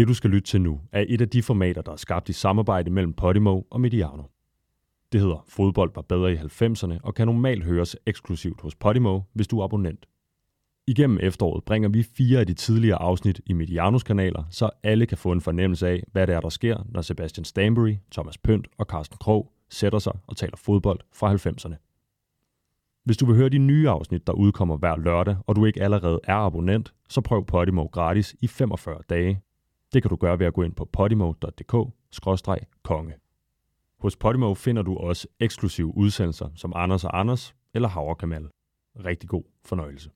[0.00, 2.32] Det du skal lytte til nu er et af de formater, der er skabt i
[2.32, 4.22] samarbejde mellem Podimo og Mediano.
[5.12, 9.48] Det hedder Fodbold var bedre i 90'erne og kan normalt høres eksklusivt hos Podimo, hvis
[9.48, 10.06] du er abonnent.
[10.86, 15.18] Igennem efteråret bringer vi fire af de tidligere afsnit i Medianos kanaler, så alle kan
[15.18, 18.86] få en fornemmelse af, hvad det er, der sker, når Sebastian Stanbury, Thomas Pønt og
[18.86, 21.74] Carsten Krog sætter sig og taler fodbold fra 90'erne.
[23.04, 26.20] Hvis du vil høre de nye afsnit, der udkommer hver lørdag, og du ikke allerede
[26.24, 29.40] er abonnent, så prøv Podimo gratis i 45 dage.
[29.92, 33.14] Det kan du gøre ved at gå ind på podimo.dk-konge.
[34.00, 38.48] Hos Podimo finder du også eksklusive udsendelser som Anders og Anders eller Havrekamal.
[39.04, 40.10] Rigtig god fornøjelse.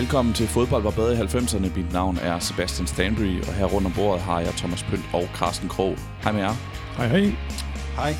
[0.00, 1.76] Velkommen til Fodbold var bedre i 90'erne.
[1.76, 5.24] Mit navn er Sebastian Stanbury, og her rundt om bordet har jeg Thomas Pønt og
[5.34, 5.96] Carsten Krog.
[6.22, 6.52] Hej med jer.
[6.96, 7.32] Hej hej.
[7.96, 8.12] Hej.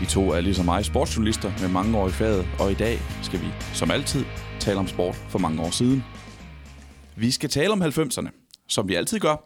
[0.00, 3.40] De to er ligesom mig sportsjournalister med mange år i faget, og i dag skal
[3.40, 4.24] vi, som altid,
[4.60, 6.04] tale om sport for mange år siden.
[7.16, 8.28] Vi skal tale om 90'erne,
[8.68, 9.36] som vi altid gør.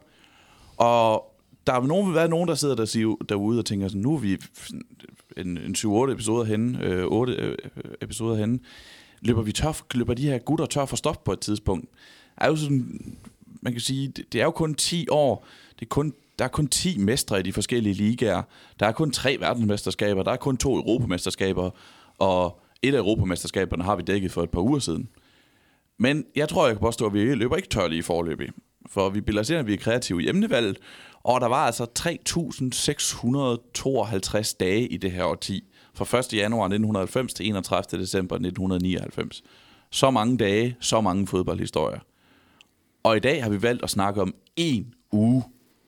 [0.77, 1.25] Og
[1.67, 4.19] der vil nogen, være nogen, der sidder der siger, derude og tænker, sådan, nu er
[4.19, 4.39] vi
[5.37, 7.57] en, en 7-8 episoder henne, øh, 8 øh,
[8.01, 8.59] episoder henne
[9.21, 11.89] løber vi tør, løber de her gutter tør for stof på et tidspunkt.
[12.37, 13.17] Er jo sådan,
[13.63, 15.47] man kan sige, det, det er jo kun 10 år.
[15.79, 18.43] Det er kun, der er kun 10 mestre i de forskellige ligaer.
[18.81, 20.23] Der er kun tre verdensmesterskaber.
[20.23, 21.71] Der er kun to europamesterskaber.
[22.19, 25.09] Og et af europamesterskaberne har vi dækket for et par uger siden.
[25.99, 28.51] Men jeg tror, jeg kan påstå, at vi løber ikke tør lige i forløbet.
[28.89, 30.79] For vi bilder at vi er kreative i emnevalget.
[31.23, 35.65] Og der var altså 3.652 dage i det her årti
[35.97, 36.33] fra 1.
[36.33, 38.01] januar 1990 til 31.
[38.01, 39.43] december 1999.
[39.91, 42.01] Så mange dage, så mange fodboldhistorier.
[43.03, 45.45] Og i dag har vi valgt at snakke om en uge,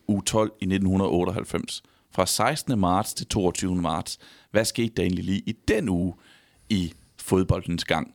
[0.09, 1.83] uge 12 i 1998.
[2.11, 2.79] Fra 16.
[2.79, 3.75] marts til 22.
[3.75, 4.19] marts.
[4.51, 6.15] Hvad skete der egentlig lige i den uge
[6.69, 8.15] i fodboldens gang?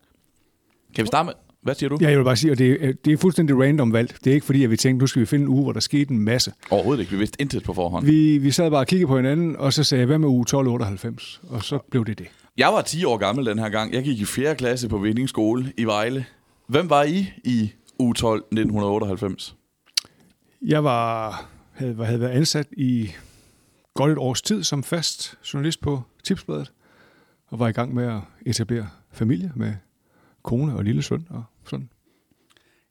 [0.96, 1.98] Kan vi starte med, hvad siger du?
[2.02, 4.18] Ja, jeg vil bare sige, at det, er, det er fuldstændig random valgt.
[4.24, 5.80] Det er ikke fordi, at vi tænkte, nu skal vi finde en uge, hvor der
[5.80, 6.54] skete en masse.
[6.70, 7.12] Overhovedet ikke.
[7.12, 8.06] Vi vidste intet på forhånd.
[8.06, 10.42] Vi, vi sad bare og kiggede på hinanden, og så sagde jeg, hvad med uge
[10.42, 11.42] 1298?
[11.50, 12.28] Og så blev det det.
[12.58, 13.94] Jeg var 10 år gammel den her gang.
[13.94, 14.56] Jeg gik i 4.
[14.56, 16.26] klasse på Vinding Skole i Vejle.
[16.68, 19.56] Hvem var I i uge 12 1998?
[20.62, 23.12] Jeg var, havde, havde været ansat i
[23.94, 26.72] godt et års tid som fast journalist på Tipsbladet,
[27.48, 29.74] og var i gang med at etablere familie med
[30.44, 31.90] kone og lille søn og sådan.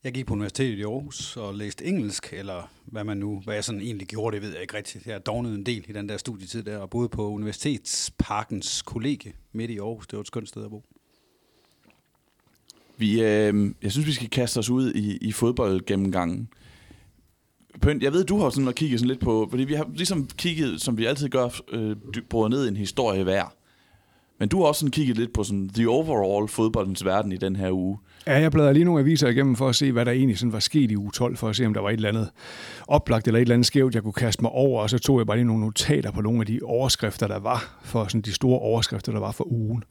[0.05, 3.65] Jeg gik på universitetet i Aarhus og læste engelsk, eller hvad man nu, hvad jeg
[3.65, 5.07] sådan egentlig gjorde, det ved jeg ikke rigtigt.
[5.07, 9.71] Jeg dognede en del i den der studietid der, og boede på Universitetsparkens kollega midt
[9.71, 10.07] i Aarhus.
[10.07, 10.85] Det var et skønt sted at bo.
[12.97, 16.49] Vi, øh, jeg synes, vi skal kaste os ud i, i fodboldgennemgangen.
[17.81, 20.81] Pønt, jeg ved, du har sådan kigget sådan lidt på, fordi vi har ligesom kigget,
[20.81, 21.97] som vi altid gør, øh,
[22.51, 23.55] ned i en historie hver.
[24.39, 27.57] Men du har også sådan kigget lidt på sådan the overall fodboldens verden i den
[27.57, 27.99] her uge.
[28.27, 30.59] Ja, jeg bladrede lige nogle aviser igennem for at se, hvad der egentlig sådan var
[30.59, 32.31] sket i uge 12, for at se, om der var et eller andet
[32.89, 35.27] oplagt eller et eller andet skævt, jeg kunne kaste mig over, og så tog jeg
[35.27, 38.59] bare lige nogle notater på nogle af de overskrifter, der var, for sådan de store
[38.59, 39.85] overskrifter, der var for ugen.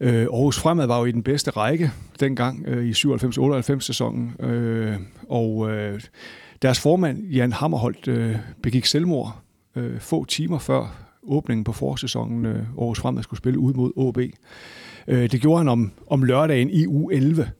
[0.00, 1.90] Øh, Aarhus Fremad var jo i den bedste række
[2.20, 4.96] dengang øh, i 97-98 sæsonen, øh,
[5.28, 6.00] og øh,
[6.62, 9.38] deres formand, Jan Hammerholt, øh, begik selvmord
[9.76, 14.32] øh, få timer før åbningen på forsæsonen, øh, Aarhus Fremad skulle spille ud mod AB.
[15.08, 17.50] Øh, det gjorde han om, om lørdagen i u 11.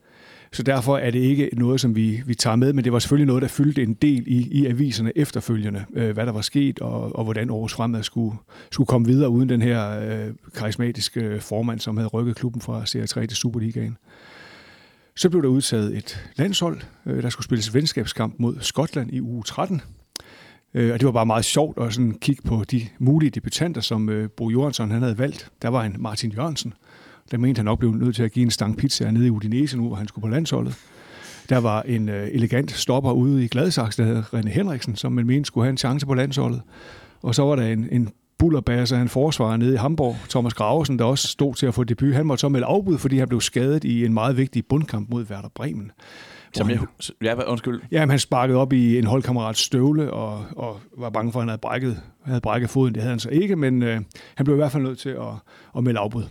[0.52, 3.26] Så derfor er det ikke noget, som vi, vi tager med, men det var selvfølgelig
[3.26, 7.16] noget, der fyldte en del i, i aviserne efterfølgende, øh, hvad der var sket, og,
[7.16, 8.36] og hvordan Aarhus Fremad skulle,
[8.70, 12.86] skulle komme videre uden den her øh, karismatiske øh, formand, som havde rykket klubben fra
[12.86, 13.96] Serie 3 til Superligaen.
[15.16, 19.42] Så blev der udtaget et landshold, øh, der skulle spilles venskabskamp mod Skotland i uge
[19.42, 19.80] 13.
[20.74, 24.08] Øh, og det var bare meget sjovt at sådan kigge på de mulige debutanter, som
[24.08, 25.50] øh, Bo Jørgensen han havde valgt.
[25.62, 26.74] Der var en Martin Jørgensen.
[27.30, 29.76] Der mente han nok blev nødt til at give en stang pizza nede i Udinese
[29.76, 30.74] nu, hvor han skulle på landsholdet.
[31.48, 35.26] Der var en øh, elegant stopper ude i Gladsaxe, der hed René Henriksen, som man
[35.26, 36.62] mente skulle have en chance på landsholdet.
[37.22, 38.08] Og så var der en, en
[38.38, 42.14] bullerbasse, han forsvarer nede i Hamburg, Thomas Graversen, der også stod til at få debut.
[42.14, 45.24] Han måtte så melde afbud, fordi han blev skadet i en meget vigtig bundkamp mod
[45.30, 45.90] Werder Bremen.
[46.54, 46.78] Som jeg,
[47.22, 47.80] ja, undskyld.
[47.92, 51.48] Ja, han sparkede op i en holdkammerats støvle og, og var bange for, at han
[51.48, 52.94] havde brækket, havde brækket foden.
[52.94, 54.00] Det havde han så ikke, men øh,
[54.34, 55.32] han blev i hvert fald nødt til at,
[55.76, 56.22] at melde afbud.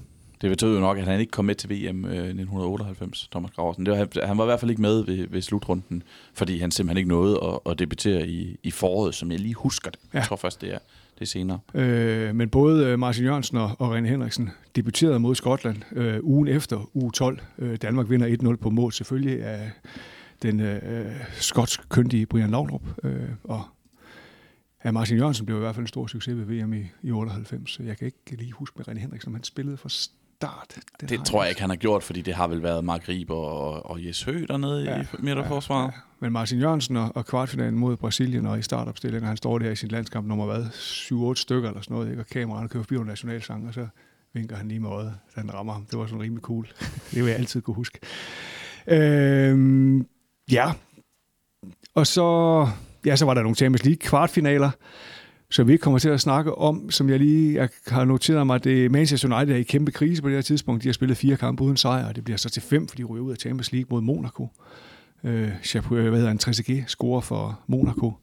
[0.42, 3.86] Det betød jo nok, at han ikke kom med til VM øh, 1998, Thomas Graversen.
[3.86, 6.04] Det var, han var i hvert fald ikke med ved, ved slutrunden,
[6.34, 9.92] fordi han simpelthen ikke nåede at, at debutere i, i foråret, som jeg lige husker
[9.92, 10.00] det.
[10.14, 10.18] Ja.
[10.18, 10.80] Jeg tror først, det er
[11.20, 11.60] det senere.
[11.74, 16.48] Øh, men både øh, Martin Jørgensen og, og René Henriksen debuterede mod Skotland øh, ugen
[16.48, 17.40] efter uge 12.
[17.60, 19.72] Øh, Danmark vinder 1-0 på mål selvfølgelig af
[20.42, 22.84] den øh, skotsk kyndige Brian Laudrup.
[23.04, 23.64] Øh, og
[24.86, 27.80] ja, Martin Jørgensen blev i hvert fald en stor succes ved VM i, i 98.
[27.80, 29.90] Jeg kan ikke lige huske med René Henriksen, om han spillede for
[30.36, 30.78] start.
[31.02, 33.36] Det, det tror jeg ikke, han har gjort, fordi det har vel været Mark Riber
[33.36, 35.82] og, og Jes Høgh dernede ja, i midterforsvaret.
[35.82, 36.02] Ja, ja.
[36.20, 39.76] Men Martin Jørgensen og, og kvartfinalen mod Brasilien og i startopstillingen, han står der i
[39.76, 42.22] sin landskamp nummer hvad, 7-8 stykker eller sådan noget, ikke?
[42.22, 43.88] og kameraerne kører forbi nationalsang, og så
[44.34, 45.86] vinker han lige med øjet, da han rammer ham.
[45.86, 46.68] Det var sådan rimelig cool.
[47.12, 48.00] det vil jeg altid kunne huske.
[48.88, 50.08] Øhm,
[50.52, 50.72] ja,
[51.96, 52.68] og så,
[53.06, 54.72] ja, så var der nogle Champions League kvartfinaler,
[55.50, 58.64] som vi ikke kommer til at snakke om, som jeg lige jeg har noteret mig,
[58.64, 60.84] det Manchester United er i kæmpe krise på det her tidspunkt.
[60.84, 63.08] De har spillet fire kampe uden sejr, og det bliver så til fem, fordi de
[63.08, 64.50] ryger ud af Champions League mod Monaco.
[65.24, 68.14] Øh, øh hvad hedder en Trezeguet scorer for Monaco.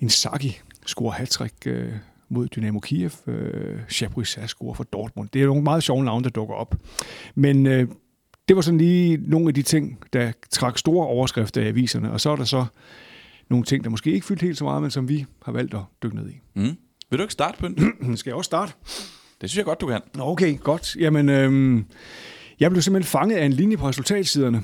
[0.00, 1.92] Inzaghi scorer hat øh,
[2.28, 3.10] mod Dynamo Kiev.
[3.26, 5.28] Øh, Chapuisat scorer for Dortmund.
[5.32, 6.74] Det er nogle meget sjove navne, der dukker op.
[7.34, 7.88] Men øh,
[8.48, 12.12] det var sådan lige nogle af de ting, der trak store overskrifter i aviserne.
[12.12, 12.66] Og så er der så
[13.48, 15.80] nogle ting, der måske ikke fyldt helt så meget, men som vi har valgt at
[16.02, 16.40] dykke ned i.
[16.54, 16.76] Mm.
[17.10, 17.76] Vil du ikke starte på den?
[18.16, 18.72] Skal jeg også starte?
[19.40, 20.00] Det synes jeg godt, du kan.
[20.18, 20.96] Okay, godt.
[20.96, 21.84] Jamen, øhm,
[22.60, 24.62] jeg blev simpelthen fanget af en linje på resultatsiderne.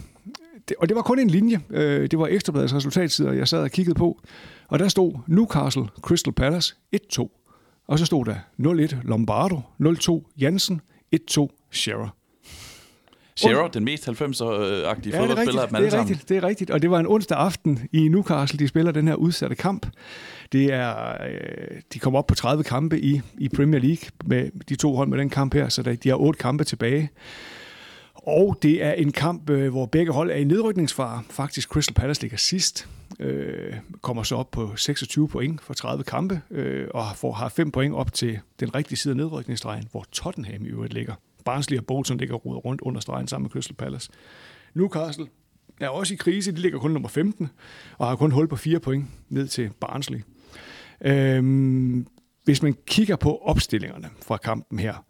[0.69, 1.60] Det, og det var kun en linje.
[1.70, 4.20] Øh, det var Ekstrabladets resultatsider, jeg sad og kiggede på.
[4.69, 7.84] Og der stod Newcastle Crystal Palace 1-2.
[7.87, 10.80] Og så stod der 0-1 Lombardo, 0-2 Jansen,
[11.16, 12.08] 1-2 Shearer.
[13.36, 16.08] Shearer, den mest 90'er-agtige ja, fodboldspiller af dem alle det er sammen.
[16.08, 16.70] rigtigt, det er rigtigt.
[16.70, 19.86] Og det var en onsdag aften i Newcastle, de spiller den her udsatte kamp.
[20.52, 24.76] Det er, øh, de kommer op på 30 kampe i, i Premier League med de
[24.76, 27.10] to hold med den kamp her, så de har otte kampe tilbage.
[28.14, 31.22] Og det er en kamp, øh, hvor begge hold er i nedrykningsfare.
[31.30, 32.88] Faktisk Crystal Palace ligger sidst,
[33.20, 37.70] øh, kommer så op på 26 point for 30 kampe, øh, og får, har 5
[37.70, 41.14] point op til den rigtige side af nedrykningsstregen, hvor Tottenham i øvrigt ligger.
[41.44, 44.11] Barnsley og Bolton ligger rundt under stregen sammen med Crystal Palace.
[44.75, 45.26] Newcastle
[45.81, 46.52] er også i krise.
[46.52, 47.49] De ligger kun nummer 15
[47.99, 50.20] og har kun hul på fire point ned til Barnsley.
[51.00, 52.06] Øhm,
[52.44, 55.05] hvis man kigger på opstillingerne fra kampen her,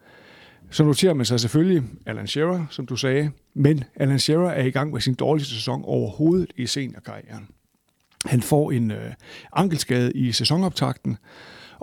[0.70, 4.70] så noterer man sig selvfølgelig Alan Shearer, som du sagde, men Alan Shearer er i
[4.70, 7.48] gang med sin dårligste sæson overhovedet i seniorkarrieren.
[8.24, 9.12] Han får en øh,
[9.52, 11.16] ankelskade i sæsonoptakten,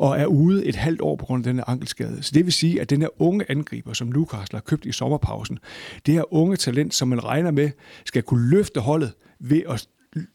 [0.01, 2.23] og er ude et halvt år på grund af den ankelskade.
[2.23, 5.59] Så det vil sige, at den her unge angriber, som Newcastle har købt i sommerpausen,
[6.05, 7.69] det her unge talent, som man regner med,
[8.05, 9.87] skal kunne løfte holdet ved at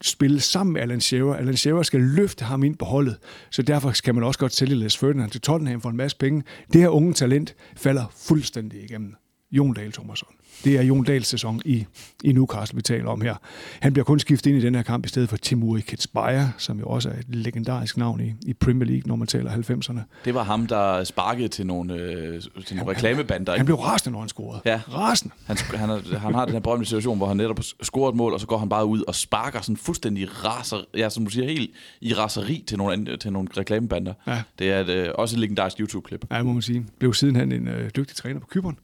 [0.02, 1.34] spille sammen med Alan Shearer.
[1.34, 3.16] Alan Shearer skal løfte ham ind på holdet,
[3.50, 6.42] så derfor kan man også godt sælge Les Ferdinand til Tottenham for en masse penge.
[6.72, 9.14] Det her unge talent falder fuldstændig igennem.
[9.52, 10.28] Jon Dahl Thomasson.
[10.64, 11.86] Det er Jon Dahls sæson i,
[12.24, 13.34] i Newcastle, vi taler om her.
[13.80, 16.78] Han bliver kun skiftet ind i den her kamp i stedet for Timuri Ketsbaia, som
[16.78, 20.00] jo også er et legendarisk navn i, i Premier League, når man taler 90'erne.
[20.24, 23.52] Det var ham, der sparkede til nogle, øh, til nogle reklamebander.
[23.52, 24.60] Han, han blev rasende, når han scorede.
[24.64, 24.80] Ja.
[24.94, 25.34] Rasende.
[25.46, 28.40] Han, han, han har den her berømte situation, hvor han netop scorer et mål, og
[28.40, 31.70] så går han bare ud og sparker sådan fuldstændig raser, ja, som du siger, helt
[32.00, 34.14] i raseri til nogle, til nogle reklamebander.
[34.26, 34.42] Ja.
[34.58, 36.24] Det er et, øh, også et legendarisk YouTube-klip.
[36.30, 36.86] Ja, må man sige.
[36.98, 38.78] Blev sidenhen en øh, dygtig træner på Kyberen.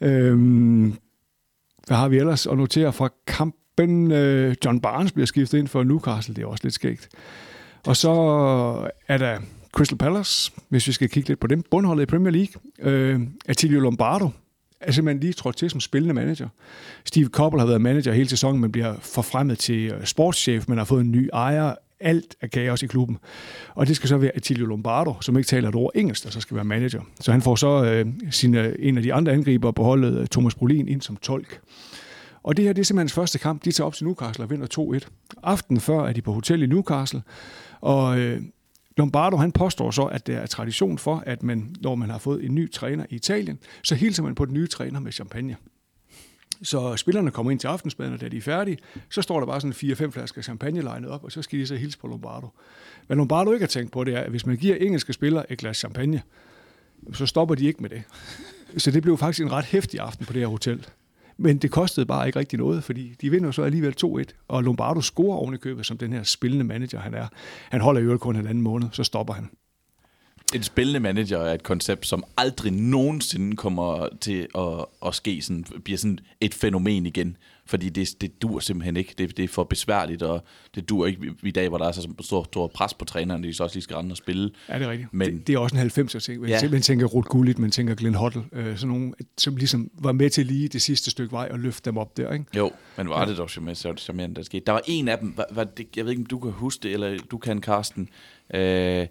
[0.00, 0.94] Øhm,
[1.86, 4.12] hvad har vi ellers at notere fra kampen?
[4.12, 7.08] Øh, John Barnes bliver skiftet ind for Newcastle, det er også lidt skægt.
[7.86, 8.10] Og så
[9.08, 9.38] er der
[9.72, 11.62] Crystal Palace, hvis vi skal kigge lidt på dem.
[11.70, 12.62] Bundholdet i Premier League.
[12.80, 14.30] Øh, Attilio Lombardo
[14.80, 16.48] er simpelthen lige trådt til som spillende manager.
[17.04, 21.00] Steve Koppel har været manager hele sæsonen, men bliver forfremmet til sportschef, men har fået
[21.00, 23.18] en ny ejer alt er kaos i klubben.
[23.74, 26.40] Og det skal så være Attilio Lombardo, som ikke taler et ord engelsk, og så
[26.40, 27.00] skal være manager.
[27.20, 30.26] Så han får så øh, sin, øh, en af de andre angriber på holdet, øh,
[30.26, 31.60] Thomas Brolin, ind som tolk.
[32.42, 33.64] Og det her det er simpelthen hans første kamp.
[33.64, 35.08] De tager op til Newcastle og vinder 2-1.
[35.42, 37.22] Aftenen før er de på hotel i Newcastle,
[37.80, 38.42] og øh,
[38.96, 42.44] Lombardo han påstår så, at der er tradition for, at man, når man har fået
[42.44, 45.56] en ny træner i Italien, så hilser man på den nye træner med champagne.
[46.62, 48.78] Så spillerne kommer ind til aftensmaden, og da de er færdige,
[49.10, 51.76] så står der bare sådan 4-5 flasker champagne legnet op, og så skal de så
[51.76, 52.48] hilse på Lombardo.
[53.06, 55.58] Hvad Lombardo ikke har tænkt på, det er, at hvis man giver engelske spillere et
[55.58, 56.22] glas champagne,
[57.12, 58.02] så stopper de ikke med det.
[58.76, 60.86] Så det blev faktisk en ret hæftig aften på det her hotel.
[61.36, 65.00] Men det kostede bare ikke rigtig noget, fordi de vinder så alligevel 2-1, og Lombardo
[65.00, 67.26] scorer oven i købet som den her spillende manager, han er.
[67.70, 69.50] Han holder jo kun en anden måned, så stopper han
[70.54, 75.64] en spillende manager er et koncept, som aldrig nogensinde kommer til at, at ske, sådan,
[75.84, 77.36] bliver sådan et fænomen igen.
[77.66, 79.14] Fordi det, det dur simpelthen ikke.
[79.18, 82.08] Det, det er for besværligt, og det dur ikke i dag, hvor der er så
[82.20, 84.50] stor, stor pres på træneren, de så også lige skal rende og spille.
[84.68, 85.14] Ja, det er rigtigt.
[85.14, 86.40] Men, det, det er også en 90'er ting.
[86.40, 86.68] Man, ja.
[86.70, 90.30] man tænker Ruth Gullit, man tænker Glenn Hoddle, øh, sådan nogle, som ligesom var med
[90.30, 92.32] til lige det sidste stykke vej og løfte dem op der.
[92.32, 92.44] Ikke?
[92.56, 93.28] Jo, men var ja.
[93.28, 94.64] det dog så charmerende, der skete.
[94.66, 96.82] Der var en af dem, var, var det, jeg ved ikke, om du kan huske
[96.82, 98.08] det, eller du kan, Karsten,
[98.54, 99.06] øh,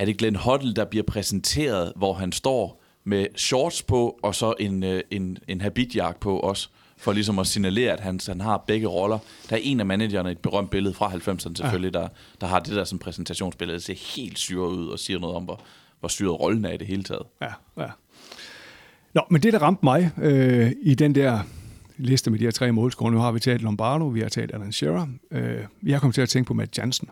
[0.00, 4.54] er det Glenn Hoddle, der bliver præsenteret, hvor han står med shorts på, og så
[4.60, 8.64] en, øh, en, en habitjakke på også, for ligesom at signalere, at han, han har
[8.66, 9.18] begge roller.
[9.50, 12.00] Der er en af managerne, et berømt billede fra 90'erne selvfølgelig, ja.
[12.00, 12.08] der,
[12.40, 15.44] der har det der som præsentationsbillede, der ser helt syret ud og siger noget om,
[15.44, 15.60] hvor,
[16.00, 17.26] hvor syret rollen er i det hele taget.
[17.42, 17.88] Ja, ja.
[19.14, 21.40] Nå, men det, der ramte mig øh, i den der
[21.96, 24.72] liste med de her tre målscorer, nu har vi talt Lombardo, vi har talt Alan
[24.72, 27.08] Shearer, øh, jeg kom til at tænke på Matt Jansen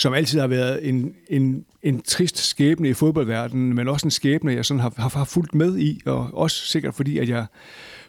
[0.00, 4.52] som altid har været en, en, en trist skæbne i fodboldverdenen, men også en skæbne,
[4.52, 7.46] jeg sådan har, har, har fulgt med i, og også sikkert fordi, at jeg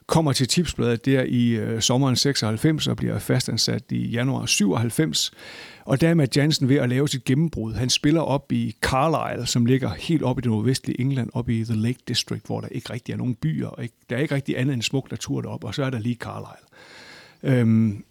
[0.05, 5.31] kommer til tipsbladet der i øh, sommeren 96 og bliver fastansat i januar 97.
[5.85, 7.73] Og der er Matt Jansen ved at lave sit gennembrud.
[7.73, 11.63] Han spiller op i Carlisle, som ligger helt op i det nordvestlige England, op i
[11.63, 14.35] The Lake District, hvor der ikke rigtig er nogen byer, og ikke, der er ikke
[14.35, 16.67] rigtig andet end smuk natur deroppe, og så er der lige Carlisle.
[17.43, 18.03] Øhm,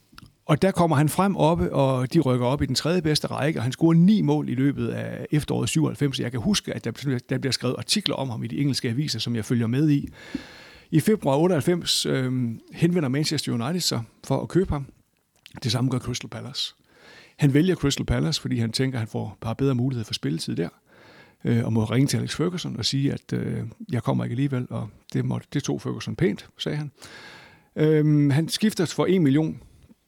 [0.47, 3.59] og der kommer han frem oppe, og de rykker op i den tredje bedste række,
[3.59, 6.21] og han scorer ni mål i løbet af efteråret 97.
[6.21, 9.19] Jeg kan huske, at der, der bliver skrevet artikler om ham i de engelske aviser,
[9.19, 10.09] som jeg følger med i.
[10.91, 12.33] I februar 98 øh,
[12.73, 14.87] henvender Manchester United sig for at købe ham.
[15.63, 16.75] Det samme gør Crystal Palace.
[17.37, 20.57] Han vælger Crystal Palace, fordi han tænker, at han får par bedre muligheder for spilletid
[20.57, 20.69] der,
[21.45, 24.67] øh, og må ringe til Alex Ferguson og sige, at øh, jeg kommer ikke alligevel,
[24.71, 26.91] og det, måtte, det tog Ferguson pænt, sagde han.
[27.77, 29.61] Øh, han skifter for 1 million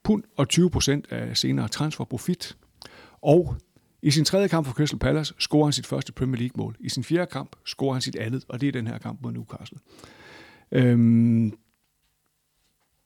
[0.05, 2.57] pund og 20 procent af senere transferprofit.
[3.23, 3.57] Og
[4.03, 6.77] i sin tredje kamp for Crystal Palace scorer han sit første Premier League-mål.
[6.81, 9.33] I sin fjerde kamp scorer han sit andet, og det er den her kamp mod
[9.33, 9.79] Newcastle.
[10.73, 11.53] Øhm,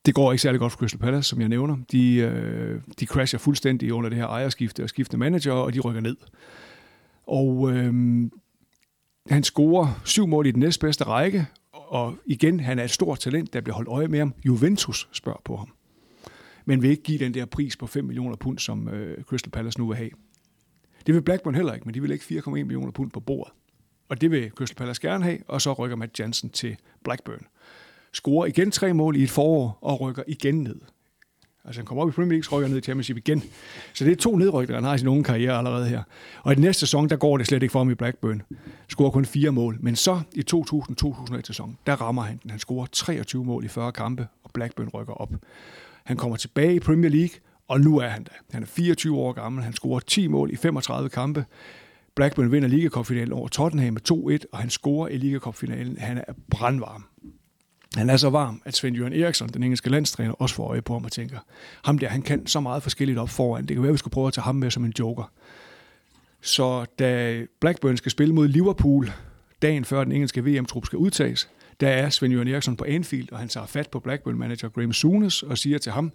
[0.07, 1.77] det går ikke særlig godt for Crystal Palace, som jeg nævner.
[1.93, 6.01] De, øh, de crasher fuldstændig under det her ejerskifte og skifte manager, og de rykker
[6.01, 6.17] ned.
[7.27, 7.95] Og øh,
[9.29, 13.53] han scorer syv mål i den næstbedste række, og igen, han er et stort talent,
[13.53, 14.35] der bliver holdt øje med ham.
[14.45, 15.76] Juventus spørger på ham
[16.69, 19.79] men vil ikke give den der pris på 5 millioner pund, som øh, Crystal Palace
[19.79, 20.11] nu vil have.
[21.07, 23.53] Det vil Blackburn heller ikke, men de vil ikke 4,1 millioner pund på bordet.
[24.09, 27.47] Og det vil Crystal Palace gerne have, og så rykker Matt Jansen til Blackburn.
[28.13, 30.77] Scorer igen tre mål i et forår, og rykker igen ned.
[31.65, 33.43] Altså han kommer op i Premier League, rykker ned i Championship igen.
[33.95, 36.03] Så det er to nedrykninger, han har i sin unge karriere allerede her.
[36.43, 38.43] Og i den næste sæson, der går det slet ikke for ham i Blackburn.
[38.89, 39.79] Scorer kun fire mål.
[39.81, 42.51] Men så i 2000-2001 sæson, der rammer han den.
[42.51, 45.33] Han scorer 23 mål i 40 kampe, og Blackburn rykker op.
[46.07, 48.31] Han kommer tilbage i Premier League, og nu er han der.
[48.53, 51.45] Han er 24 år gammel, han scorer 10 mål i 35 kampe.
[52.15, 54.11] Blackburn vinder ligakopfinalen over Tottenham med
[54.43, 55.99] 2-1, og han scorer i ligakopfinalen.
[55.99, 57.05] Han er brandvarm.
[57.97, 60.93] Han er så varm, at Svend Jørgen Eriksson, den engelske landstræner, også får øje på
[60.93, 61.39] ham og tænker,
[61.85, 63.67] ham der, han kan så meget forskelligt op foran.
[63.67, 65.33] Det kan være, at vi skulle prøve at tage ham med som en joker.
[66.41, 69.13] Så da Blackburn skal spille mod Liverpool,
[69.63, 71.49] dagen før den engelske VM-trup skal udtages,
[71.81, 75.43] der er Svend Jørgen Eriksson på Anfield, og han tager fat på Blackburn-manager Graham Souness
[75.43, 76.13] og siger til ham,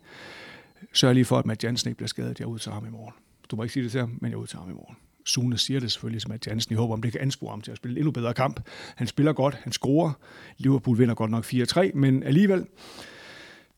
[0.93, 2.39] sørg lige for, at Matt Jansen ikke bliver skadet.
[2.39, 3.13] Jeg udtager ham i morgen.
[3.51, 4.95] Du må ikke sige det til ham, men jeg udtager ham i morgen.
[5.25, 7.71] Souness siger det selvfølgelig som at Jansen i håber om det kan anspore ham til
[7.71, 8.59] at spille en endnu bedre kamp.
[8.95, 10.11] Han spiller godt, han scorer.
[10.57, 12.65] Liverpool vinder godt nok 4-3, men alligevel.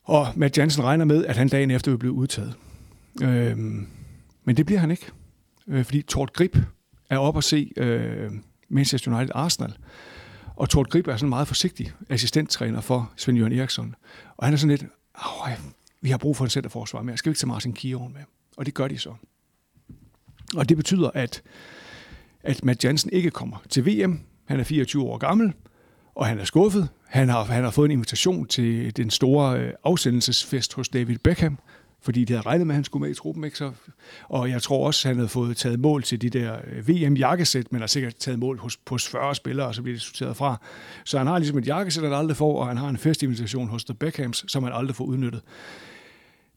[0.04, 2.54] Og Matt Jansen regner med, at han dagen efter vil blive udtaget.
[3.24, 3.88] Øhm,
[4.44, 5.06] men det bliver han ikke,
[5.68, 6.58] øh, fordi Tort Grip
[7.10, 8.32] er op at se øh,
[8.70, 9.74] Manchester United Arsenal.
[10.56, 13.96] Og Tord Grib er sådan meget forsigtig assistenttræner for Svend Jørgen Eriksson.
[14.38, 14.86] Og han er sådan lidt,
[16.02, 17.18] vi har brug for en centerforsvar med.
[17.18, 18.22] Skal vi ikke tage Martin Kieron med?
[18.58, 19.14] Og det gør de så.
[20.56, 21.42] Og det betyder, at,
[22.44, 24.20] at Matt Jansen ikke kommer til VM.
[24.46, 25.54] Han er 24 år gammel,
[26.16, 26.90] og han er skuffet.
[27.08, 31.60] Han har, han har fået en invitation til den store øh, afsendelsesfest hos David Beckham,
[32.04, 33.44] fordi de havde regnet med, at han skulle med i truppen.
[33.44, 33.58] Ikke?
[33.58, 33.72] Så,
[34.24, 37.72] og jeg tror også, at han havde fået taget mål til de der øh, VM-jakkesæt,
[37.72, 40.62] men har sikkert taget mål hos, hos 40 spillere, og så bliver det sorteret fra.
[41.06, 43.84] Så han har ligesom et jakkesæt, han aldrig får, og han har en festinvitation hos
[43.84, 45.42] The Beckhams, som han aldrig får udnyttet.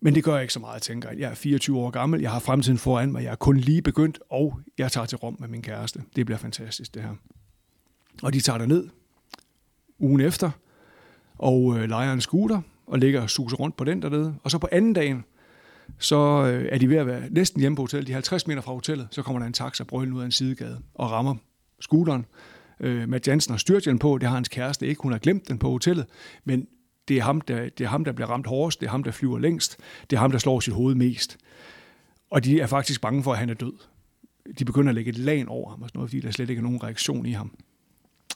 [0.00, 1.18] Men det gør ikke så meget, tænker jeg.
[1.18, 4.18] Jeg er 24 år gammel, jeg har fremtiden foran mig, jeg er kun lige begyndt,
[4.30, 6.02] og jeg tager til Rom med min kæreste.
[6.16, 7.14] Det bliver fantastisk, det her.
[8.22, 8.88] Og de tager ned
[9.98, 10.50] ugen efter,
[11.38, 14.34] og øh, leger en scooter, og ligger og suser rundt på den dernede.
[14.42, 15.24] Og så på anden dagen,
[15.98, 18.06] så øh, er de ved at være næsten hjemme på hotellet.
[18.06, 20.32] De er 50 meter fra hotellet, så kommer der en taxa brøllen ud af en
[20.32, 21.34] sidegade og rammer
[21.80, 22.26] scooteren.
[22.80, 25.02] Øh, Matt Jansen har styrthjelm på, det har hans kæreste ikke.
[25.02, 26.06] Hun har glemt den på hotellet,
[26.44, 26.66] men
[27.08, 29.10] det er, ham, der, det er ham, der bliver ramt hårdest, det er ham, der
[29.10, 29.76] flyver længst,
[30.10, 31.36] det er ham, der slår sit hoved mest.
[32.30, 33.72] Og de er faktisk bange for, at han er død.
[34.58, 36.60] De begynder at lægge et lag over ham, og sådan noget, fordi der slet ikke
[36.60, 37.56] er nogen reaktion i ham.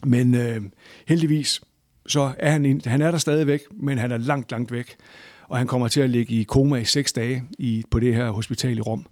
[0.05, 0.63] Men øh,
[1.07, 1.61] heldigvis,
[2.07, 4.97] så er han, han er der stadigvæk, men han er langt, langt væk
[5.51, 8.31] og han kommer til at ligge i koma i seks dage i, på det her
[8.31, 9.07] hospital i Rom.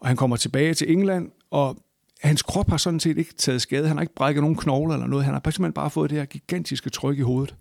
[0.00, 1.76] Og han kommer tilbage til England, og
[2.20, 3.88] hans krop har sådan set ikke taget skade.
[3.88, 5.24] Han har ikke brækket nogen knogler eller noget.
[5.24, 7.54] Han har simpelthen bare fået det her gigantiske tryk i hovedet.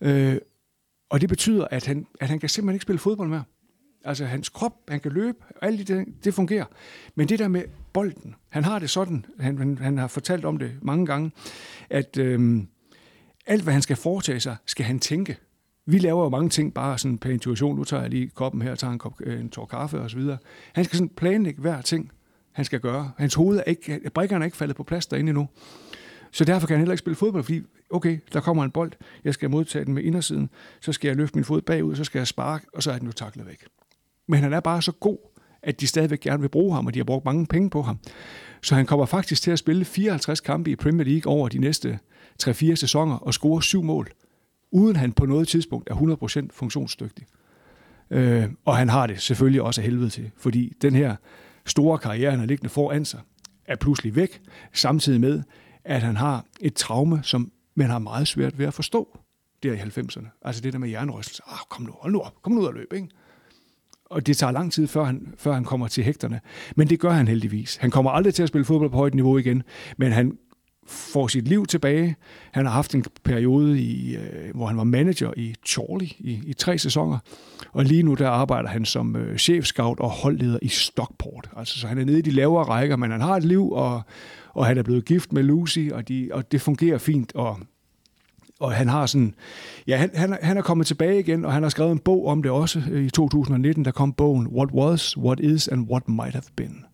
[0.00, 0.36] Øh,
[1.10, 3.44] og det betyder, at han, at han kan simpelthen ikke spille fodbold mere.
[4.04, 6.64] Altså hans krop, han kan løbe, alt det, det fungerer.
[7.14, 7.62] Men det der med
[7.92, 11.30] bolden, han har det sådan, han, han, han har fortalt om det mange gange,
[11.90, 12.62] at øh,
[13.46, 15.36] alt hvad han skal foretage sig, skal han tænke.
[15.90, 17.76] Vi laver jo mange ting bare sådan per intuition.
[17.76, 20.10] Nu tager jeg lige koppen her og tager en, kop, øh, en tår kaffe og
[20.10, 20.38] så videre.
[20.72, 22.10] Han skal sådan planlægge hver ting,
[22.52, 23.10] han skal gøre.
[23.18, 25.48] Hans hoved er ikke, brikkerne er ikke faldet på plads derinde endnu.
[26.32, 28.92] Så derfor kan han heller ikke spille fodbold, fordi okay, der kommer en bold,
[29.24, 32.18] jeg skal modtage den med indersiden, så skal jeg løfte min fod bagud, så skal
[32.18, 33.64] jeg sparke, og så er den jo taklet væk.
[34.28, 35.18] Men han er bare så god,
[35.62, 37.98] at de stadigvæk gerne vil bruge ham, og de har brugt mange penge på ham.
[38.62, 41.98] Så han kommer faktisk til at spille 54 kampe i Premier League over de næste
[42.42, 44.08] 3-4 sæsoner og score syv mål,
[44.70, 45.94] uden han på noget tidspunkt er
[46.44, 47.26] 100% funktionsdygtig.
[48.10, 51.16] Øh, og han har det selvfølgelig også af helvede til, fordi den her
[51.66, 53.20] store karriere, han har liggende foran sig,
[53.64, 54.40] er pludselig væk,
[54.72, 55.42] samtidig med,
[55.84, 59.18] at han har et traume, som man har meget svært ved at forstå
[59.62, 60.38] der i 90'erne.
[60.42, 61.42] Altså det der med hjernerystelse.
[61.46, 63.08] Ah, kom nu, hold nu op, kom nu ud og løb, ikke?
[64.04, 66.40] Og det tager lang tid, før han, før han kommer til hægterne.
[66.76, 67.76] Men det gør han heldigvis.
[67.76, 69.62] Han kommer aldrig til at spille fodbold på højt niveau igen,
[69.96, 70.38] men han
[70.90, 72.16] får sit liv tilbage.
[72.52, 76.52] Han har haft en periode, i, øh, hvor han var manager i Chorley i, i
[76.52, 77.18] tre sæsoner,
[77.72, 81.50] og lige nu der arbejder han som øh, chefscout og holdleder i Stockport.
[81.56, 84.02] Altså, så han er nede i de lavere rækker, men han har et liv, og,
[84.54, 87.58] og han er blevet gift med Lucy, og, de, og det fungerer fint, og
[88.60, 89.34] og han har sådan,
[89.86, 92.42] ja, han, han, han er kommet tilbage igen, og han har skrevet en bog om
[92.42, 92.82] det også.
[92.92, 96.84] I 2019, der kom bogen What Was, What Is and What Might Have Been.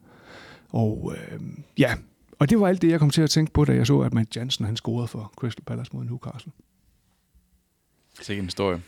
[0.69, 1.41] Og øh,
[1.79, 1.95] ja,
[2.38, 4.14] og det var alt det, jeg kom til at tænke på, da jeg så, at
[4.14, 6.52] Matt Jansen han scorede for Crystal Palace mod Newcastle.
[8.19, 8.83] Det er en historie.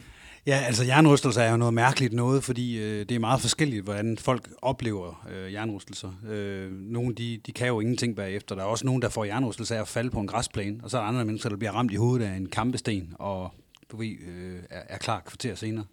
[0.47, 4.19] Ja, altså jernrystelser er jo noget mærkeligt noget, fordi øh, det er meget forskelligt, hvordan
[4.19, 6.12] folk oplever øh, jernrystelser.
[6.28, 8.55] Øh, nogle de, de kan jo ingenting bagefter.
[8.55, 10.97] Der er også nogen, der får jernrystelser af at falde på en græsplæne, og så
[10.99, 13.55] er der andre mennesker, der bliver ramt i hovedet af en kampesten, og
[13.93, 15.85] du ved, øh, er, er klar kvarter senere.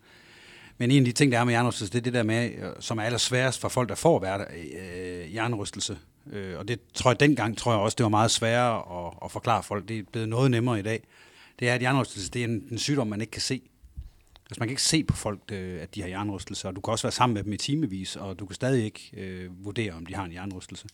[0.77, 2.69] Men en af de ting, der er med jernrystelse, det er det der med, øh,
[2.79, 5.97] som er allersværest for folk, der får været øh, jernrystelse.
[6.31, 9.31] Øh, og det tror jeg dengang, tror jeg også, det var meget sværere at, at
[9.31, 9.87] forklare folk.
[9.87, 11.03] Det er blevet noget nemmere i dag.
[11.59, 13.61] Det er, at hjernerystelse, det er en, en sygdom, man ikke kan se.
[14.49, 16.91] Altså man kan ikke se på folk, øh, at de har jernrystelse, og du kan
[16.91, 20.05] også være sammen med dem i timevis, og du kan stadig ikke øh, vurdere, om
[20.05, 20.87] de har en hjernerystelse.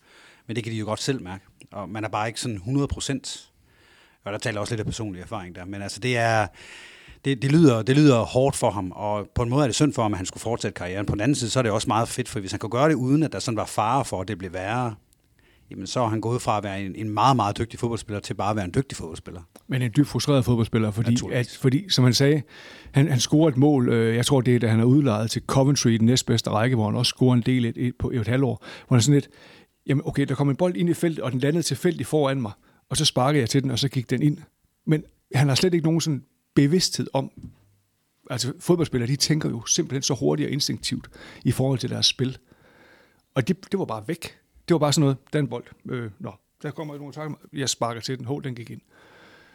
[0.46, 1.44] Men det kan de jo godt selv mærke.
[1.70, 3.50] Og man er bare ikke sådan 100 procent.
[4.24, 5.64] Og der taler også lidt af personlig erfaring der.
[5.64, 6.46] Men altså det er,
[7.24, 9.92] det, det, lyder, det lyder hårdt for ham, og på en måde er det synd
[9.92, 11.06] for ham, at han skulle fortsætte karrieren.
[11.06, 12.88] På den anden side, så er det også meget fedt, for hvis han kunne gøre
[12.88, 14.94] det, uden at der sådan var fare for, at det blev værre,
[15.72, 18.34] jamen så er han gået fra at være en, en meget, meget dygtig fodboldspiller til
[18.34, 19.40] bare at være en dygtig fodboldspiller.
[19.66, 22.42] Men en dybt frustreret fodboldspiller, fordi, at, fordi som han sagde,
[22.92, 25.42] han, han scorer et mål, øh, jeg tror det er, da han er udlejet til
[25.46, 28.28] Coventry i den næstbedste række, hvor han også scorer en del et, et, på et
[28.28, 29.28] halvår, hvor han sådan lidt,
[29.86, 32.52] jamen okay, der kom en bold ind i feltet, og den landede tilfældigt foran mig,
[32.90, 34.38] og så sparkede jeg til den, og så gik den ind.
[34.86, 35.04] Men
[35.34, 37.30] han har slet ikke nogen sådan bevidsthed om,
[38.30, 41.08] altså fodboldspillere, de tænker jo simpelthen så hurtigt og instinktivt
[41.44, 42.38] i forhold til deres spil.
[43.34, 44.41] Og det, det var bare væk.
[44.72, 46.32] Det var bare sådan noget, den bold, øh, nå,
[46.62, 48.80] der kommer nogle takker, jeg sparker til den, hov, den gik ind.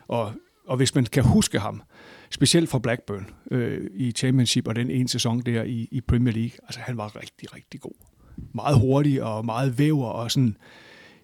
[0.07, 0.33] Og,
[0.67, 1.81] og hvis man kan huske ham,
[2.29, 6.57] specielt fra Blackburn øh, i Championship og den ene sæson der i, i Premier League,
[6.63, 8.05] altså han var rigtig, rigtig god.
[8.53, 10.57] Meget hurtig og meget væver og sådan,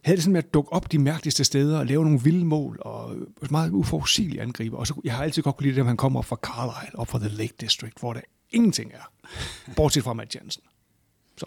[0.04, 2.78] havde det sådan med at dukke op de mærkeligste steder og lave nogle vilde mål
[2.82, 3.16] og
[3.50, 4.78] meget uforudsigelige angriber.
[4.78, 7.00] Og så, jeg har altid godt kunne lide det, at han kommer op fra Carlisle,
[7.00, 9.12] op fra The Lake District, hvor der ingenting er,
[9.76, 10.64] bortset fra Matt Jensen.
[11.38, 11.46] Så.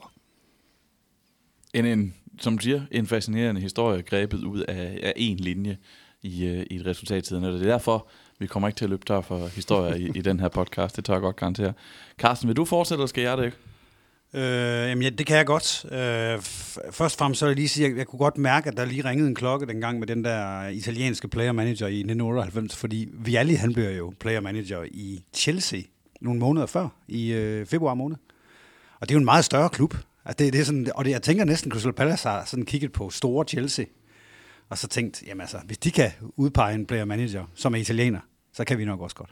[1.74, 5.77] En, en, som du siger, en fascinerende historie grebet ud af, af en linje
[6.22, 7.44] i, øh, i et resultattiden.
[7.44, 10.20] Og det er derfor, vi kommer ikke til at løbe tør for historier i, i
[10.20, 10.96] den her podcast.
[10.96, 11.72] Det tør jeg godt garantere.
[12.18, 13.57] Carsten, vil du fortsætte, eller skal jeg det ikke?
[14.35, 15.85] Øh, jamen, ja, det kan jeg godt.
[15.85, 16.40] Øh,
[16.92, 18.77] først og fremmest så vil jeg lige sige, at jeg, jeg kunne godt mærke, at
[18.77, 23.09] der lige ringede en klokke dengang med den der italienske player manager i 1998, fordi
[23.12, 25.81] Vialli, han blev jo player manager i Chelsea
[26.20, 28.16] nogle måneder før, i øh, februar måned.
[29.01, 29.94] Og det er jo en meget større klub.
[30.26, 32.92] Altså, det, det er sådan, og det, jeg tænker næsten, Crystal Palace har sådan kigget
[32.92, 33.84] på store Chelsea,
[34.68, 38.20] og så tænkt, jamen altså, hvis de kan udpege en player manager, som er italiener,
[38.52, 39.30] så kan vi nok også godt.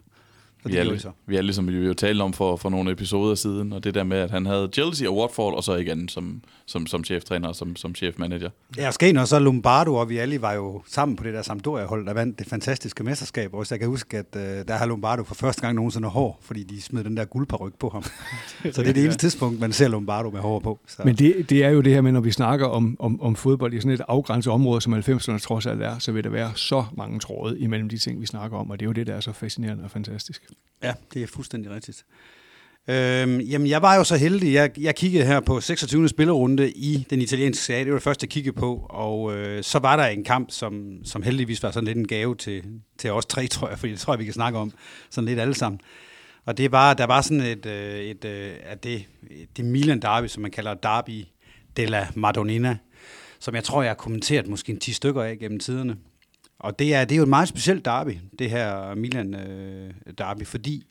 [0.64, 1.10] Så vi, er, så.
[1.26, 4.04] vi er ligesom vi jo talt om for, for nogle episoder siden, og det der
[4.04, 7.56] med, at han havde Chelsea og Watford, og så igen som, som, som cheftræner og
[7.56, 8.50] som, som chefmanager.
[8.76, 11.42] Ja, og Skene og så Lombardo og vi alle var jo sammen på det der
[11.42, 13.54] Sampdoria-hold, der vandt det fantastiske mesterskab.
[13.54, 16.62] Og jeg kan huske, at uh, der har Lombardo for første gang nogensinde hår, fordi
[16.62, 18.02] de smed den der guldparyk på ham.
[18.72, 20.80] så det er det eneste tidspunkt, man ser Lombardo med hår på.
[20.86, 21.02] Så.
[21.04, 23.74] Men det, det er jo det her med, når vi snakker om, om, om fodbold
[23.74, 26.84] i sådan et afgrænset område, som 90'erne trods alt er, så vil der være så
[26.96, 29.20] mange tråde imellem de ting, vi snakker om, og det er jo det, der er
[29.20, 30.42] så fascinerende og fantastisk.
[30.82, 32.04] Ja, det er fuldstændig rigtigt.
[32.88, 34.52] Øhm, jamen, jeg var jo så heldig.
[34.52, 36.08] Jeg, jeg kiggede her på 26.
[36.08, 37.84] spillerunde i den italienske serie.
[37.84, 38.86] Det var det første, jeg kiggede på.
[38.90, 42.34] Og øh, så var der en kamp, som, som heldigvis var sådan lidt en gave
[42.36, 42.64] til,
[42.98, 43.78] til os tre, tror jeg.
[43.78, 44.72] For det tror jeg, vi kan snakke om
[45.10, 45.80] sådan lidt alle sammen.
[46.46, 49.04] Og det var, der var sådan et, øh, et, øh, et at det,
[49.56, 51.24] det Milan derby, som man kalder derby
[51.76, 52.78] della Madonnina,
[53.38, 55.96] som jeg tror, jeg har kommenteret måske en 10 stykker af gennem tiderne.
[56.64, 60.46] Og det er, det er jo et meget specielt derby, det her Milan øh, derby,
[60.46, 60.86] fordi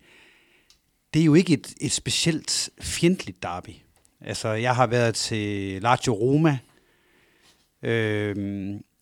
[1.14, 3.70] det er jo ikke et, et specielt fjendtligt derby.
[4.22, 6.58] Altså, jeg har været til Lazio Roma,
[7.84, 8.36] øh,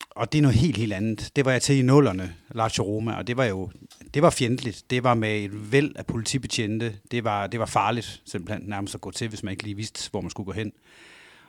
[0.10, 1.31] og det er noget helt, helt andet.
[1.36, 3.71] Det var jeg til i nullerne, Lazio Roma, og det var jo
[4.13, 4.84] det var fjendtligt.
[4.89, 6.95] Det var med et væld af politibetjente.
[7.12, 10.12] Det var, det var farligt simpelthen nærmest at gå til, hvis man ikke lige vidste,
[10.12, 10.73] hvor man skulle gå hen.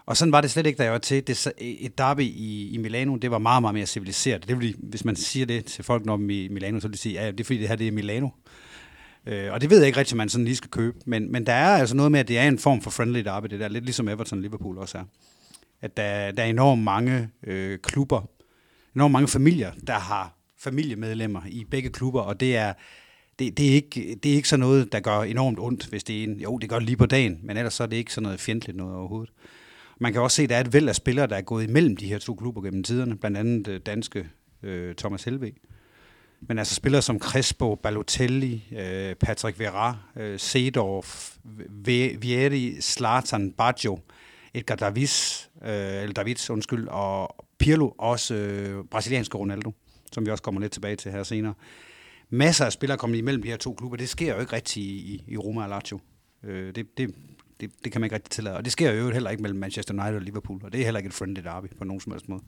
[0.07, 1.27] Og sådan var det slet ikke, da jeg var til.
[1.27, 4.49] Det, et derby i, i Milano, det var meget, meget mere civiliseret.
[4.49, 7.23] Det vil, hvis man siger det til folk, når i Milano, så vil de sige,
[7.23, 8.29] ja, det er fordi, det her det er Milano.
[9.27, 10.99] Øh, og det ved jeg ikke rigtig, om man sådan lige skal købe.
[11.07, 13.47] Men, men der er altså noget med, at det er en form for friendly derby,
[13.47, 13.69] det der.
[13.69, 15.05] Lidt ligesom Everton Liverpool også er.
[15.81, 18.29] At der, der er enormt mange øh, klubber,
[18.95, 22.73] enormt mange familier, der har familiemedlemmer i begge klubber, og det er,
[23.39, 26.19] det, det, er ikke, det er ikke sådan noget, der gør enormt ondt, hvis det
[26.19, 28.13] er en, jo, det gør det lige på dagen, men ellers så er det ikke
[28.13, 29.33] sådan noget fjendtligt noget overhovedet.
[30.03, 31.97] Man kan også se, at der er et væld af spillere, der er gået imellem
[31.97, 34.29] de her to klubber gennem tiderne, blandt andet øh, danske
[34.63, 35.53] øh, Thomas Helve.
[36.41, 41.37] Men altså spillere som Crespo, Balotelli, øh, Patrick Vera, øh, Sedorf,
[42.19, 43.99] Vieri, Slatan, Baggio,
[44.55, 49.73] Edgar Davis, øh, eller Davids, undskyld, og Pirlo, også øh, brasilianske Ronaldo,
[50.13, 51.55] som vi også kommer lidt tilbage til her senere.
[52.31, 53.97] Masser af spillere kommer imellem de her to klubber.
[53.97, 56.01] Det sker jo ikke rigtigt i, i Roma og Lazio.
[56.45, 57.15] Øh, det, det,
[57.63, 58.57] det, det kan man ikke rigtig tillade.
[58.57, 60.99] Og det sker jo heller ikke mellem Manchester United og Liverpool, og det er heller
[60.99, 62.43] ikke et friendly derby på nogen som helst måde.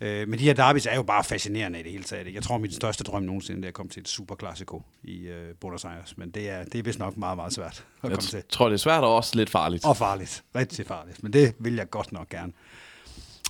[0.00, 2.34] Øh, men de her derbys er jo bare fascinerende i det hele taget.
[2.34, 5.84] Jeg tror, min største drøm nogensinde er at komme til et superklassiko i øh, Buenos
[5.84, 6.16] Aires.
[6.16, 8.36] Men det er, det er vist nok meget, meget svært at jeg komme til.
[8.36, 9.84] Jeg tror, det er svært og også lidt farligt.
[9.84, 10.44] Og farligt.
[10.54, 11.22] Rigtig farligt.
[11.22, 12.52] Men det vil jeg godt nok gerne.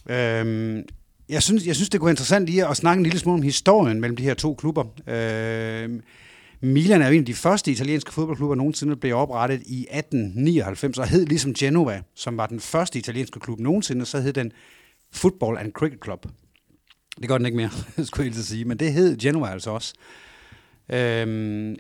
[0.07, 0.85] Øhm,
[1.29, 3.43] jeg synes, jeg synes, det kunne være interessant lige at snakke en lille smule om
[3.43, 4.85] historien mellem de her to klubber.
[5.07, 6.03] Øhm,
[6.63, 10.99] Milan er jo en af de første italienske fodboldklubber nogensinde, der blev oprettet i 1899,
[10.99, 14.53] og hed ligesom Genova, som var den første italienske klub nogensinde, så hed den
[15.13, 16.27] Football and Cricket Club.
[17.21, 17.71] Det gør den ikke mere,
[18.05, 19.95] skulle jeg sige, men det hed Genova altså også.
[20.93, 21.77] Øhm,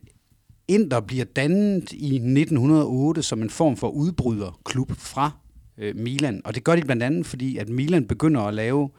[0.68, 5.30] Inter bliver dannet i 1908 som en form for udbryderklub fra
[5.78, 8.90] øh, Milan, og det gør de blandt andet, fordi at Milan begynder at lave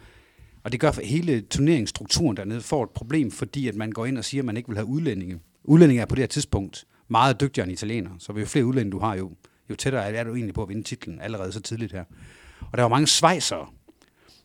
[0.63, 4.25] og det gør hele turneringsstrukturen dernede får et problem, fordi at man går ind og
[4.25, 5.39] siger, at man ikke vil have udlændinge.
[5.63, 8.99] Udlændinge er på det her tidspunkt meget dygtigere end italiener, så jo flere udlændinge du
[8.99, 9.31] har, jo,
[9.69, 12.03] jo tættere er du egentlig på at vinde titlen allerede så tidligt her.
[12.71, 13.67] Og der var mange svejsere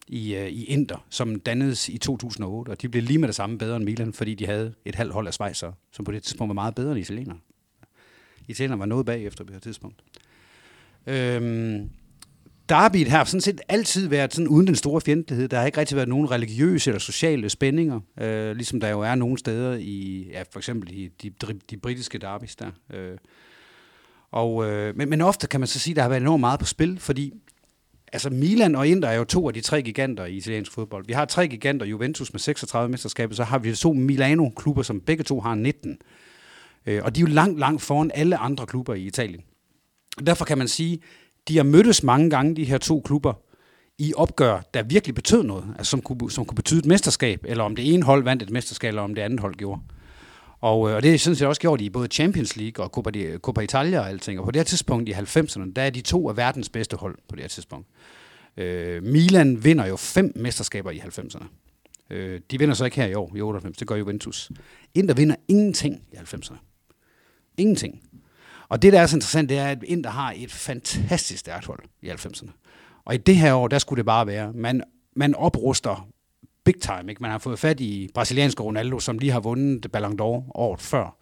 [0.09, 3.59] i, uh, i Inter, som dannedes i 2008, og de blev lige med det samme
[3.59, 6.49] bedre end Milan, fordi de havde et halvt hold af svejsere, som på det tidspunkt
[6.49, 7.39] var meget bedre end italienere.
[8.49, 10.03] Italienerne var noget bagefter på det her tidspunkt.
[11.07, 11.91] Øhm,
[12.69, 15.49] derbyet har sådan set altid været sådan uden den store fjendtlighed.
[15.49, 19.15] Der har ikke rigtig været nogen religiøse eller sociale spændinger, øh, ligesom der jo er
[19.15, 21.33] nogle steder i, ja, for eksempel i de,
[21.71, 22.71] de britiske derbys der.
[22.95, 23.17] Øh.
[24.31, 26.61] Og, øh, men, men ofte kan man så sige, at der har været enormt meget
[26.61, 27.33] på spil, fordi
[28.13, 31.07] altså Milan og Inter er jo to af de tre giganter i italiensk fodbold.
[31.07, 35.25] Vi har tre giganter, Juventus med 36 mesterskaber, så har vi to Milano-klubber, som begge
[35.25, 35.99] to har 19.
[36.87, 39.43] Øh, og de er jo langt, langt foran alle andre klubber i Italien.
[40.27, 40.99] Derfor kan man sige,
[41.49, 43.33] de har mødtes mange gange, de her to klubber,
[43.99, 47.65] i opgør, der virkelig betød noget, altså som, kunne, som kunne betyde et mesterskab, eller
[47.65, 49.81] om det ene hold vandt et mesterskab, eller om det andet hold gjorde.
[50.61, 53.39] Og, øh, og det er sådan set også gjort i både Champions League og Coppa,
[53.39, 54.39] Copa Italia og alting.
[54.39, 57.19] Og på det her tidspunkt i 90'erne, der er de to af verdens bedste hold
[57.29, 57.89] på det her tidspunkt.
[58.57, 61.45] Øh, Milan vinder jo fem mesterskaber i 90'erne.
[62.11, 64.51] Øh, de vinder så ikke her i år, i 98, det gør Juventus.
[64.95, 66.57] Inter vinder ingenting i 90'erne.
[67.59, 68.03] Ingenting.
[68.69, 71.81] Og det, der er så interessant, det er, at Inter har et fantastisk stærkt hold
[72.03, 72.51] i 90'erne.
[73.05, 74.83] Og i det her år, der skulle det bare være, man,
[75.17, 76.09] man opruster
[76.65, 77.05] big time.
[77.09, 77.23] Ikke?
[77.23, 81.17] Man har fået fat i brasilianske Ronaldo, som lige har vundet Ballon d'Or året før.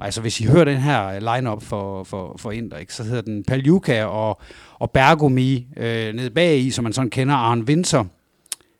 [0.00, 3.22] Og altså, hvis I hører den her line-up for, for, for Inter, ikke, så hedder
[3.22, 4.40] den Paljuka og,
[4.74, 8.04] og Bergomi øh, nede bag i, som man sådan kender, Arne Winter,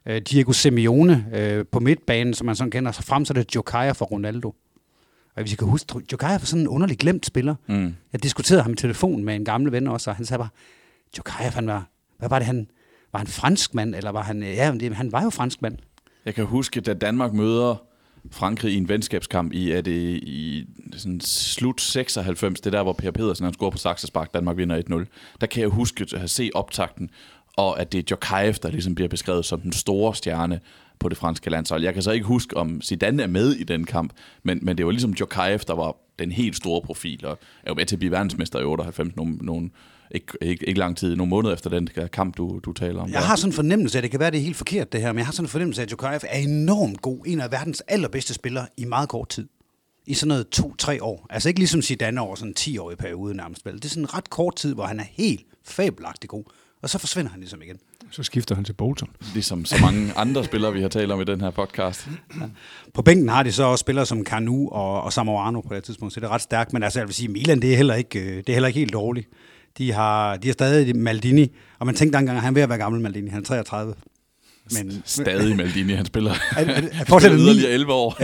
[0.06, 3.54] øh, Diego Simeone øh, på midtbanen, som man sådan kender, så frem så er det
[3.54, 4.54] Jokaja for Ronaldo.
[5.36, 7.54] Og hvis I kan huske, Jokaya var sådan en underlig glemt spiller.
[7.66, 7.94] Mm.
[8.12, 10.48] Jeg diskuterede ham i telefon med en gammel ven også, og han sagde bare,
[11.18, 12.66] Jokaya, han var, hvad var det, han,
[13.12, 15.78] var han fransk mand, eller var han, ja, det, han var jo fransk mand.
[16.24, 17.76] Jeg kan huske, da Danmark møder
[18.30, 20.66] Frankrig i en venskabskamp i, er det i
[20.96, 25.36] sådan slut 96, det der, hvor Per Pedersen han scorer på Saxespark, Danmark vinder 1-0.
[25.40, 27.10] Der kan jeg huske at have se optakten,
[27.56, 30.60] og at det er Jokaev, der ligesom bliver beskrevet som den store stjerne
[31.02, 31.82] på det franske landshold.
[31.82, 34.12] Jeg kan så ikke huske, om Zidane er med i den kamp,
[34.42, 37.74] men, men det var ligesom Djokajev, der var den helt store profil, og er jo
[37.74, 39.70] med til at blive verdensmester i 98, nogle, nogle
[40.10, 43.10] ikke, ikke, ikke lang tid, nogle måneder efter den kamp, du, du taler om.
[43.10, 45.12] Jeg har sådan en fornemmelse af, det kan være, det er helt forkert det her,
[45.12, 47.80] men jeg har sådan en fornemmelse af, at Djokajev er enormt god, en af verdens
[47.80, 49.48] allerbedste spillere i meget kort tid.
[50.06, 51.26] i sådan noget to-tre år.
[51.30, 53.66] Altså ikke ligesom Zidane over sådan en 10 årig periode nærmest.
[53.66, 53.74] Vel?
[53.74, 56.44] Det er sådan en ret kort tid, hvor han er helt fabelagtig god.
[56.82, 57.76] Og så forsvinder han ligesom igen.
[58.10, 59.08] Så skifter han til Bolton.
[59.34, 62.08] Ligesom så mange andre spillere, vi har talt om i den her podcast.
[62.94, 66.14] På bænken har de så også spillere som Kanu og, og Samoano på det tidspunkt,
[66.14, 66.72] så det er ret stærkt.
[66.72, 68.78] Men altså, jeg vil sige, Milan, det er heller ikke, øh, det er heller ikke
[68.80, 69.28] helt dårligt.
[69.78, 72.68] De har, de har stadig Maldini, og man tænkte engang, at han er ved at
[72.68, 73.30] være gammel, Maldini.
[73.30, 73.94] Han er 33.
[74.72, 76.30] Men, Stadig Maldini, han spiller.
[76.56, 78.16] Er, er, er, fortsætter ni- yderligere 11 år.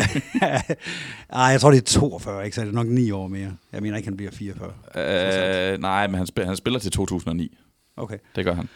[1.33, 2.55] Ej, jeg tror, det er 42, ikke?
[2.55, 3.53] Så er det nok 9 år mere.
[3.73, 5.73] Jeg mener ikke, han bliver 44.
[5.73, 7.57] øh, nej, men han spiller, han spiller til 2009.
[7.99, 8.19] Okay.
[8.37, 8.69] Det gør han.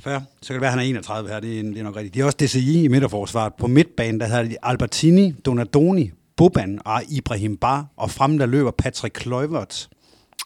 [0.00, 0.18] Fair.
[0.42, 1.40] Så kan det være, at han er 31 her.
[1.40, 2.14] Det er, det er nok rigtigt.
[2.14, 3.54] De har også DCI i midterforsvaret.
[3.54, 7.86] På midtbanen, der hedder de Albertini, Donadoni, Boban og Ibrahim Bar.
[7.96, 9.88] Og frem der løber Patrick Kluivert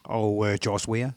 [0.04, 1.10] og øh, George Weah.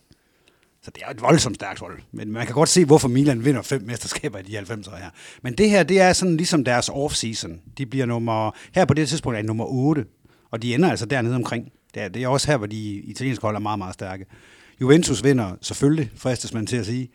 [0.81, 1.99] Så det er et voldsomt stærkt hold.
[2.11, 5.09] Men man kan godt se, hvorfor Milan vinder fem mesterskaber i de 90'ere her.
[5.41, 7.73] Men det her, det er sådan ligesom deres off-season.
[7.77, 8.51] De bliver nummer...
[8.75, 10.05] Her på det tidspunkt er de nummer 8.
[10.51, 11.71] Og de ender altså dernede omkring.
[11.93, 14.25] Det er, det er også her, hvor de italienske hold er meget, meget stærke.
[14.81, 17.09] Juventus vinder selvfølgelig, fristes man til at sige.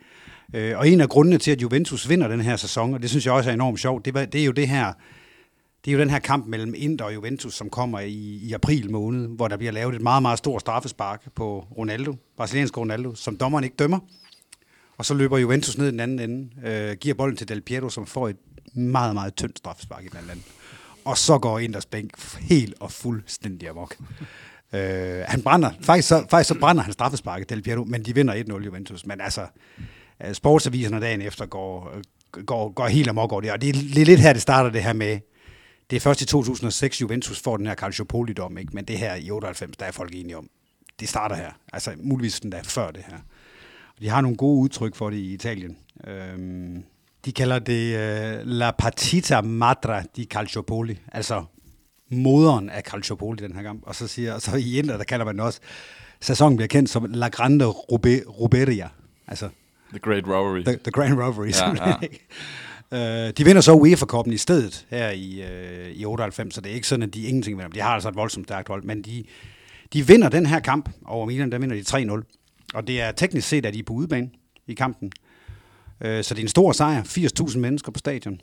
[0.53, 3.25] Øh, og en af grundene til, at Juventus vinder den her sæson, og det synes
[3.25, 4.93] jeg også er enormt sjovt, det, var, det er jo det her,
[5.85, 8.91] det er jo den her kamp mellem Inter og Juventus, som kommer i, i april
[8.91, 13.37] måned, hvor der bliver lavet et meget, meget stort straffespark på Ronaldo, brasiliansk Ronaldo, som
[13.37, 13.99] dommeren ikke dømmer.
[14.97, 17.89] Og så løber Juventus ned i den anden ende, øh, giver bolden til Del Piero,
[17.89, 18.37] som får et
[18.73, 20.43] meget, meget tyndt straffespark i den anden.
[21.05, 23.95] Og så går Inders bænk helt og fuldstændig amok.
[24.73, 28.59] Øh, han brænder, faktisk så, faktisk så brænder han straffesparket, Del Piero, men de vinder
[28.59, 29.05] 1-0 Juventus.
[29.05, 29.47] Men altså,
[30.25, 33.51] øh, sportsaviserne dagen efter går, øh, går, går helt amok over det.
[33.51, 35.19] Og det er lidt, lidt her, det starter det her med,
[35.89, 38.71] det er først i 2006, Juventus får den her Calciopoli-dom, ikke?
[38.73, 40.49] men det her i 98, der er folk enige om.
[40.99, 41.51] Det starter her.
[41.73, 43.17] Altså muligvis den der før det her.
[43.95, 45.77] Og de har nogle gode udtryk for det i Italien.
[46.07, 46.83] Øhm,
[47.25, 51.43] de kalder det øh, La Partita Madra di Calciopoli, altså
[52.11, 53.83] moderen af Calciopoli den her kamp.
[53.85, 55.59] Og så siger så i Inter, der kalder man også,
[56.21, 58.89] sæsonen bliver kendt som La Grande Rube, Ruberia.
[59.27, 59.49] Altså
[59.89, 60.63] The Great Robbery.
[60.63, 61.97] The, the Grand Robbery, ja.
[62.91, 63.27] Ja.
[63.27, 66.75] Uh, de vinder så UEFA-koppen i stedet her i, uh, i 98, så det er
[66.75, 67.69] ikke sådan, at de ingenting vinder.
[67.69, 69.23] De har altså et voldsomt stærkt hold, men de,
[69.93, 72.71] de vinder den her kamp over Milan, der vinder de 3-0.
[72.73, 74.29] Og det er teknisk set, at de er på udebane
[74.67, 75.11] i kampen.
[76.05, 77.03] Uh, så det er en stor sejr.
[77.03, 78.41] 80.000 mennesker på stadion.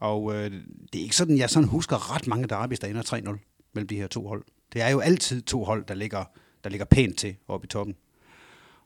[0.00, 0.52] Og uh, det
[0.94, 4.06] er ikke sådan, jeg sådan husker ret mange derbys, der ender 3-0 mellem de her
[4.06, 4.44] to hold.
[4.72, 6.24] Det er jo altid to hold, der ligger,
[6.64, 7.94] der ligger pænt til oppe i toppen.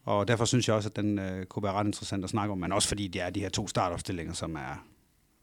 [0.05, 2.59] Og derfor synes jeg også, at den øh, kunne være ret interessant at snakke om,
[2.59, 4.87] men også fordi det er de her to startopstillinger, som er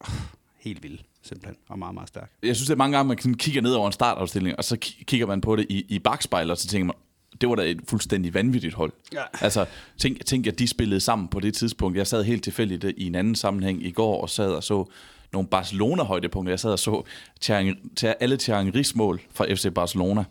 [0.03, 0.15] øh,
[0.57, 2.31] helt vilde, simpelthen, og meget, meget stærke.
[2.43, 4.77] Jeg synes, det er mange gange, man sådan kigger ned over en startafstilling, og så
[4.85, 6.95] ki- kigger man på det i, i bagspejl, og så tænker man,
[7.41, 8.91] det var da et fuldstændig vanvittigt hold.
[9.13, 9.21] Ja.
[9.41, 9.65] Altså,
[9.97, 11.97] tænk, tænk, at de spillede sammen på det tidspunkt.
[11.97, 14.85] Jeg sad helt tilfældigt i en anden sammenhæng i går, og sad og så
[15.33, 16.51] nogle Barcelona-højdepunkter.
[16.51, 17.03] Jeg sad og så
[17.45, 20.23] Thierry- alle Thierry Henrys mål fra FC Barcelona.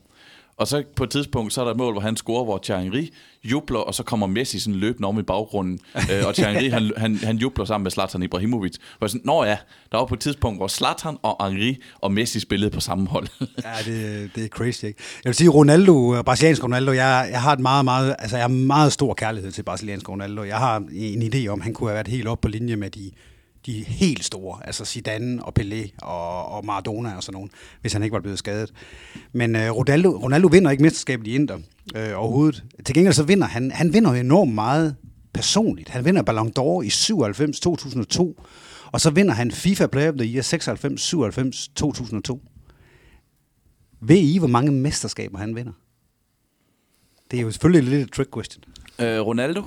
[0.56, 3.12] Og så på et tidspunkt, så er der et mål, hvor han scorer, hvor Thierry
[3.44, 5.78] jubler, og så kommer Messi sådan løbende om i baggrunden.
[6.12, 8.76] øh, og Thierry han, han, han jubler sammen med Zlatan Ibrahimovic.
[8.98, 9.56] Hvor jeg sådan, Nå ja,
[9.92, 13.26] der var på et tidspunkt, hvor Zlatan og Henry og Messi spillede på samme hold.
[13.64, 15.00] Ja, det, det er crazy, ikke?
[15.24, 18.44] Jeg vil sige, Ronaldo, øh, brasiliansk Ronaldo, jeg, jeg har et meget, meget, altså jeg
[18.44, 20.42] har meget stor kærlighed til brasiliansk Ronaldo.
[20.42, 22.90] Jeg har en idé om, at han kunne have været helt op på linje med
[22.90, 23.10] de,
[23.66, 28.02] de helt store, altså Zidane og Pelé og, og Maradona og sådan nogen, hvis han
[28.02, 28.72] ikke var blevet skadet.
[29.32, 31.58] Men øh, Ronaldo, Ronaldo vinder ikke mesterskabet i Inter
[31.96, 32.64] øh, overhovedet.
[32.84, 34.96] Til gengæld så vinder han, han vinder enormt meget
[35.32, 35.88] personligt.
[35.88, 38.42] Han vinder Ballon d'Or i 97, 2002,
[38.92, 42.42] og så vinder han FIFA Player of the Year 96, 97, 2002.
[44.00, 45.72] Ved I, hvor mange mesterskaber han vinder?
[47.30, 48.64] Det er jo selvfølgelig lidt et trick question.
[48.98, 49.62] Øh, Ronaldo?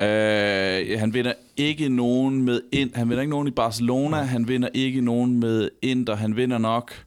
[0.00, 0.80] Ja.
[0.92, 2.94] Øh, han vinder ikke nogen med ind.
[2.94, 4.16] Han vinder ikke nogen i Barcelona.
[4.16, 6.14] Han vinder ikke nogen med Inter.
[6.14, 7.04] Han vinder nok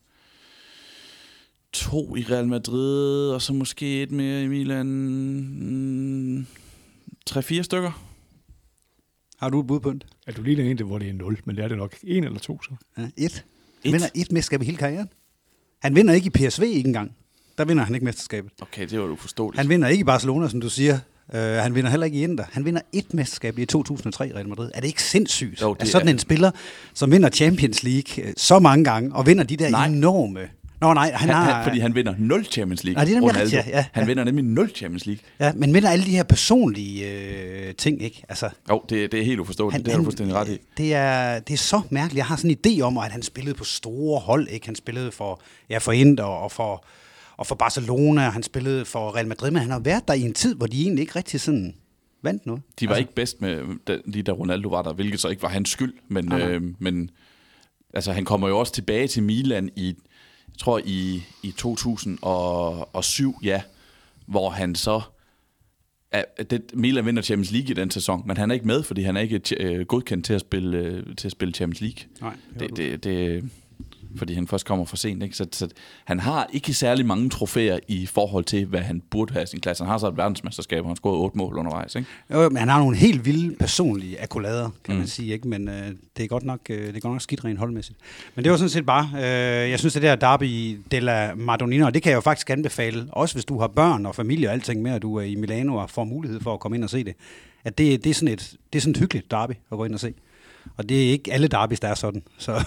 [1.74, 4.86] to i Real Madrid, og så måske et mere i Milan.
[4.86, 6.46] Mm,
[7.26, 8.04] Tre-fire stykker.
[9.38, 10.06] Har du et bud på det?
[10.28, 12.40] Er du lige en, hvor det er 0, men det er det nok en eller
[12.40, 12.72] to så.
[12.98, 13.12] Ja, et.
[13.18, 13.46] Et.
[13.84, 15.10] Han vinder et mesterskab i hele karrieren.
[15.82, 17.16] Han vinder ikke i PSV ikke engang.
[17.58, 18.52] Der vinder han ikke mesterskabet.
[18.62, 19.60] Okay, det var du forståeligt.
[19.60, 21.00] Han vinder ikke i Barcelona, som du siger.
[21.36, 22.44] Uh, han vinder heller ikke i Inter.
[22.52, 24.72] Han vinder et mesterskab i 2003 Real Madrid.
[24.74, 25.62] Er det ikke sindssygt?
[25.62, 26.52] Jo, det at sådan er- en spiller,
[26.94, 29.86] som vinder Champions League øh, så mange gange, og vinder de der Nej.
[29.88, 30.40] enorme...
[30.82, 31.54] Nå nej, han, han, har...
[31.54, 32.96] han, fordi han vinder 0 Champions League.
[32.96, 35.22] Nej, det er nemlig rigtigt, ja, ja, Han vinder nemlig 0 Champions League.
[35.40, 38.24] Ja, men vinder alle de her personlige øh, ting, ikke?
[38.30, 39.74] Altså, Jo, det, det er helt uforståeligt.
[39.74, 40.58] Han, det har du fuldstændig ret i.
[40.78, 42.18] Det er, det er så mærkeligt.
[42.18, 44.48] Jeg har sådan en idé om, at han spillede på store hold.
[44.48, 44.66] Ikke?
[44.66, 46.86] Han spillede for, ja, for Inter og for,
[47.42, 48.22] og for Barcelona.
[48.22, 50.82] Han spillede for Real Madrid, men han har været der i en tid, hvor de
[50.82, 51.76] egentlig ikke rigtig sådan
[52.22, 52.62] vandt noget.
[52.80, 55.42] De var altså, ikke bedst med, da, lige da Ronaldo var der, hvilket så ikke
[55.42, 56.50] var hans skyld, men, Nej, nej.
[56.50, 57.10] øh, men
[57.94, 63.62] altså, han kommer jo også tilbage til Milan i, jeg tror i, i 2007, ja,
[64.26, 65.02] hvor han så
[66.14, 69.02] Ja, det, Milan vinder Champions League i den sæson, men han er ikke med, fordi
[69.02, 72.04] han er ikke øh, godkendt til at spille øh, til at spille Champions League.
[72.22, 73.50] Nej, det, det, det,
[74.18, 75.24] fordi han først kommer for sent.
[75.24, 75.36] Ikke?
[75.36, 75.68] Så, så
[76.06, 79.60] han har ikke særlig mange trofæer i forhold til, hvad han burde have i sin
[79.60, 79.84] klasse.
[79.84, 81.96] Han har så et verdensmesterskab, og han har scoret otte mål undervejs.
[81.96, 82.08] Ikke?
[82.34, 85.00] Jo, men han har nogle helt vilde personlige akkulader, kan mm.
[85.00, 85.34] man sige.
[85.34, 85.48] Ikke?
[85.48, 88.00] Men øh, det, er godt nok, øh, det er godt nok skidt rent holdmæssigt.
[88.36, 91.94] Men det var sådan set bare, øh, jeg synes, det der derby della Madonnina, og
[91.94, 94.82] det kan jeg jo faktisk anbefale, også hvis du har børn og familie og alting
[94.82, 97.04] med, at du er i Milano og får mulighed for at komme ind og se
[97.04, 97.16] det.
[97.64, 99.94] At det, det, er, sådan et, det er sådan et hyggeligt derby at gå ind
[99.94, 100.14] og se.
[100.78, 102.24] Og det er ikke alle derbys, der er sådan.
[102.38, 102.66] Så,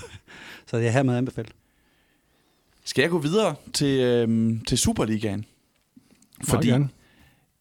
[0.66, 1.52] så det er hermed anbefalet.
[2.84, 5.44] Skal jeg gå videre til, øhm, til Superligaen?
[6.44, 6.88] Fordi gerne.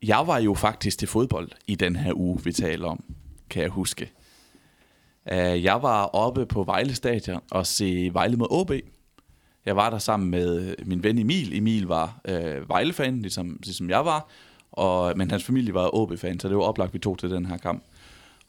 [0.04, 3.04] jeg var jo faktisk til fodbold i den her uge, vi taler om,
[3.50, 4.12] kan jeg huske.
[5.32, 8.82] Uh, jeg var oppe på Vejle Stadion og se Vejle mod AB.
[9.66, 11.58] Jeg var der sammen med min ven Emil.
[11.58, 14.28] Emil var øh, Vejle-fan, ligesom, ligesom jeg var.
[14.72, 17.58] Og, men hans familie var AB-fan, så det var oplagt, vi tog til den her
[17.58, 17.84] kamp.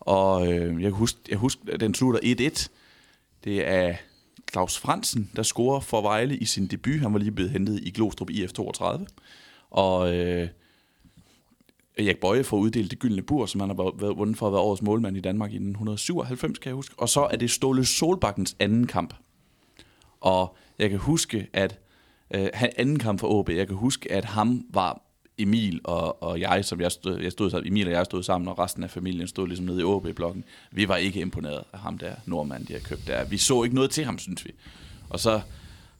[0.01, 2.69] Og øh, jeg husker, jeg husker, at den slutter 1-1.
[3.45, 3.95] Det er
[4.52, 7.00] Claus Fransen, der scorer for Vejle i sin debut.
[7.00, 9.07] Han var lige blevet hentet i Glostrup IF 32.
[9.70, 10.48] Og øh,
[11.98, 14.62] Erik Bøje får uddelt det gyldne bur, som han har været vundet for at være
[14.62, 16.94] årets målmand i Danmark i 1997, kan jeg huske.
[16.98, 19.14] Og så er det Ståle Solbakkens anden kamp.
[20.20, 21.78] Og jeg kan huske, at
[22.35, 25.02] øh, anden kamp for AB, jeg kan huske, at ham var
[25.38, 28.49] Emil og, og jeg, som jeg stod, jeg stod sammen, Emil og jeg stod sammen,
[28.49, 30.44] og resten af familien stod ligesom nede i AB-blokken.
[30.70, 33.25] Vi var ikke imponeret af ham der, nordmand, de har købt der.
[33.25, 34.51] Vi så ikke noget til ham, synes vi.
[35.11, 35.40] Og så,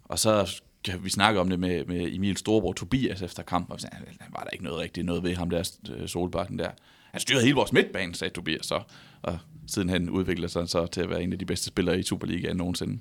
[0.05, 3.81] og så kan vi snakke om det med, med Emils storebror Tobias efter kampen, og
[3.81, 3.97] sagde,
[4.33, 6.71] var der ikke noget rigtigt noget ved ham der, øh, Solbakken der.
[7.11, 8.83] Han styrede hele vores midtbane, sagde Tobias så.
[9.23, 12.03] Og siden han udviklede sig så til at være en af de bedste spillere i
[12.03, 12.99] Superligaen nogensinde.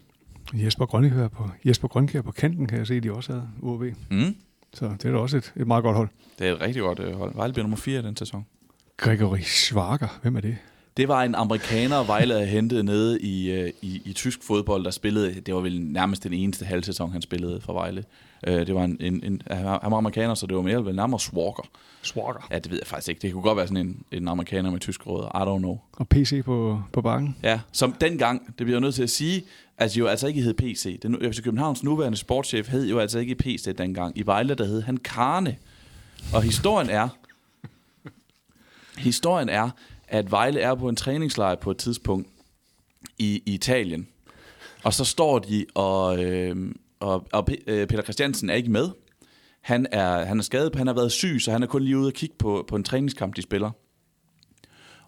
[0.54, 3.94] Jesper Grønkær på, Jesper Grønkær på kanten, kan jeg se, de også havde UAV.
[4.12, 4.36] Mm.
[4.74, 6.10] Så det er da også et, et meget godt hold.
[6.40, 7.36] Det er et rigtig godt øh, hold.
[7.36, 8.46] Vejle bliver nummer 4 i den sæson.
[8.98, 10.58] Gregory Schwager, hvem er det?
[10.98, 14.92] Det var en amerikaner, Vejle havde hentet nede i, øh, i, i tysk fodbold, der
[14.92, 18.04] spillede, det var vel nærmest den eneste halv sæson, han spillede for Vejle.
[18.48, 21.20] Øh, det var en, en, en, han var amerikaner, så det var mere vel nærmere
[21.20, 21.68] Swager.
[22.02, 22.48] Swager?
[22.52, 23.22] Ja, det ved jeg faktisk ikke.
[23.22, 25.24] Det kunne godt være sådan en, en amerikaner med tysk råd.
[25.24, 25.80] I don't know.
[25.94, 27.36] Og PC på, på bakken?
[27.44, 29.44] Ja, som dengang, det bliver jeg nødt til at sige,
[29.78, 31.00] altså jo altså ikke hed PC.
[31.00, 34.18] Den, FC Københavns nuværende sportschef hed jo altså ikke PC dengang.
[34.18, 35.58] I Vejle, der hed han Karne.
[36.34, 37.10] Og historien er,
[38.98, 39.70] historien er,
[40.08, 42.28] at Vejle er på en træningslejr på et tidspunkt
[43.18, 44.08] i, i Italien.
[44.84, 48.90] Og så står de, og, øh, og, og øh, Peter Christiansen er ikke med.
[49.62, 52.08] Han er, han er skadet, han har været syg, så han er kun lige ude
[52.08, 53.72] og kigge på, på en træningskamp, de spiller.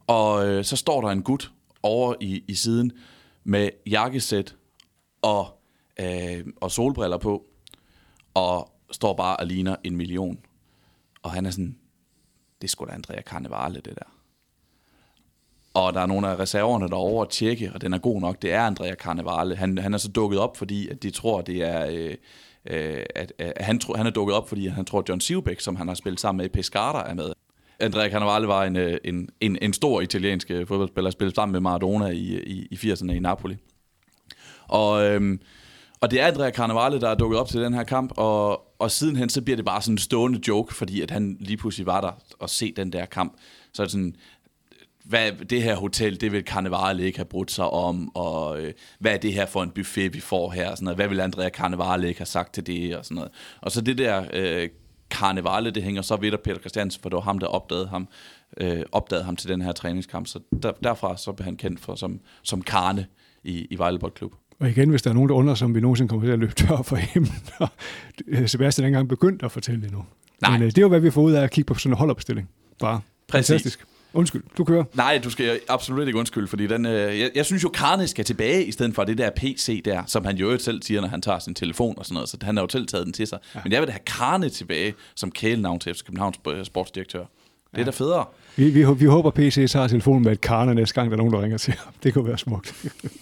[0.07, 1.51] Og øh, så står der en gut
[1.83, 2.91] over i, i siden
[3.45, 4.55] med jakkesæt
[5.21, 5.61] og,
[5.99, 7.45] øh, og solbriller på,
[8.33, 10.39] og står bare og ligner en million.
[11.23, 11.77] Og han er sådan,
[12.61, 14.11] det skulle da Andrea Carnevale, det der.
[15.73, 18.41] Og der er nogle af reserverne derovre at tjekke, og den er god nok.
[18.41, 19.55] Det er Andrea Carnevale.
[19.55, 21.87] Han, han er så dukket op, fordi at de tror, det er...
[21.91, 22.15] Øh,
[22.65, 25.59] øh, at, at han, tro, han er dukket op, fordi han tror, at John Sivbæk,
[25.59, 27.33] som han har spillet sammen med i Pescara, er med.
[27.79, 31.59] Andrea Cannavale var en, øh, en, en, en stor italiensk øh, fodboldspiller, spillet sammen med
[31.59, 33.57] Maradona i, øh, i, i 80'erne i Napoli.
[34.67, 35.39] Og, øhm,
[36.01, 38.91] og det er Andrea Cannavale, der er dukket op til den her kamp, og, og
[38.91, 42.01] sidenhen så bliver det bare sådan en stående joke, fordi at han lige pludselig var
[42.01, 43.33] der og se den der kamp.
[43.73, 44.15] Så er det sådan,
[45.05, 49.13] hvad det her hotel, det vil Carnevale ikke have brudt sig om, og øh, hvad
[49.13, 50.97] er det her for en buffet, vi får her, og sådan noget.
[50.97, 53.31] hvad vil Andrea Carnevale ikke have sagt til det, og sådan noget.
[53.61, 54.69] Og så det der øh,
[55.09, 58.07] Carnevale, det hænger så ved der Peter Christiansen, for det var ham, der opdagede ham,
[58.57, 61.95] øh, opdagede ham til den her træningskamp, så der, derfra så blev han kendt for
[61.95, 63.05] som, som Karne
[63.43, 64.31] i, i Vejle Klub.
[64.59, 66.39] Og igen, hvis der er nogen, der undrer sig, om vi nogensinde kommer til at
[66.39, 66.97] løbe tør for
[67.63, 67.69] og
[68.49, 70.05] Sebastian engang begyndt at fortælle det nu.
[70.41, 70.51] Nej.
[70.51, 71.97] Men øh, det er jo, hvad vi får ud af at kigge på sådan en
[71.97, 72.49] holdopstilling.
[72.79, 73.47] Bare Præcis.
[73.47, 73.85] fantastisk.
[74.15, 74.83] Undskyld, du kører.
[74.93, 78.25] Nej, du skal absolut ikke undskylde, fordi den, øh, jeg, jeg synes jo, Karne skal
[78.25, 81.21] tilbage, i stedet for det der PC der, som han jo selv siger, når han
[81.21, 83.39] tager sin telefon og sådan noget, så han har jo selv taget den til sig.
[83.55, 83.59] Ja.
[83.63, 87.19] Men jeg vil da have Karne tilbage som kælenavn til FC Københavns sportsdirektør.
[87.19, 87.27] Det
[87.73, 87.83] er ja.
[87.83, 88.25] da federe.
[88.57, 91.33] Vi, vi, vi håber, PC tager telefonen med et karne næste gang, der er nogen,
[91.33, 91.93] der ringer til ham.
[92.03, 92.75] Det kunne være smukt.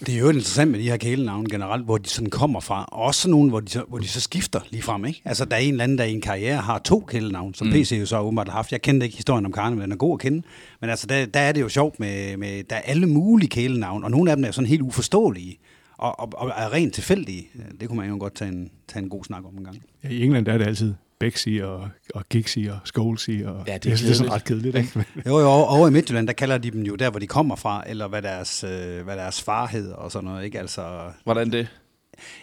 [0.06, 2.84] det er jo interessant med de her kælenavne generelt, hvor de sådan kommer fra.
[2.84, 5.04] Også nogle, hvor de så, hvor de så skifter lige frem.
[5.04, 5.22] Ikke?
[5.24, 7.72] Altså, der er en eller anden, der i en karriere har to kælenavne, som mm.
[7.72, 8.72] PC jo så åbenbart har haft.
[8.72, 10.42] Jeg kendte ikke historien om Karne, men den er god at kende.
[10.80, 14.04] Men altså, der, der er det jo sjovt med, med, der er alle mulige kælenavne,
[14.04, 15.58] og nogle af dem er sådan helt uforståelige
[15.96, 17.48] og, og, og er rent tilfældige.
[17.80, 19.82] Det kunne man jo godt tage en, tage en god snak om en gang.
[20.04, 23.30] Ja, I England der er det altid Bexy og, og Gixi og Scholesy.
[23.30, 24.76] Og, ja, det er, det er sådan ret kedeligt.
[24.76, 25.04] Ikke?
[25.26, 27.84] jo, jo, over i Midtjylland, der kalder de dem jo der, hvor de kommer fra,
[27.86, 30.44] eller hvad deres, øh, hvad deres far hedder og sådan noget.
[30.44, 30.58] Ikke?
[30.58, 31.68] Altså, Hvordan det?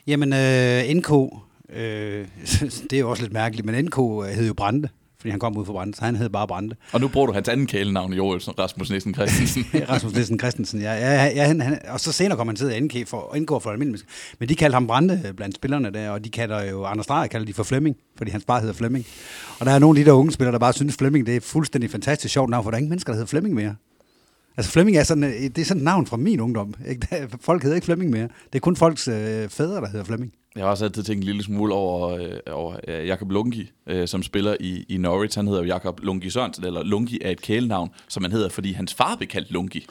[0.08, 1.12] Jamen, øh, NK
[1.74, 2.28] Øh,
[2.90, 3.96] det er jo også lidt mærkeligt, men NK
[4.36, 4.90] hed jo Brande,
[5.22, 6.76] fordi han kom ud fra Brande, så han hed bare Brande.
[6.94, 9.66] Og nu bruger du hans anden kælenavn i år, Rasmus Nissen Christensen.
[9.90, 10.94] Rasmus Nissen Christensen, ja.
[10.94, 13.72] ja, ja han, han, og så senere kom han til at NK for, NK for
[13.72, 14.02] almindelig
[14.40, 17.46] Men de kaldte ham Brande blandt spillerne der, og de kalder jo, Anders Dreyer kalder
[17.46, 19.06] de for Flemming, fordi hans far hedder Flemming.
[19.60, 21.42] Og der er nogle af de der unge spillere, der bare synes, Flemming det er
[21.42, 23.76] fuldstændig fantastisk sjovt navn, for der er ingen mennesker, der hedder Flemming mere.
[24.58, 26.74] Altså Flemming er sådan, det er sådan et navn fra min ungdom.
[26.90, 27.28] Ikke?
[27.42, 28.28] Folk hedder ikke Flemming mere.
[28.54, 30.34] Det er kun folks øh, fædre, der hedder Flemming.
[30.56, 34.08] Jeg har også altid tænkt en lille smule over, øh, over øh, Jakob Lungi, øh,
[34.08, 35.38] som spiller i, i Norwich.
[35.38, 38.72] Han hedder jo Jakob Lungi Sørensen, eller Lungi er et kælenavn, som han hedder, fordi
[38.72, 39.86] hans far blev kaldt Lungi.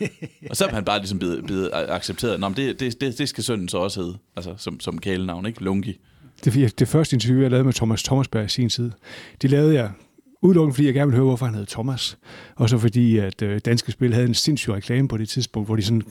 [0.50, 2.40] og så er han bare ligesom blevet, blevet accepteret.
[2.40, 5.46] Nå, men det, det, det, det skal sønnen så også hedde, altså som, som kælenavn,
[5.46, 5.64] ikke?
[5.64, 5.98] Lungi.
[6.44, 8.90] Det, det første interview, jeg lavede med Thomas Thomasberg i sin tid,
[9.42, 9.90] det lavede jeg
[10.46, 12.18] Udelukkende fordi jeg gerne ville høre, hvorfor han hed Thomas.
[12.56, 15.76] Og så fordi, at øh, Danske Spil havde en sindssyg reklame på det tidspunkt, hvor,
[15.76, 16.02] de sådan,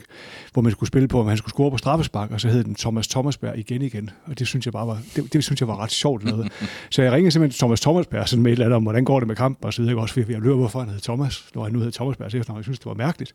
[0.52, 2.74] hvor man skulle spille på, om han skulle score på straffespark, og så hed den
[2.74, 4.10] Thomas Thomasberg igen igen.
[4.26, 6.52] Og det synes jeg bare var, det, det synes jeg var ret sjovt noget.
[6.90, 9.20] så jeg ringede simpelthen til Thomas Thomasberg sådan med et eller andet om, hvordan går
[9.20, 9.96] det med kampen, og så videre.
[9.96, 12.40] Også fordi jeg ville høre, hvorfor han hed Thomas, når han nu hed Thomasberg til
[12.40, 12.58] efternavn.
[12.58, 13.34] Jeg synes, det var mærkeligt.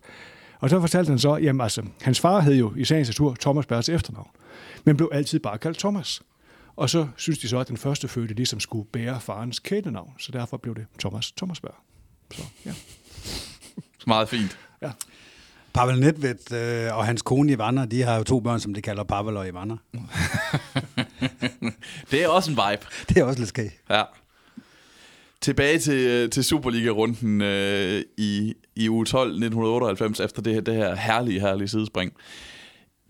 [0.60, 3.90] Og så fortalte han så, jamen altså, hans far hed jo i sagens natur Thomasbergs
[3.90, 4.30] efternavn,
[4.86, 6.22] men blev altid bare kaldt Thomas.
[6.76, 10.32] Og så synes de så, at den første fødte ligesom skulle bære farens kælenavn, så
[10.32, 11.76] derfor blev det Thomas Thomasberg.
[12.32, 12.74] Så, ja.
[14.08, 14.58] Meget fint.
[14.82, 14.92] Ja.
[15.74, 19.04] Pavel Nedved øh, og hans kone Ivana, de har jo to børn, som de kalder
[19.04, 19.76] Pavel og Ivana.
[22.12, 22.86] det er også en vibe.
[23.10, 23.80] Det er også lidt skæg.
[23.90, 24.04] Ja.
[25.42, 31.40] Tilbage til, til Superliga-runden øh, i, i uge 12 1998, efter det, det her herlige,
[31.40, 32.14] herlige sidespring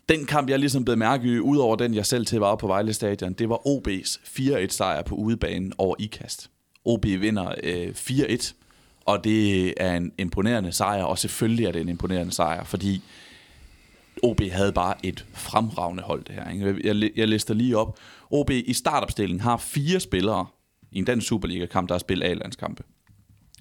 [0.10, 2.94] den kamp, jeg ligesom blev mærke i, udover den, jeg selv til var på Vejle
[2.94, 6.50] Stadion, det var OB's 4-1 sejr på udebanen over IKAST.
[6.86, 8.54] OB vinder øh, 4-1,
[9.06, 13.02] og det er en imponerende sejr, og selvfølgelig er det en imponerende sejr, fordi
[14.24, 16.50] OB havde bare et fremragende hold det her.
[16.50, 16.88] Ikke?
[16.88, 18.00] Jeg, jeg lister lige op.
[18.32, 20.46] OB i startopstillingen har fire spillere
[20.92, 22.84] i en dansk Superliga-kamp, der har spillet A-landskampe.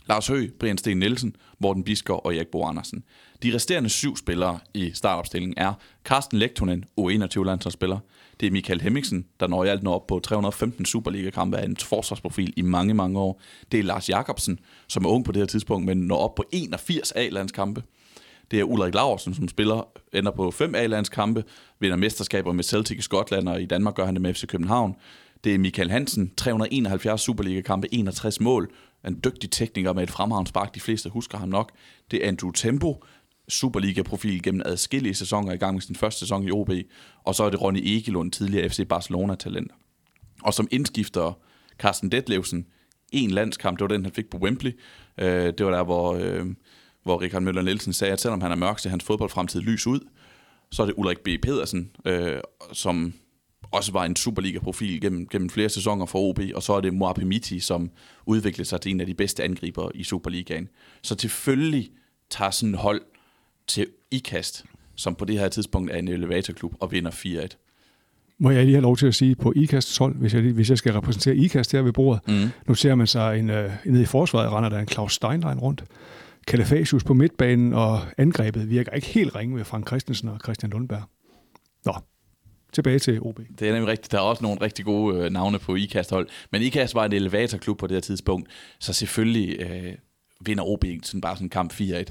[0.06, 3.04] Lars Høgh, Brian Sten Nielsen, Morten Bisker og Erik Bo Andersen.
[3.42, 5.72] De resterende syv spillere i startopstillingen er
[6.04, 7.98] Carsten Lektonen, U21-landsholdsspiller.
[8.40, 11.76] Det er Michael Hemmingsen, der når i alt når op på 315 Superliga-kampe af en
[11.76, 13.40] forsvarsprofil i mange, mange år.
[13.72, 16.44] Det er Lars Jakobsen, som er ung på det her tidspunkt, men når op på
[16.52, 17.82] 81 A-landskampe.
[18.50, 21.44] Det er Ulrik Laursen, som spiller, ender på 5 A-landskampe,
[21.78, 24.96] vinder mesterskaber med Celtic i Skotland, og i Danmark gør han det med FC København.
[25.44, 28.70] Det er Michael Hansen, 371 Superliga-kampe, 61 mål,
[29.06, 31.72] en dygtig tekniker med et fremragende spark, de fleste husker ham nok.
[32.10, 33.04] Det er Andrew Tempo,
[33.50, 36.70] Superliga-profil gennem adskillige sæsoner i gang med sin første sæson i OB.
[37.24, 39.72] Og så er det Ronny Egelund, tidligere FC Barcelona-talent.
[40.42, 41.38] Og som indskifter
[41.78, 42.66] Carsten Detlevsen,
[43.12, 44.78] en landskamp, det var den, han fik på Wembley.
[45.18, 46.46] Øh, det var der, hvor, øh,
[47.02, 50.00] hvor Richard Møller Nielsen sagde, at selvom han er mørk, ser hans fodboldfremtid lys ud.
[50.72, 51.28] Så er det Ulrik B.
[51.42, 52.40] Pedersen, øh,
[52.72, 53.12] som
[53.72, 57.24] også var en Superliga-profil gennem, gennem flere sæsoner for OB, og så er det Moape
[57.24, 57.90] Miti, som
[58.26, 60.68] udviklede sig til en af de bedste angriber i Superligaen.
[61.02, 61.90] Så selvfølgelig
[62.30, 63.02] tager sådan hold
[63.66, 64.64] til IKAST,
[64.96, 67.56] som på det her tidspunkt er en elevatorklub, og vinder 4-1.
[68.38, 70.78] Må jeg lige have lov til at sige, på IKAST 12, hvis jeg, hvis jeg
[70.78, 72.48] skal repræsentere IKAST her ved bordet, mm.
[72.66, 75.84] nu ser man sig en, uh, nede i forsvaret, render der en Claus Steinlein rundt.
[76.46, 81.02] Kalifasius på midtbanen, og angrebet virker ikke helt ringe med Frank Christensen og Christian Lundberg.
[81.84, 81.94] Nå,
[82.72, 83.40] tilbage til OB.
[83.58, 84.12] Det er nemlig rigtigt.
[84.12, 86.28] Der er også nogle rigtig gode øh, navne på IKAST-hold.
[86.52, 89.94] Men IKAST var en elevatorklub på det her tidspunkt, så selvfølgelig øh,
[90.40, 92.04] vinder OB sådan bare sådan en kamp 4-1.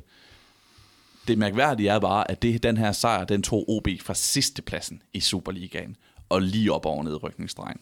[1.30, 5.02] Det mærkværdige er bare, at det, den her sejr, den tog OB fra sidste pladsen
[5.14, 5.96] i Superligaen,
[6.30, 7.78] og lige op over nedrykningsdrejen.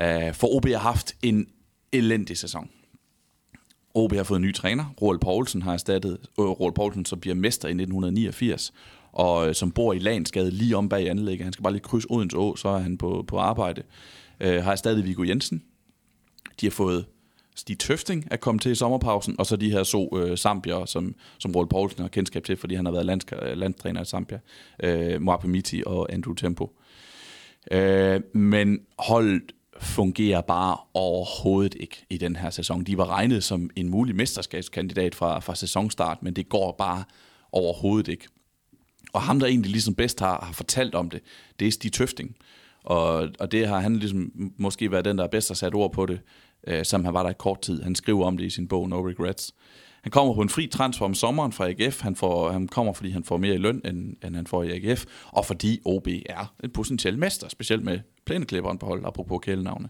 [0.00, 1.46] Uh, øh, for OB har haft en
[1.92, 2.70] elendig sæson.
[3.94, 4.94] OB har fået en ny træner.
[5.02, 8.72] Roald Poulsen har erstattet øh, Roald Poulsen, som bliver mester i 1989,
[9.12, 11.44] og øh, som bor i Landsgade lige om bag anlægget.
[11.44, 13.82] Han skal bare lige krydse Odense Å, så er han på, på arbejde.
[14.40, 15.62] Øh, har erstattet Viggo Jensen.
[16.60, 17.06] De har fået
[17.58, 21.14] Stig Tøfting er kommet til i sommerpausen, og så de her så øh, Zambia, som,
[21.38, 24.38] som Roald Poulsen har kendskab til, fordi han har været landsk- landstræner i Zambia.
[24.82, 26.78] Øh, Moapemiti og Andrew Tempo.
[27.70, 29.42] Øh, men holdet
[29.80, 32.84] fungerer bare overhovedet ikke i den her sæson.
[32.84, 37.04] De var regnet som en mulig mesterskabskandidat fra, fra sæsonstart, men det går bare
[37.52, 38.28] overhovedet ikke.
[39.12, 41.20] Og ham, der egentlig ligesom bedst har, har fortalt om det,
[41.60, 42.36] det er Stig Tøfting.
[42.84, 45.92] Og, og det har han ligesom måske været den, der er bedst har sat ord
[45.92, 46.20] på det,
[46.68, 47.82] øh, som han var der i kort tid.
[47.82, 49.54] Han skriver om det i sin bog No Regrets.
[50.02, 52.00] Han kommer på en fri transfer om sommeren fra AGF.
[52.00, 54.70] Han, får, han kommer, fordi han får mere i løn, end, end han får i
[54.70, 55.04] AGF.
[55.26, 59.88] Og fordi OB er en potentiel mester, specielt med plæneklipperen på hold, apropos kælenavne.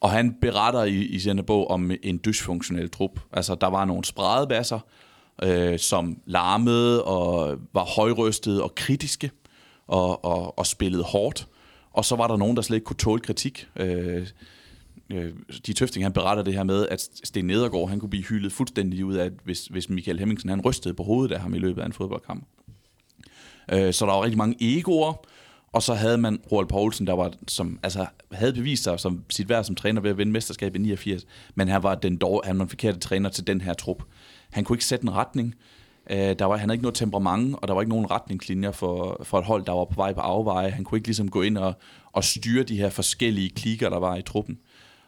[0.00, 3.20] Og han beretter i, i sin bog om en dysfunktionel trup.
[3.32, 4.80] Altså, der var nogle spredebasser,
[5.42, 9.30] øh, som larmede og var højrystede og kritiske
[9.86, 11.48] og, og, og spillede hårdt.
[11.90, 13.68] og så var der nogen, der slet ikke kunne tåle kritik.
[13.76, 14.26] Øh,
[15.12, 15.32] øh,
[15.66, 19.04] de Tøfting, han beretter det her med, at Sten Nedergaard, han kunne blive hyldet fuldstændig
[19.04, 21.86] ud af, hvis, hvis Michael Hemmingsen, han rystede på hovedet af ham i løbet af
[21.86, 22.46] en fodboldkamp.
[23.72, 25.26] Øh, så der var rigtig mange egoer,
[25.72, 29.48] og så havde man Roald Poulsen, der var, som altså, havde bevist sig som sit
[29.48, 32.58] værd som træner ved at vinde mesterskabet i 89, men han var den dog, han
[32.58, 34.02] var den forkerte træner til den her trup.
[34.50, 35.54] Han kunne ikke sætte en retning.
[36.10, 39.20] Øh, der var, han havde ikke noget temperament, og der var ikke nogen retningslinjer for,
[39.24, 40.70] for et hold, der var på vej på afveje.
[40.70, 41.74] Han kunne ikke ligesom gå ind og,
[42.12, 44.58] og styre de her forskellige klikker, der var i truppen.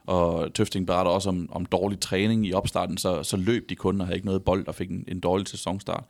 [0.07, 4.01] Og Tøfting beretter også om, om dårlig træning i opstarten, så, så løb de kun
[4.01, 6.05] og havde ikke noget bold og fik en, en dårlig sæsonstart.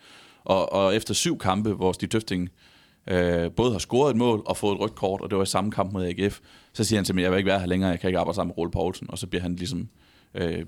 [0.44, 2.48] Og, og efter syv kampe, hvor Stig Tøfting
[3.06, 5.46] øh, både har scoret et mål og fået et rødt kort, og det var i
[5.46, 6.40] samme kamp mod AGF,
[6.72, 8.36] så siger han til mig, jeg vil ikke være her længere, jeg kan ikke arbejde
[8.36, 9.88] sammen med Rol Poulsen, og så bliver han ligesom,
[10.34, 10.66] øh,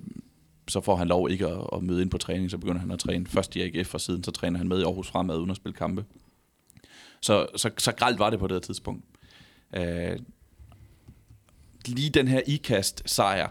[0.69, 2.99] så får han lov ikke at, at møde ind på træning, så begynder han at
[2.99, 5.57] træne først i AGF, og siden så træner han med i Aarhus Fremad uden at
[5.57, 6.05] spille kampe.
[7.21, 9.05] Så, så, så gralt var det på det her tidspunkt.
[9.77, 10.19] Øh,
[11.89, 13.49] lige den her ikast sejr,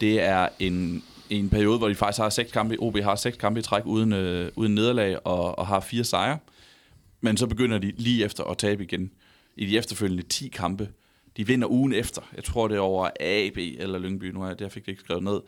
[0.00, 3.60] det er en, en periode, hvor de faktisk har seks kampe, OB har seks kampe
[3.60, 6.38] i træk uden, øh, uden nederlag og, og har fire sejre.
[7.20, 9.10] Men så begynder de lige efter at tabe igen
[9.56, 10.88] i de efterfølgende 10 kampe.
[11.36, 12.22] De vinder ugen efter.
[12.36, 14.24] Jeg tror, det er over AB eller Lyngby.
[14.24, 15.40] Nu er jeg, der fik det ikke skrevet ned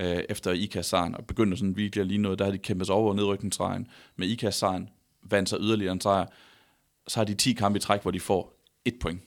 [0.00, 2.38] øh, efter IKAS-sejren, og begynder sådan virkelig at lige noget.
[2.38, 3.86] Der har de kæmpet sig over nedrykningssejren.
[4.16, 4.88] Med IKAS-sejren
[5.22, 6.26] vandt sig yderligere en sejr.
[7.08, 9.20] Så har de 10 kampe i træk, hvor de får et point.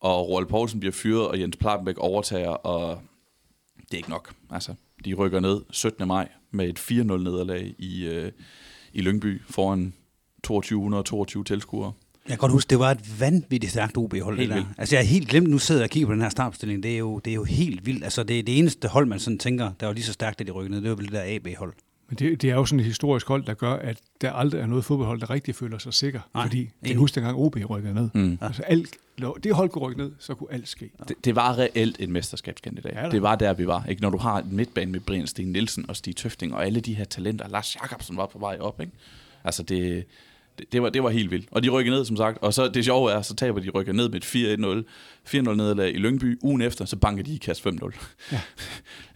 [0.00, 3.00] Og Roald Poulsen bliver fyret, og Jens Plattenbæk overtager, og
[3.76, 4.34] det er ikke nok.
[4.50, 4.74] Altså,
[5.04, 6.08] de rykker ned 17.
[6.08, 8.32] maj med et 4-0 nederlag i, øh,
[8.92, 9.92] i Lyngby foran
[10.44, 11.92] 2222 tilskuere.
[12.24, 14.36] Jeg kan godt huske, det var et vanvittigt stærkt OB-hold.
[14.36, 14.62] Helt det der.
[14.64, 14.78] vildt.
[14.78, 16.82] Altså, jeg er helt glemt, nu sidder jeg og kigger på den her startopstilling.
[16.82, 18.04] Det er jo, det er jo helt vildt.
[18.04, 20.44] Altså, det er det eneste hold, man sådan tænker, der var lige så stærkt, da
[20.44, 20.82] de rykkede ned.
[20.82, 21.72] Det var vel det der AB-hold.
[22.10, 24.66] Men det, det er jo sådan et historisk hold, der gør, at der aldrig er
[24.66, 26.20] noget fodboldhold, der rigtig føler sig sikker.
[26.34, 26.96] Nej, fordi det enig.
[26.96, 28.08] husk dengang OB rykkede ned.
[28.14, 28.38] Mm.
[28.40, 28.96] Altså alt,
[29.44, 30.90] det hold kunne rykke ned, så kunne alt ske.
[31.08, 32.94] Det, det var reelt en mesterskabskandidat.
[32.94, 33.10] Ja, da.
[33.10, 33.84] det var der, vi var.
[33.84, 34.02] Ikke?
[34.02, 36.94] Når du har en midtbane med Brian Sten Nielsen og Stig Tøfting og alle de
[36.94, 37.48] her talenter.
[37.48, 38.80] Lars Jakobsen var på vej op.
[38.80, 38.92] Ikke?
[39.44, 40.04] Altså det,
[40.60, 41.48] det, det, var, det var helt vildt.
[41.50, 42.38] Og de rykkede ned, som sagt.
[42.40, 44.84] Og så det sjove er, så taber de rykker ned med et
[45.34, 45.36] 4-1-0.
[45.36, 46.38] 4-0 nederlag i Lyngby.
[46.42, 47.90] Ugen efter, så banker de i kast 5-0.
[48.32, 48.40] Ja.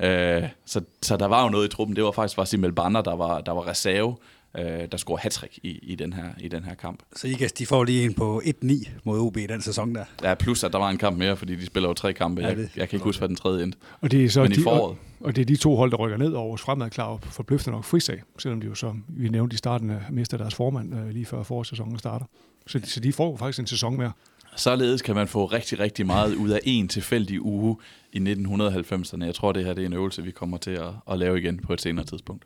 [0.42, 1.96] øh, så, så der var jo noget i truppen.
[1.96, 4.16] Det var faktisk var Simel Banner, der var, der var reserve,
[4.58, 7.02] øh, der scorede hat i, i, den her, i den her kamp.
[7.16, 10.04] Så IKAS, de får lige en på 1-9 mod OB i den sæson der.
[10.22, 12.40] Ja, plus at der var en kamp mere, fordi de spiller jo tre kampe.
[12.42, 13.78] Ja, Jeg, det- jeg kan ikke huske, hvad den tredje endte.
[14.00, 14.82] Og det er så Men i de, foråret.
[15.20, 17.76] og, og, det er de to hold, der rykker ned over fremad klar op forbløffende
[17.76, 21.08] nok frisag, selvom de jo så, vi nævnte i starten, øh, mister deres formand øh,
[21.10, 22.26] lige før forårssæsonen starter.
[22.66, 24.12] Så, de- så de får jo faktisk en sæson mere.
[24.56, 27.76] Således kan man få rigtig, rigtig meget ud af en tilfældig uge
[28.12, 29.24] i 1990'erne.
[29.24, 31.58] Jeg tror, det her det er en øvelse, vi kommer til at, at lave igen
[31.58, 32.44] på et senere tidspunkt.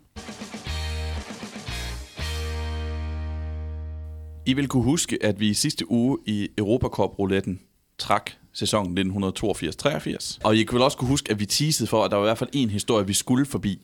[4.48, 7.60] I vil kunne huske, at vi i sidste uge i Europacup-rouletten
[7.98, 10.38] trak sæsonen 1982-83.
[10.44, 12.28] Og I kan vel også kunne huske, at vi teasede for, at der var i
[12.28, 13.80] hvert fald en historie, vi skulle forbi.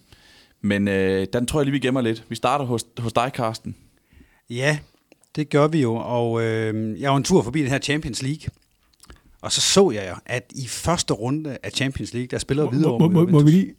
[0.60, 2.24] Men øh, den tror jeg lige, vi gemmer lidt.
[2.28, 3.76] Vi starter hos, hos dig, Karsten.
[4.50, 4.78] Ja,
[5.36, 8.48] det gør vi jo, og øh, jeg var en tur forbi den her Champions League.
[9.40, 12.90] Og så så jeg jo, at i første runde af Champions League, der spiller videre
[12.90, 13.74] Må, må, må, må vi lige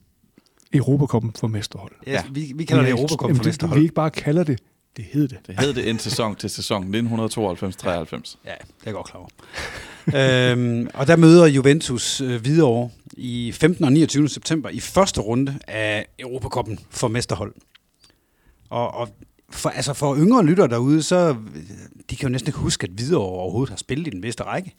[0.73, 1.91] Europacuppen for mesterhold?
[2.07, 4.59] Ja, vi, vi kalder det Europacup Jamen, for det- næste Vi ikke bare kalder det,
[4.97, 5.37] det hed det.
[5.47, 6.91] Det hed det en sæson til sæson 1992-93.
[6.95, 9.29] Ja, det er jeg godt klar over.
[10.51, 13.85] øhm, og der møder Juventus øh, Hvidovre i 15.
[13.85, 14.29] og 29.
[14.29, 17.53] september i første runde af Europacupen for mesterhold.
[18.69, 19.09] Og, og
[19.49, 21.63] for, altså for yngre lyttere derude, så øh,
[22.09, 24.75] de kan jo næsten ikke huske, at Hvidovre overhovedet har spillet i den bedste række.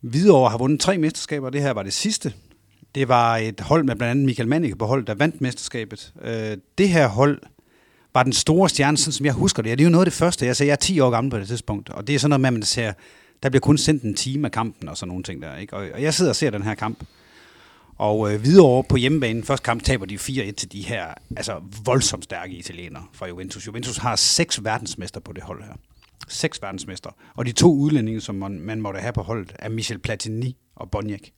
[0.00, 2.32] Hvidovre har vundet tre mesterskaber, det her var det sidste.
[2.94, 6.12] Det var et hold med blandt andet Michael Mannicke på hold, der vandt mesterskabet.
[6.22, 7.40] Øh, det her hold
[8.14, 9.78] var den store stjerne, sådan som jeg husker det.
[9.78, 10.46] Det er jo noget af det første.
[10.46, 12.48] Jeg, jeg er 10 år gammel på det tidspunkt, og det er sådan noget med,
[12.48, 12.92] at man ser,
[13.42, 15.56] der bliver kun sendt en time af kampen og sådan nogle ting der.
[15.56, 15.76] Ikke?
[15.76, 17.04] Og, og jeg sidder og ser den her kamp.
[17.98, 22.24] Og øh, videre på hjemmebane, første kamp taber de 4-1 til de her altså, voldsomt
[22.24, 23.66] stærke italienere fra Juventus.
[23.66, 25.72] Juventus har seks verdensmester på det hold her.
[26.28, 27.10] Seks verdensmester.
[27.34, 30.90] Og de to udlændinge, som man, man måtte have på holdet, er Michel Platini og
[30.90, 31.32] Boniek.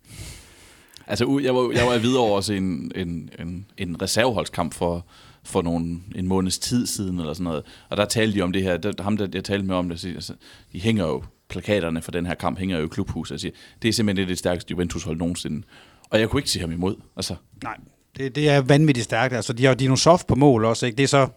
[1.06, 5.06] Altså, jeg var, jeg var videre over også en, en, en, en reserveholdskamp for,
[5.50, 7.62] for nogle, en måneds tid siden, eller sådan noget.
[7.88, 10.00] Og der talte de om det her, der, ham der jeg talte med om det,
[10.00, 10.32] siger, altså,
[10.72, 13.88] de hænger jo, plakaterne for den her kamp hænger jo i klubhuset, og siger, det
[13.88, 15.62] er simpelthen det, det stærkeste Juventus-hold nogensinde.
[16.10, 16.96] Og jeg kunne ikke se ham imod.
[17.16, 17.76] Altså, Nej,
[18.16, 19.34] det, det er vanvittigt stærkt.
[19.34, 20.86] Altså, de har jo Dinosov på mål også.
[20.86, 20.96] Ikke?
[20.96, 21.28] Det er så,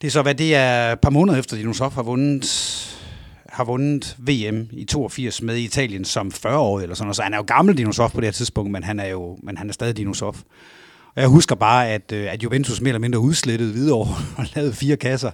[0.00, 2.88] det er så, hvad det er et par måneder efter, Dinosoft har vundet
[3.52, 7.16] har vundet VM i 82 med Italien som 40-årig eller sådan noget.
[7.16, 9.56] Så han er jo gammel Dinosov på det her tidspunkt, men han er jo men
[9.56, 10.36] han er stadig Dinosov.
[11.14, 14.72] Og jeg husker bare, at, øh, at Juventus mere eller mindre udslettede Hvidovre og lavede
[14.72, 15.30] fire kasser.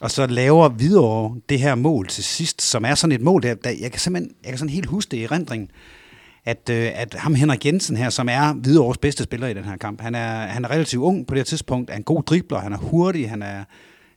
[0.00, 3.54] Og så laver Hvidovre det her mål til sidst, som er sådan et mål, der,
[3.54, 5.70] der jeg kan simpelthen jeg kan sådan helt huske det i rendringen,
[6.44, 9.76] at, øh, at ham Henrik Jensen her, som er Hvidovres bedste spiller i den her
[9.76, 12.58] kamp, han er, han er relativt ung på det her tidspunkt, er en god dribler,
[12.58, 13.64] han er hurtig, han er...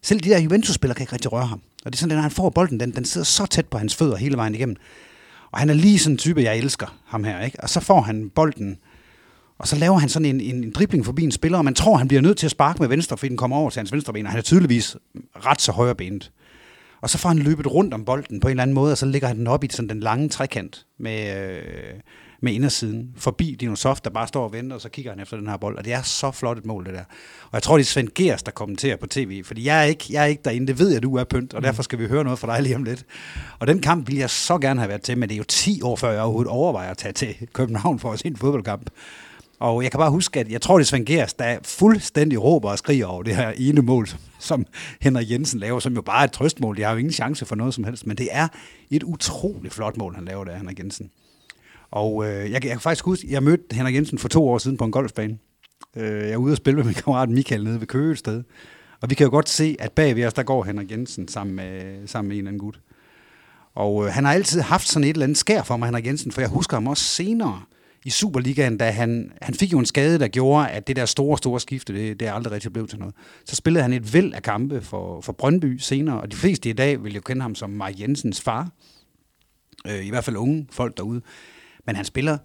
[0.02, 1.62] Selv de der Juventus-spillere kan ikke rigtig røre ham.
[1.86, 3.78] Og det er sådan, at når han får bolden, den, den sidder så tæt på
[3.78, 4.76] hans fødder hele vejen igennem.
[5.52, 7.60] Og han er lige sådan en type, jeg elsker ham her, ikke?
[7.64, 8.78] Og så får han bolden,
[9.58, 11.98] og så laver han sådan en, en, en dribling forbi en spiller, og man tror,
[11.98, 14.14] han bliver nødt til at sparke med venstre, fordi den kommer over til hans venstre
[14.14, 14.98] ben, og han er tydeligvis
[15.36, 16.32] ret så højre benet.
[17.02, 19.06] Og så får han løbet rundt om bolden på en eller anden måde, og så
[19.06, 21.94] lægger han den op i sådan den lange trekant med, øh,
[22.42, 25.38] med indersiden, forbi Dino Soft, der bare står og venter, og så kigger han efter
[25.38, 25.78] den her bold.
[25.78, 27.04] Og det er så flot et mål, det der.
[27.44, 30.06] Og jeg tror, det er Svend Gers, der kommenterer på tv, fordi jeg er ikke,
[30.10, 32.24] jeg er ikke derinde, det ved jeg, du er pynt, og derfor skal vi høre
[32.24, 33.06] noget fra dig lige om lidt.
[33.60, 35.82] Og den kamp vil jeg så gerne have været til, men det er jo 10
[35.82, 38.90] år før jeg overhovedet overvejer at tage til København for at se en fodboldkamp.
[39.60, 42.70] Og jeg kan bare huske, at jeg tror, det er Svend Gers, der fuldstændig råber
[42.70, 44.08] og skriger over det her ene mål,
[44.40, 44.66] som
[45.02, 46.78] Henrik Jensen laver, som jo bare er et trøstmål.
[46.78, 48.48] De har jo ingen chance for noget som helst, men det er
[48.92, 51.12] et utroligt flot mål, han laver der, Henrik Jensen.
[51.92, 54.78] Og øh, jeg, jeg kan faktisk huske, jeg mødte Henrik Jensen for to år siden
[54.78, 55.38] på en golfbane.
[55.96, 58.44] Øh, jeg er ude og spille med min kammerat Michael nede ved Køge et sted.
[59.02, 61.56] Og vi kan jo godt se, at bag ved os, der går Henrik Jensen sammen
[61.56, 62.80] med, sammen med en eller anden gut.
[63.76, 66.32] Og øh, han har altid haft sådan et eller andet skær for mig, Henrik Jensen,
[66.32, 67.62] for jeg husker ham også senere
[68.06, 71.38] i Superligaen, da han, han fik jo en skade, der gjorde, at det der store,
[71.38, 73.16] store skifte, det, det aldrig rigtig blev til noget.
[73.46, 76.74] Så spillede han et væld af kampe for, for Brøndby senere, og de fleste i
[76.74, 78.70] dag vil jo kende ham som Mark Jensens far.
[79.88, 81.22] Øh, I hvert fald unge folk derude.
[81.86, 82.38] Men han spiller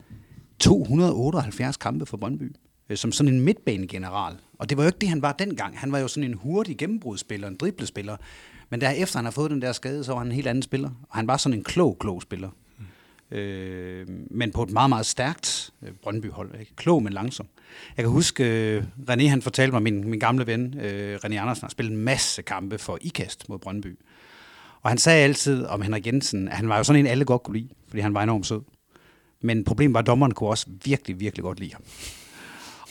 [0.58, 2.56] 278 kampe for Brøndby
[2.90, 4.36] øh, som sådan en midtbanegeneral.
[4.58, 5.78] Og det var jo ikke det, han var dengang.
[5.78, 8.16] Han var jo sådan en hurtig gennembrudsspiller, en driblespiller.
[8.70, 10.88] Men derefter han har fået den der skade, så var han en helt anden spiller.
[10.88, 12.50] Og han var sådan en klog, klog spiller.
[13.32, 16.60] Øh, men på et meget, meget stærkt øh, Brøndby-hold.
[16.60, 16.76] Ikke?
[16.76, 17.46] Klog, men langsom.
[17.96, 21.62] Jeg kan huske, øh, René han fortalte mig, min, min gamle ven, øh, René Andersen,
[21.62, 23.98] har spillet en masse kampe for IKAST mod Brøndby.
[24.82, 27.42] Og han sagde altid om Henrik Jensen, at han var jo sådan en, alle godt
[27.42, 28.60] kunne lide, fordi han var enormt sød.
[29.40, 31.82] Men problemet var, at dommerne kunne også virkelig, virkelig godt lide ham.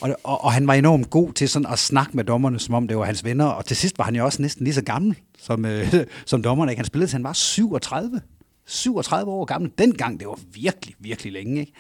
[0.02, 2.88] Og, og, og han var enormt god til sådan at snakke med dommerne, som om
[2.88, 3.46] det var hans venner.
[3.46, 5.94] Og til sidst var han jo også næsten lige så gammel som, øh,
[6.26, 6.72] som dommerne.
[6.72, 6.80] Ikke?
[6.80, 8.22] Han spillede til han var 37.
[8.70, 9.72] 37 år gammel.
[9.78, 11.60] Dengang, det var virkelig, virkelig længe.
[11.60, 11.74] Ikke?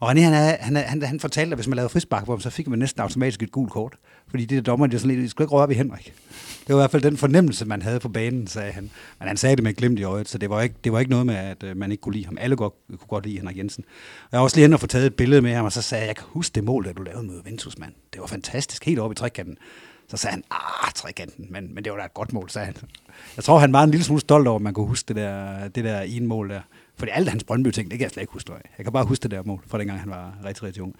[0.00, 2.50] Og René, han, han, han, han fortalte, at hvis man lavede frispark på ham, så
[2.50, 3.96] fik man næsten automatisk et gult kort.
[4.28, 6.14] Fordi det der dommer, det er sådan lidt, skulle ikke røre ved Henrik.
[6.66, 8.90] Det var i hvert fald den fornemmelse, man havde på banen, sagde han.
[9.18, 11.10] Men han sagde det med glimt i øjet, så det var ikke, det var ikke
[11.10, 12.38] noget med, at øh, man ikke kunne lide ham.
[12.40, 13.84] Alle godt, kunne godt lide Henrik Jensen.
[14.24, 15.82] Og jeg har også lige hen og få taget et billede med ham, og så
[15.82, 17.92] sagde jeg, jeg kan huske det mål, der du lavede med Ventus, mand.
[18.12, 19.56] Det var fantastisk, helt oppe i trekanten.
[20.08, 22.76] Så sagde han, ah, trekanten, men, men det var da et godt mål, sagde han.
[23.36, 25.68] Jeg tror, han var en lille smule stolt over, at man kunne huske det der,
[25.68, 26.60] det der ene mål der.
[26.96, 28.52] Fordi alt hans Brøndby ting, det kan jeg slet ikke huske.
[28.78, 30.94] Jeg kan bare huske det der mål, fra dengang han var rigtig, rigtig ung.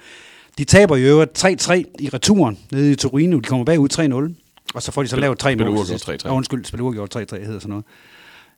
[0.58, 3.38] De taber i øvrigt 3-3 i returen nede i Torino.
[3.38, 4.34] De kommer bagud 3-0.
[4.74, 5.86] Og så får de så lavet 3 mål.
[5.86, 6.16] Spil 3-3.
[6.24, 7.82] Ja, undskyld, spil uafgjort 3-3 hedder sådan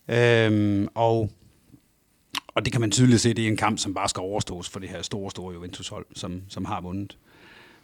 [0.08, 0.52] noget.
[0.52, 1.30] Øhm, og,
[2.48, 4.80] og det kan man tydeligt se, det er en kamp, som bare skal overstås for
[4.80, 7.16] det her store, store Juventus-hold, som, som har vundet.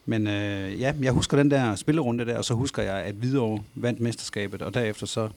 [0.06, 3.62] Men øh, ja, jeg husker den der spillerunde der, og så husker jeg, at Hvidovre
[3.74, 5.28] vandt mesterskabet, og derefter så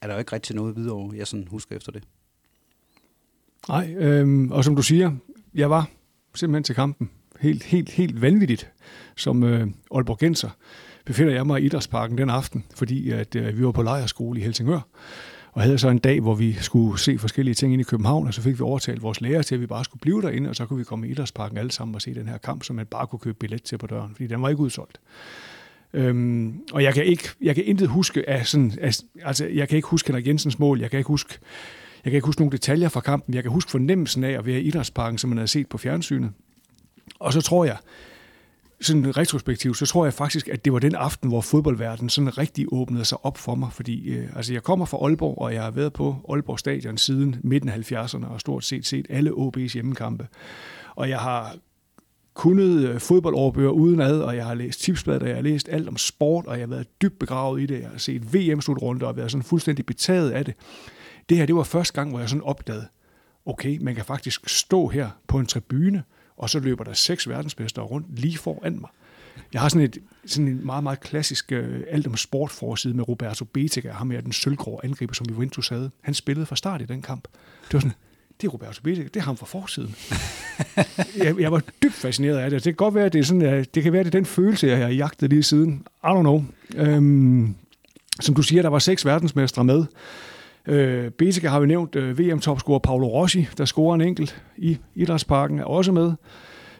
[0.00, 2.02] er der jo ikke rigtig noget Hvidovre, jeg sådan husker efter det.
[3.68, 5.12] Nej, øh, og som du siger,
[5.54, 5.88] jeg var
[6.34, 7.10] simpelthen til kampen.
[7.40, 8.70] Helt, helt, helt vanvittigt.
[9.16, 10.50] Som øh, Aalborgenser
[11.04, 14.42] befinder jeg mig i Idrætsparken den aften, fordi at, øh, vi var på lejerskole i
[14.42, 14.80] Helsingør,
[15.56, 18.34] og havde så en dag, hvor vi skulle se forskellige ting ind i København, og
[18.34, 20.66] så fik vi overtalt vores lærer til, at vi bare skulle blive derinde, og så
[20.66, 23.06] kunne vi komme i Idrætsparken alle sammen og se den her kamp, som man bare
[23.06, 25.00] kunne købe billet til på døren, fordi den var ikke udsolgt.
[25.92, 28.72] Øhm, og jeg kan ikke, jeg kan intet huske af sådan,
[29.24, 31.38] altså jeg kan ikke huske Henrik Jensens mål, jeg kan ikke huske
[32.04, 33.34] jeg kan ikke huske nogle detaljer fra kampen.
[33.34, 36.30] Jeg kan huske fornemmelsen af at være i idrætsparken, som man havde set på fjernsynet.
[37.18, 37.76] Og så tror jeg,
[38.80, 42.66] sådan retrospektivt, så tror jeg faktisk, at det var den aften, hvor fodboldverdenen sådan rigtig
[42.72, 45.70] åbnede sig op for mig, fordi øh, altså jeg kommer fra Aalborg, og jeg har
[45.70, 50.28] været på Aalborg Stadion siden midten af 70'erne, og stort set set alle OB's hjemmekampe.
[50.96, 51.56] Og jeg har
[52.34, 55.96] kunnet øh, fodboldoverbøger udenad, og jeg har læst tipsbladet, og jeg har læst alt om
[55.96, 57.80] sport, og jeg har været dybt begravet i det.
[57.80, 60.54] Jeg har set VM-slutrunde og været sådan fuldstændig betaget af det.
[61.28, 62.86] Det her, det var første gang, hvor jeg sådan opdagede,
[63.46, 66.02] okay, man kan faktisk stå her på en tribune,
[66.36, 68.90] og så løber der seks verdensmestre rundt lige foran mig.
[69.52, 73.08] Jeg har sådan, et, sådan en meget, meget klassisk uh, alt om sport forside med
[73.08, 75.90] Roberto Betega, ham er den sølvgrå angriber, som Juventus havde.
[76.00, 77.28] Han spillede fra start i den kamp.
[77.64, 77.94] Det var sådan,
[78.40, 79.94] det er Roberto Betega, det er ham fra forsiden.
[81.24, 82.64] jeg, jeg, var dybt fascineret af det.
[82.64, 84.26] Det kan godt være, at det, er sådan, det kan være, at det er den
[84.26, 85.86] følelse, jeg har jagtet lige siden.
[86.04, 86.44] I don't know.
[86.78, 87.56] Um,
[88.20, 89.84] som du siger, der var seks verdensmestre med.
[90.66, 95.58] Øh, Betica har vi nævnt, øh, VM-topscorer Paolo Rossi, der scorer en enkelt i Idrætsparken,
[95.58, 96.12] er også med.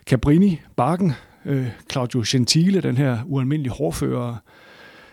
[0.07, 1.13] Cabrini, Bakken,
[1.45, 4.37] øh, Claudio Gentile, den her ualmindelige hårfører,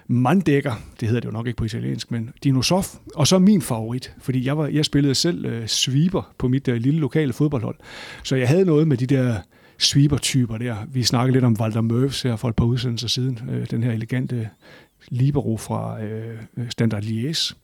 [0.07, 4.13] Mandækker, det hedder det jo nok ikke på italiensk, men Dinosof, og så min favorit,
[4.21, 7.75] fordi jeg, var, jeg spillede selv øh, sweeper på mit øh, lille lokale fodboldhold,
[8.23, 9.35] så jeg havde noget med de der
[9.77, 10.75] sweeper-typer der.
[10.87, 13.91] Vi snakkede lidt om Walter Murphs her for et par udsendelser siden, øh, den her
[13.91, 14.49] elegante
[15.09, 16.37] libero fra øh,
[16.69, 17.55] Standard Liège.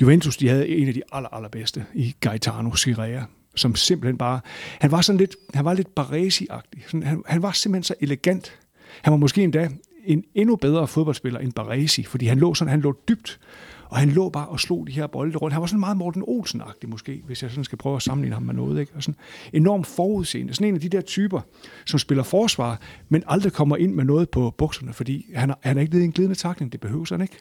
[0.00, 3.22] Juventus, de havde en af de aller, allerbedste i Gaetano Sirea,
[3.54, 4.40] som simpelthen bare,
[4.80, 6.82] han var sådan lidt, han var lidt Baresi-agtig.
[6.86, 8.58] Sådan, han, han var simpelthen så elegant.
[9.02, 9.68] Han var måske endda
[10.04, 13.40] en endnu bedre fodboldspiller end Baresi, fordi han lå sådan, han lå dybt,
[13.88, 15.52] og han lå bare og slog de her bolde rundt.
[15.52, 18.42] Han var sådan meget Morten Olsen-agtig måske, hvis jeg sådan skal prøve at sammenligne ham
[18.42, 18.80] med noget.
[18.80, 18.92] Ikke?
[18.94, 19.18] Og sådan
[19.52, 20.54] enormt forudseende.
[20.54, 21.40] Sådan en af de der typer,
[21.86, 25.76] som spiller forsvar, men aldrig kommer ind med noget på bukserne, fordi han, er, han
[25.76, 26.72] er ikke nede i en glidende takning.
[26.72, 27.36] Det behøver han ikke.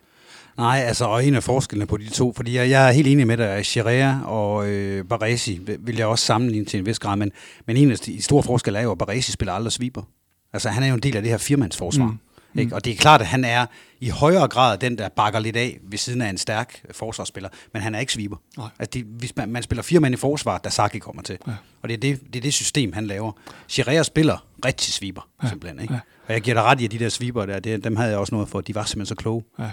[0.57, 3.27] Nej, altså, og en af forskellene på de to, fordi jeg, jeg er helt enig
[3.27, 7.15] med dig, at Chirea og øh, Baresi vil jeg også sammenligne til en vis grad,
[7.15, 7.31] men,
[7.65, 10.03] men en af de store forskelle er jo, at Baresi spiller aldrig sviber.
[10.53, 12.05] Altså, han er jo en del af det her firmandsforsvar.
[12.05, 12.19] Mm.
[12.53, 12.59] Mm.
[12.59, 12.75] Ikke?
[12.75, 13.65] Og det er klart, at han er
[13.99, 17.81] i højere grad den, der bakker lidt af ved siden af en stærk forsvarsspiller, men
[17.81, 18.37] han er ikke sviber.
[18.79, 21.37] Altså, det, hvis man, man spiller fire mand i forsvar, der Saki kommer til.
[21.47, 21.53] Ja.
[21.81, 23.31] Og det er det, det er det system, han laver.
[23.69, 25.49] Chirea spiller rigtig sviber, ja.
[25.49, 25.79] simpelthen.
[25.81, 25.93] Ikke?
[25.93, 25.99] Ja.
[26.27, 28.19] Og jeg giver dig ret i, at de der sviber der, det, dem havde jeg
[28.19, 29.43] også noget for, de var simpelthen så kloge.
[29.59, 29.69] Ja.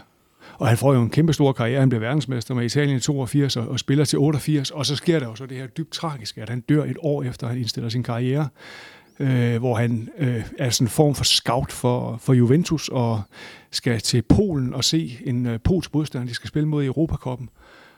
[0.58, 1.80] Og han får jo en kæmpe stor karriere.
[1.80, 4.70] Han bliver verdensmester med Italien i 82 og, og spiller til 88.
[4.70, 7.22] Og så sker der jo så det her dybt tragiske, at han dør et år
[7.22, 8.48] efter, at han indstiller sin karriere.
[9.18, 13.22] Øh, hvor han øh, er sådan en form for scout for, for Juventus og
[13.70, 17.48] skal til Polen og se en øh, polsk modstander, de skal spille mod i Europakoppen.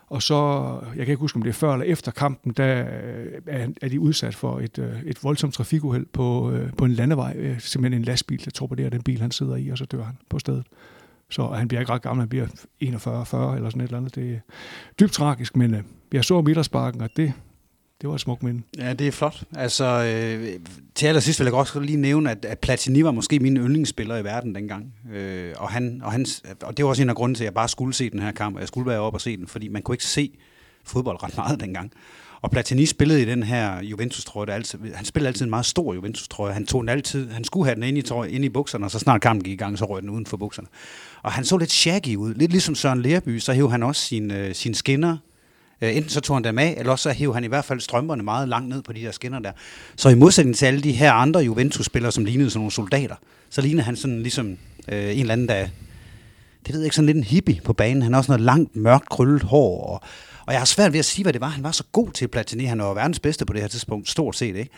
[0.06, 3.26] Og så, jeg kan ikke huske, om det er før eller efter kampen, der øh,
[3.46, 7.58] er, er de udsat for et, øh, et voldsomt trafikuheld på, øh, på en landevej.
[7.58, 10.38] Simpelthen en lastbil, der torpederer den bil, han sidder i, og så dør han på
[10.38, 10.64] stedet.
[11.30, 14.14] Så han bliver ikke ret gammel, han bliver 41-40 eller sådan et eller andet.
[14.14, 14.38] Det er
[15.00, 17.32] dybt tragisk, men øh, jeg så middagsparken, og det,
[18.00, 18.62] det var et smukt minde.
[18.78, 19.42] Ja, det er flot.
[19.56, 20.60] Altså, øh,
[20.94, 24.24] til allersidst vil jeg også lige nævne, at, at Platini var måske min yndlingsspiller i
[24.24, 24.94] verden dengang.
[25.12, 27.54] Øh, og, han, og, hans, og det var også en af grunden til, at jeg
[27.54, 29.68] bare skulle se den her kamp, og jeg skulle være op og se den, fordi
[29.68, 30.38] man kunne ikke se
[30.84, 31.92] fodbold ret meget dengang.
[32.44, 34.46] Og Platini spillede i den her Juventus-trøje.
[34.46, 36.52] Der altid, han spillede altid en meget stor Juventus-trøje.
[36.52, 38.90] Han tog den altid, han skulle have den ind i, trøje, ind i bukserne, og
[38.90, 40.68] så snart kampen gik i gang, så røg den uden for bukserne.
[41.22, 42.34] Og han så lidt shaggy ud.
[42.34, 45.16] Lidt ligesom Søren Lerby, så hævde han også sine, øh, sine skinner
[45.82, 47.80] Øh, enten så tog han dem af, eller også så hævde han i hvert fald
[47.80, 49.52] strømperne meget langt ned på de der skinner der.
[49.96, 53.16] Så i modsætning til alle de her andre Juventus-spillere, som lignede sådan nogle soldater,
[53.50, 54.56] så lignede han sådan ligesom
[54.88, 55.66] øh, en eller anden, der,
[56.66, 58.02] det ved jeg ikke, sådan lidt en hippie på banen.
[58.02, 60.02] Han har også noget langt, mørkt, krøllet hår, og,
[60.46, 61.48] og jeg har svært ved at sige, hvad det var.
[61.48, 62.64] Han var så god til Platini.
[62.64, 64.70] Han var verdens bedste på det her tidspunkt, stort set, ikke?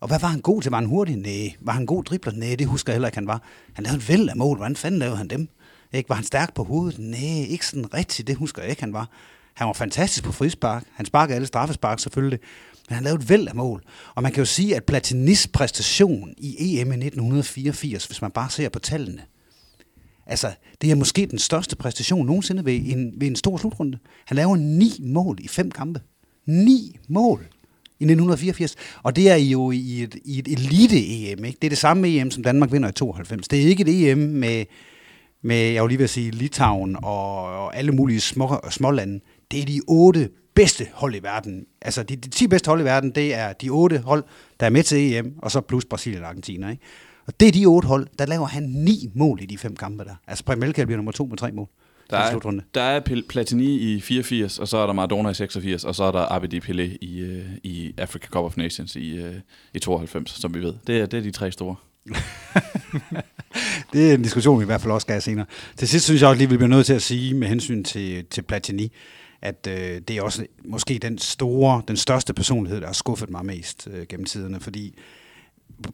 [0.00, 0.70] Og hvad var han god til?
[0.70, 1.16] Var han hurtig?
[1.16, 1.54] Nej.
[1.60, 2.32] Var han god dribler?
[2.32, 3.42] Nej, det husker jeg heller ikke, han var.
[3.72, 4.56] Han lavede et væld af mål.
[4.56, 5.48] Hvordan fanden lavede han dem?
[5.92, 6.08] Ikke?
[6.08, 6.98] Var han stærk på hovedet?
[6.98, 8.28] Nej, ikke sådan rigtigt.
[8.28, 9.08] Det husker jeg ikke, han var.
[9.54, 10.84] Han var fantastisk på frispark.
[10.94, 12.38] Han sparkede alle straffespark selvfølgelig.
[12.88, 13.82] Men han lavede et væld af mål.
[14.14, 18.50] Og man kan jo sige, at Platinis præstation i EM i 1984, hvis man bare
[18.50, 19.22] ser på tallene,
[20.28, 20.50] altså,
[20.80, 23.98] det er måske den største præstation nogensinde ved en, ved en stor slutrunde.
[24.24, 26.00] Han laver ni mål i fem kampe.
[26.46, 27.40] Ni mål
[28.00, 28.74] i 1984.
[29.02, 31.44] Og det er jo i et, i et elite-EM.
[31.44, 31.58] Ikke?
[31.62, 33.48] Det er det samme EM, som Danmark vinder i 92.
[33.48, 34.64] Det er ikke et EM med,
[35.42, 39.20] med jeg vil lige vil sige, Litauen og, og alle mulige små, smålande
[39.50, 41.66] det er de otte bedste hold i verden.
[41.82, 44.24] Altså, de, de 10 bedste hold i verden, det er de otte hold,
[44.60, 46.70] der er med til EM, og så plus Brasilien og Argentina.
[46.70, 46.82] Ikke?
[47.28, 50.04] Og det er de otte hold, der laver han ni mål i de fem kampe
[50.04, 50.14] der.
[50.26, 51.68] Altså, Premelka bliver nummer to med tre mål.
[52.10, 55.94] Der er, der er Platini i 84, og så er der Maradona i 86, og
[55.94, 59.34] så er der Abedi Pelé i, uh, i Africa Cup of Nations i, uh,
[59.74, 60.74] i 92, som vi ved.
[60.86, 61.76] Det er, det er de tre store.
[63.92, 65.46] det er en diskussion, vi i hvert fald også skal have senere.
[65.76, 68.24] Til sidst synes jeg også lige, vi bliver nødt til at sige med hensyn til,
[68.24, 68.92] til Platini,
[69.42, 73.46] at øh, det er også måske den store, den største personlighed, der har skuffet mig
[73.46, 74.94] mest øh, gennem tiderne, fordi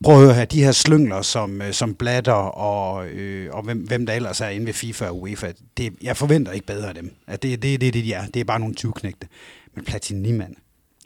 [0.05, 3.78] prøv at høre her, de her slyngler som, øh, som Blatter og, øh, og hvem,
[3.78, 6.95] hvem der ellers er inde ved FIFA og UEFA, det, jeg forventer ikke bedre af
[6.95, 7.14] dem.
[7.26, 8.26] At det, det, det, det, de er.
[8.26, 9.28] Det er bare nogle 20-knægte.
[9.74, 10.57] Men Platini, mand,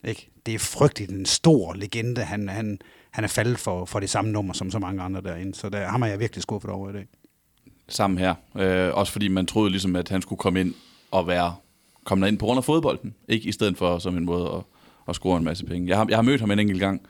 [0.04, 0.28] ikke?
[0.46, 2.22] det er frygteligt en stor legende.
[2.22, 2.78] Han, han,
[3.10, 5.54] han er faldet for, for det samme nummer som så mange andre derinde.
[5.54, 7.06] Så der, ham er jeg virkelig skuffet over i dag.
[7.88, 8.34] Sammen her.
[8.56, 10.74] Øh, også fordi man troede ligesom, at han skulle komme ind
[11.10, 11.54] og være
[12.04, 13.14] komme ind på grund af fodbolden.
[13.28, 14.62] Ikke i stedet for som en måde at,
[15.08, 15.88] at score en masse penge.
[15.88, 17.02] Jeg har, jeg har mødt ham en enkelt gang,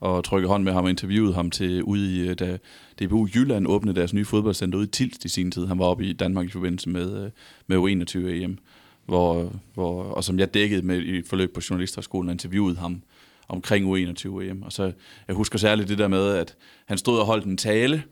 [0.00, 2.58] og trykket hånd med ham og interviewet ham til ude i, øh, da
[3.02, 5.66] DBU Jylland åbnede deres nye fodboldcenter ude i Tilst i sin tid.
[5.66, 7.30] Han var oppe i Danmark i forbindelse med, øh,
[7.66, 8.58] med U21 EM,
[9.06, 13.02] hvor, hvor, og som jeg dækkede med i forløb på Journalisterskolen og interviewede ham
[13.48, 14.62] omkring U21 EM.
[14.62, 14.92] Og så,
[15.28, 18.02] jeg husker særligt det der med, at han stod og holdt en tale,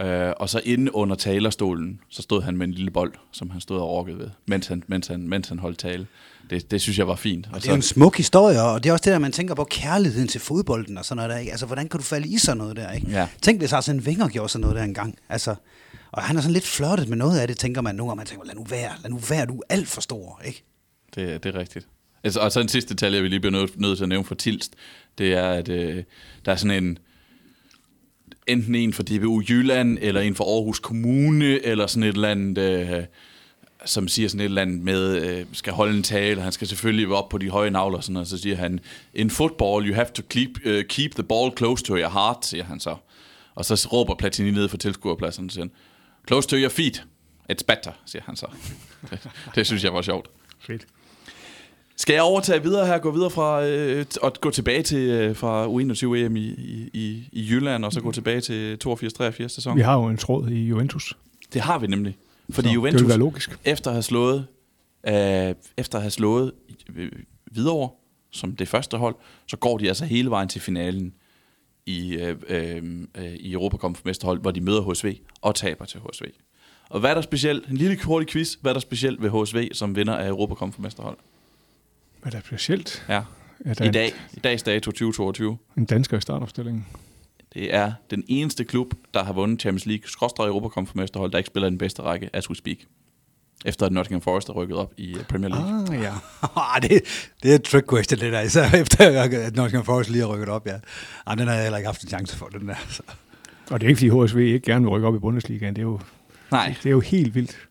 [0.00, 3.60] Øh, og så inde under talerstolen, så stod han med en lille bold, som han
[3.60, 6.06] stod og rokkede ved, mens han, mens han, mens han holdt tale.
[6.50, 7.46] Det, det synes jeg var fint.
[7.46, 9.32] Og, og det er jo en smuk historie, og det er også det, der man
[9.32, 11.38] tænker på kærligheden til fodbolden og sådan noget der.
[11.38, 11.50] Ikke?
[11.50, 12.92] Altså, hvordan kan du falde i sådan noget der?
[12.92, 13.10] Ikke?
[13.10, 13.28] Ja.
[13.42, 15.18] Tænk, hvis Arsene Wenger gjorde sådan noget der engang.
[15.28, 15.54] Altså,
[16.12, 18.16] Og han er sådan lidt flottet med noget af det, tænker man nogle gange.
[18.18, 20.64] Man tænker, lad nu være, lad nu være, du er alt for stor, ikke?
[21.14, 21.86] Det, det er rigtigt.
[22.24, 24.24] Altså, og så en sidste detalje, jeg vil lige blive nødt, nødt til at nævne
[24.24, 24.74] for Tilst,
[25.18, 26.04] det er, at øh,
[26.44, 26.98] der er sådan en,
[28.46, 32.58] enten en for DBU Jylland, eller en for Aarhus Kommune, eller sådan et eller andet,
[32.58, 33.04] øh,
[33.84, 37.08] som siger sådan et eller andet med, øh, skal holde en tale, han skal selvfølgelig
[37.08, 38.80] være op på de høje navler, sådan, og så siger han,
[39.14, 42.64] in football, you have to keep, uh, keep the ball close to your heart, siger
[42.64, 42.96] han så.
[43.54, 45.70] Og så råber Platini ned fra tilskuerpladsen, og siger han,
[46.28, 47.04] close to your feet,
[47.52, 48.46] it's better, siger han så.
[49.10, 50.30] det, det synes jeg var sjovt.
[50.60, 50.86] Fedt.
[51.96, 55.66] Skal jeg overtage videre her, gå videre fra øh, og gå tilbage til øh, fra
[55.66, 56.40] U21 EM i,
[56.92, 59.76] i, i, Jylland, og så gå tilbage til 82-83 sæson?
[59.76, 61.16] Vi har jo en tråd i Juventus.
[61.52, 62.16] Det har vi nemlig.
[62.50, 63.58] Fordi Så Juventus, Det være logisk.
[63.64, 64.46] efter at have slået,
[65.06, 66.52] øh, efter at have slået
[66.96, 67.12] øh,
[67.52, 67.90] Hvidovre
[68.30, 69.14] som det første hold,
[69.46, 71.14] så går de altså hele vejen til finalen
[71.86, 72.82] i, øh, øh,
[73.14, 73.56] øh, i
[74.04, 76.24] mesterhold, hvor de møder HSV og taber til HSV.
[76.88, 77.68] Og hvad er der specielt?
[77.68, 78.54] En lille hurtig quiz.
[78.54, 81.16] Hvad er der specielt ved HSV, som vinder af Europacup for mesterhold?
[82.26, 83.04] Hvad er der specielt?
[83.08, 83.22] Ja.
[83.64, 85.58] At I er dag, i dags dato 2022.
[85.76, 86.86] En dansker i startopstillingen.
[87.54, 91.38] Det er den eneste klub, der har vundet Champions League, skråstrej Europacup for mesterhold, der
[91.38, 92.76] ikke spiller den bedste række, as we speak.
[93.64, 95.96] Efter at Nottingham Forest er rykket op i øh, Premier League.
[95.96, 96.12] Ah, ja.
[96.74, 97.02] Ah, det,
[97.42, 100.48] det er et trick question, det der, især efter at Nottingham Forest lige har rykket
[100.48, 100.78] op, ja.
[101.26, 102.74] Ah, den har jeg heller ikke haft en chance for, den der.
[102.88, 103.02] Så.
[103.70, 105.76] Og det er ikke, fordi HSV ikke gerne vil rykke op i Bundesligaen.
[105.76, 106.00] Det er jo,
[106.50, 107.65] Nej, det er jo helt vildt.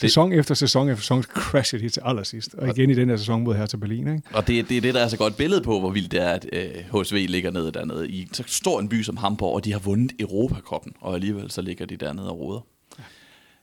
[0.00, 2.54] Sæson efter sæson efter sæson crashede de til allersidst.
[2.54, 4.08] Og igen i den her sæson mod her til Berlin.
[4.08, 4.22] Ikke?
[4.32, 6.30] og det, det er det, der er så godt billede på, hvor vildt det er,
[6.30, 9.72] at øh, HSV ligger nede dernede i så stor en by som Hamburg, og de
[9.72, 12.60] har vundet Europacupen, og alligevel så ligger de dernede og roder.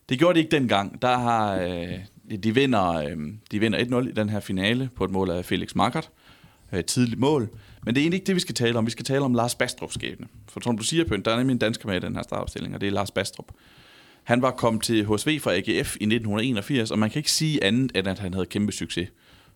[0.09, 1.01] Det gjorde de ikke dengang.
[1.01, 3.17] Der har, øh, de, vinder, øh,
[3.51, 6.07] de vinder 1-0 i den her finale på et mål af Felix Magath.
[6.73, 7.49] Øh, tidligt mål.
[7.85, 8.85] Men det er egentlig ikke det, vi skal tale om.
[8.85, 10.27] Vi skal tale om Lars Bastrup skæbne.
[10.49, 12.75] For som du siger, Pønt, der er nemlig en dansker med i den her startopstilling,
[12.75, 13.51] og det er Lars Bastrup.
[14.27, 17.91] Han var kommet til HSV fra AGF i 1981, og man kan ikke sige andet,
[17.95, 19.09] end at han havde kæmpe succes.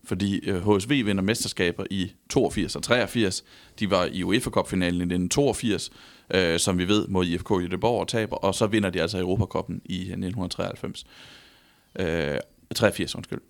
[0.03, 3.43] Fordi øh, HSV vinder mesterskaber i 82 og 83.
[3.79, 5.91] De var i UEFA Cup-finalen i 1982,
[6.33, 9.81] øh, som vi ved, mod IFK Göteborg og taber, og så vinder de altså Europakoppen
[9.85, 11.05] i 1993.
[11.99, 12.37] Øh,
[12.75, 13.41] 83, øh, undskyld.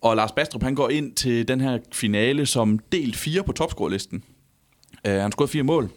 [0.00, 4.24] Og Lars Bastrup, han går ind til den her finale som del 4 på topscorelisten.
[5.08, 5.90] Uh, øh, han scorede fire mål.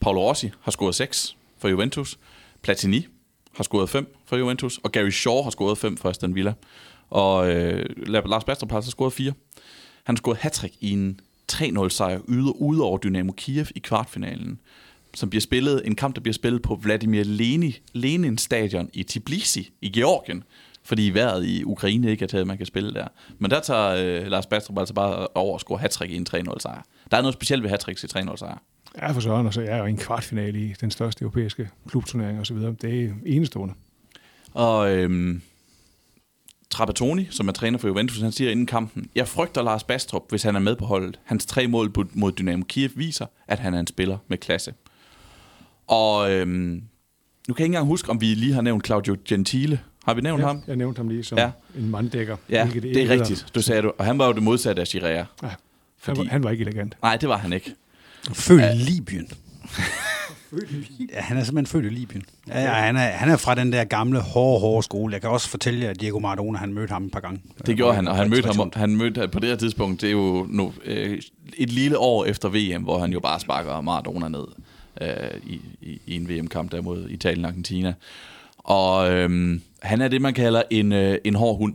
[0.00, 2.18] Paolo Rossi har scoret 6 for Juventus.
[2.62, 3.06] Platini
[3.58, 4.78] har scoret 5 for Juventus.
[4.78, 6.54] Og Gary Shaw har scoret 5 for Aston Villa.
[7.10, 9.32] Og øh, Lars Bastrup har så scoret 4.
[10.04, 11.20] Han har scoret hat i en
[11.52, 14.60] 3-0 sejr ude, ude over Dynamo Kiev i kvartfinalen
[15.14, 19.70] som bliver spillet, en kamp, der bliver spillet på Vladimir Lenin, Lenin stadion i Tbilisi
[19.80, 20.44] i Georgien,
[20.84, 23.06] fordi vejret i Ukraine ikke er til, at man kan spille der.
[23.38, 26.58] Men der tager øh, Lars Bastrup altså bare over og scorer hat i en 3-0
[26.58, 26.82] sejr.
[27.10, 28.58] Der er noget specielt ved hat i 3-0 sejr.
[28.96, 32.40] Ja, for søren, og så er jeg jo en kvartfinale i den største europæiske klubturnering
[32.40, 32.56] osv.
[32.56, 33.74] Det er enestående.
[34.54, 35.42] Og øhm,
[36.70, 40.42] Trapattoni, som er træner for Juventus, han siger inden kampen, jeg frygter Lars Bastrup, hvis
[40.42, 41.18] han er med på holdet.
[41.24, 44.74] Hans tre mål mod Dynamo Kiev viser, at han er en spiller med klasse.
[45.86, 46.82] Og øhm, nu kan
[47.48, 49.80] jeg ikke engang huske, om vi lige har nævnt Claudio Gentile.
[50.04, 50.62] Har vi nævnt ja, ham?
[50.66, 51.50] Jeg nævnte ham lige som Ja.
[51.78, 52.36] en manddækker.
[52.50, 53.46] Ja, hvilket det er rigtigt.
[53.54, 53.92] Du sagde du.
[53.98, 55.08] Og han var jo det modsatte af hedder.
[55.08, 55.24] Ja.
[55.42, 55.50] Han,
[55.98, 56.96] Fordi- var, han var ikke elegant.
[57.02, 57.74] Nej, det var han ikke.
[58.46, 59.28] Født i Libyen.
[61.12, 62.22] Ja, han er simpelthen født i Libyen.
[62.48, 65.12] Ja, ja, han, er, han er fra den der gamle, hårde, hårde skole.
[65.12, 67.40] Jeg kan også fortælle jer, at Diego Maradona, han mødte ham et par gange.
[67.66, 70.12] Det gjorde han, og han mødte ham, han mødte på det her tidspunkt, det er
[70.12, 71.22] jo nu, øh,
[71.56, 74.44] et lille år efter VM, hvor han jo bare sparker Maradona ned
[75.00, 75.08] øh,
[75.46, 77.94] i, i, i en VM-kamp der mod Italien og Argentina.
[78.58, 81.74] Og øh, han er det, man kalder en, øh, en hård hund,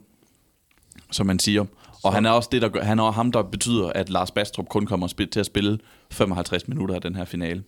[1.12, 1.66] som man siger.
[2.04, 4.68] Og han er også det, der gør, han er ham, der betyder, at Lars Bastrup
[4.68, 5.80] kun kommer til at spille
[6.14, 7.64] 55 minutter af den her finale.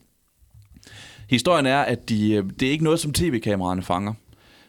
[1.30, 4.14] Historien er, at de, øh, det er ikke noget, som tv-kameraerne fanger.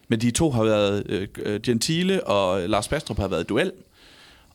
[0.08, 3.72] Men de to har været, øh, øh, Gentile og Lars Bastrup har været i duel.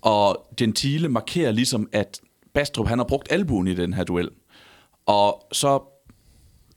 [0.01, 2.21] Og Gentile markerer ligesom, at
[2.53, 4.29] Bastrup han har brugt albuen i den her duel.
[5.05, 5.79] Og så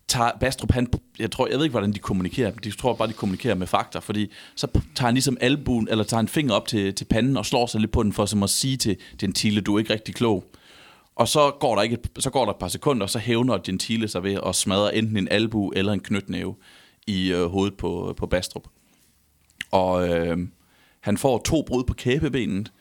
[0.08, 0.88] tager Bastrup, han,
[1.18, 3.98] jeg, tror, jeg ved ikke, hvordan de kommunikerer, de tror bare, de kommunikerer med fakta,
[3.98, 7.46] fordi så tager han ligesom albuen, eller tager en finger op til, til panden og
[7.46, 10.14] slår sig lidt på den, for som at sige til Gentile, du er ikke rigtig
[10.14, 10.44] klog.
[11.16, 13.58] Og så går der, ikke et, så går der et par sekunder, og så hævner
[13.58, 16.54] Gentile sig ved at smadre enten en albu eller en knytnæve
[17.06, 18.68] i øh, hovedet på, på Bastrup.
[19.70, 20.38] Og øh,
[21.00, 22.72] han får to brud på kæbebenet.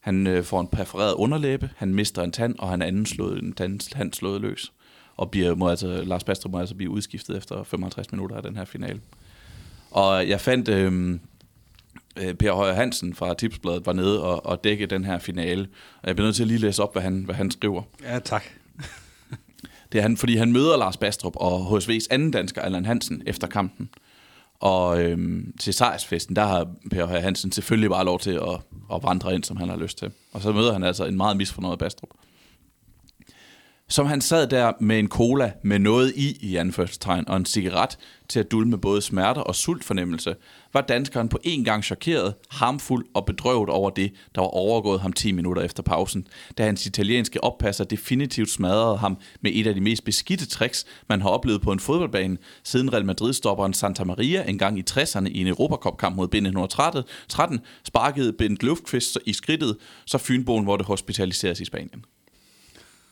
[0.00, 3.52] Han øh, får en perforeret underlæbe, han mister en tand, og han anden slået, en
[3.52, 4.72] tand, tand slået løs.
[5.16, 8.56] Og bliver, må altså, Lars Bastrup må altså blive udskiftet efter 55 minutter af den
[8.56, 9.00] her finale.
[9.90, 11.18] Og øh, jeg fandt, øh, øh,
[12.16, 15.68] Per Højer Hansen fra Tipsbladet var nede og, og dække den her finale.
[16.02, 17.82] Og jeg bliver nødt til at lige læse op, hvad han, hvad han skriver.
[18.02, 18.44] Ja, tak.
[19.92, 23.46] Det er han, fordi han møder Lars Bastrup og HSV's anden dansker, Allan Hansen, efter
[23.46, 23.88] kampen.
[24.60, 28.60] Og øhm, til sejrsfesten, der har Per Højer Hansen selvfølgelig bare lov til at,
[28.94, 30.10] at vandre ind, som han har lyst til.
[30.32, 32.10] Og så møder han altså en meget misfornøjet Bastrup
[33.90, 37.98] som han sad der med en cola med noget i, i anførselstegn, og en cigaret
[38.28, 40.34] til at dulme både smerter og sultfornemmelse,
[40.72, 45.12] var danskeren på en gang chokeret, harmfuld og bedrøvet over det, der var overgået ham
[45.12, 46.26] 10 minutter efter pausen,
[46.58, 51.22] da hans italienske oppasser definitivt smadrede ham med et af de mest beskidte tricks, man
[51.22, 55.46] har oplevet på en fodboldbane, siden Real Madrid-stopperen Santa Maria engang i 60'erne i en
[55.46, 59.76] Europacup-kamp mod B1913 sparkede Bent Luftqvist i skridtet,
[60.06, 62.04] så Fynboen måtte hospitaliseres i Spanien.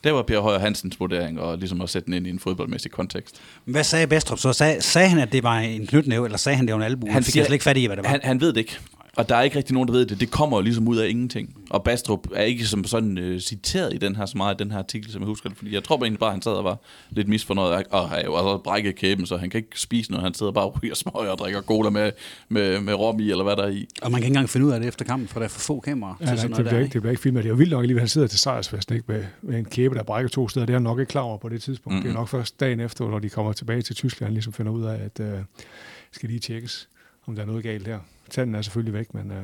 [0.04, 2.90] Det var Per Højer Hansens vurdering, og ligesom at sætte den ind i en fodboldmæssig
[2.90, 3.40] kontekst.
[3.64, 4.52] Hvad sagde Bastrup så?
[4.52, 7.10] Sag, sagde han, at det var en knytnæve, eller sagde han, det var en albu?
[7.10, 8.10] Han, fik siger, slet ikke fat i, hvad det var.
[8.10, 8.78] Han, han ved det ikke.
[9.16, 10.20] Og der er ikke rigtig nogen, der ved det.
[10.20, 11.54] Det kommer jo ligesom ud af ingenting.
[11.70, 14.78] Og Bastrup er ikke som sådan uh, citeret i den her så meget, den her
[14.78, 15.58] artikel, som jeg husker det.
[15.58, 16.78] Fordi jeg tror egentlig bare, at han sad og var
[17.10, 17.86] lidt misfornøjet.
[17.90, 20.24] Og han har jo brækket kæben, så han kan ikke spise noget.
[20.24, 22.12] Han sidder bare og ryger smøg og drikker cola med,
[22.48, 23.88] med, med rom i, eller hvad der er i.
[24.02, 25.60] Og man kan ikke engang finde ud af det efter kampen, for der er for
[25.60, 26.14] få kameraer.
[26.20, 27.44] Ja, nej, det, bliver ikke, det bliver ikke filmet.
[27.44, 29.94] Det er jo vildt nok alligevel, han sidder til sejrsfesten ikke, med, med en kæbe,
[29.94, 30.66] der brækker to steder.
[30.66, 31.96] Det er han nok ikke klar over på det tidspunkt.
[31.96, 32.02] Mm.
[32.02, 34.72] Det er nok først dagen efter, når de kommer tilbage til Tyskland, han ligesom finder
[34.72, 35.40] ud af, at uh,
[36.12, 36.88] skal lige tjekkes,
[37.26, 37.98] om der er noget galt her.
[38.30, 39.30] Tanden er selvfølgelig væk, men...
[39.30, 39.36] Uh,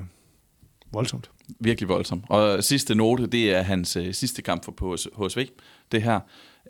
[0.93, 1.31] voldsomt.
[1.61, 2.25] Virkelig voldsomt.
[2.29, 5.49] Og sidste note, det er hans øh, sidste kamp for HSV.
[5.93, 6.21] Det her.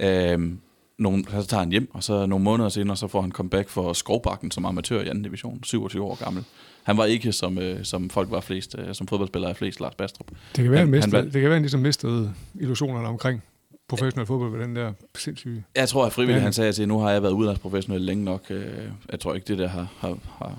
[0.01, 0.61] Øhm,
[0.99, 3.93] nogle, så tager han hjem, og så nogle måneder senere, så får han comeback for
[3.93, 6.45] Skovbakken som amatør i anden division, 27 år gammel.
[6.83, 9.95] Han var ikke, som, øh, som folk var flest, øh, som fodboldspillere er flest, Lars
[9.95, 10.31] Bastrup.
[10.57, 13.43] Det kan være, han, han, det kan være, han ligesom mistede illusionerne omkring
[13.89, 15.65] professionel fodbold ved den der sindssyge...
[15.77, 18.47] Jeg tror, at frivilligt han sagde til, nu har jeg været udenlandsprofessionel længe nok.
[18.51, 18.67] Øh,
[19.11, 20.59] jeg tror ikke, det der har, har, har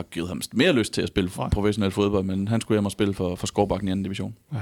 [0.00, 2.84] har givet ham mere lyst til at spille for professionel fodbold, men han skulle hjem
[2.84, 4.34] og spille for, for Skorbakken i anden division.
[4.52, 4.58] Ja.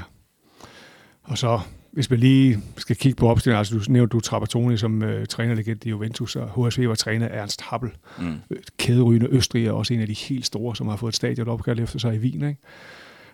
[1.23, 1.61] Og så,
[1.93, 5.81] hvis man lige skal kigge på opstillingen, altså du nævnte du Trapattoni som uh, trænerlegende
[5.85, 7.91] i Juventus, og HSV var træner Ernst Happel.
[8.19, 8.35] Mm.
[8.79, 11.81] Kæderygende Østrig er også en af de helt store, som har fået et stadion opkaldt
[11.81, 12.49] efter sig i Wien.
[12.49, 12.61] Ikke?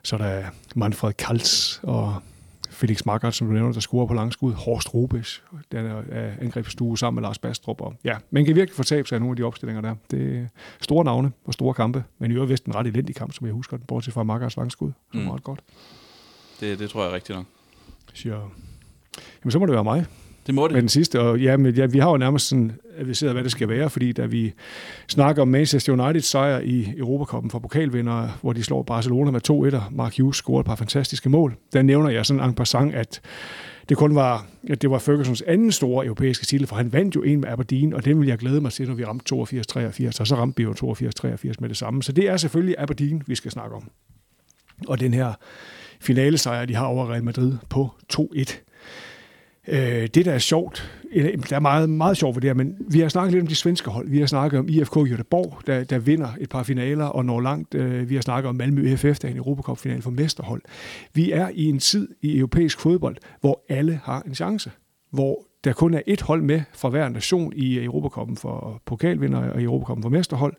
[0.02, 0.44] Så der er
[0.74, 2.16] Manfred Kaltz og
[2.74, 4.52] Felix Magath, som du nævner, der scorer på langskud.
[4.52, 7.80] Horst Rubes, den er angrebsstue sammen med Lars Bastrup.
[7.80, 9.94] Og ja, man kan virkelig fortabe sig af nogle af de opstillinger der.
[10.10, 10.46] Det er
[10.80, 13.54] store navne og store kampe, men i øvrigt vist en ret elendig kamp, som jeg
[13.54, 15.26] husker den, bortset fra Magaths langskud, som mm.
[15.26, 15.60] var ret godt.
[16.60, 17.46] Det, det tror jeg er rigtigt nok.
[18.14, 20.06] Så, jamen, så må det være mig.
[20.46, 20.72] Det må det.
[20.72, 21.20] Med den sidste.
[21.20, 24.12] Og ja, men, ja, vi har jo nærmest sådan adviseret, hvad det skal være, fordi
[24.12, 24.52] da vi
[25.08, 29.52] snakker om Manchester United sejr i Europakoppen for pokalvinder, hvor de slår Barcelona med 2-1,
[29.52, 33.20] og Mark Hughes scorede et par fantastiske mål, der nævner jeg sådan en passant, at
[33.88, 37.22] det kun var, at det var Fergusons anden store europæiske titel, for han vandt jo
[37.22, 40.26] en med Aberdeen, og den vil jeg glæde mig til, når vi ramte 82-83, og
[40.26, 42.02] så ramte vi jo 82-83 med det samme.
[42.02, 43.90] Så det er selvfølgelig Aberdeen, vi skal snakke om.
[44.88, 45.32] Og den her
[46.00, 48.63] finalesejr, de har over Real Madrid på 2-1.
[49.68, 50.90] Øh, det, der er sjovt,
[51.50, 53.54] der er meget, meget sjovt ved det her, men vi har snakket lidt om de
[53.54, 54.08] svenske hold.
[54.08, 57.74] Vi har snakket om IFK Göteborg, der, der vinder et par finaler og når langt.
[57.74, 60.62] Øh, vi har snakket om Malmø FF, der er en Europacup-final for mesterhold.
[61.14, 64.70] Vi er i en tid i europæisk fodbold, hvor alle har en chance.
[65.10, 69.62] Hvor der kun er et hold med fra hver nation i Europacupen for pokalvinder og
[69.62, 70.54] Europacupen for mesterhold,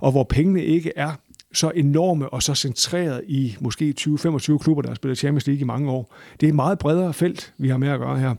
[0.00, 1.12] og hvor pengene ikke er
[1.52, 5.64] så enorme og så centreret i måske 20-25 klubber, der har spillet Champions League i
[5.64, 6.14] mange år.
[6.40, 8.34] Det er et meget bredere felt, vi har med at gøre her.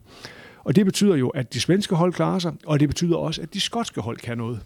[0.63, 3.53] Og det betyder jo, at de svenske hold klarer sig, og det betyder også, at
[3.53, 4.59] de skotske hold kan noget.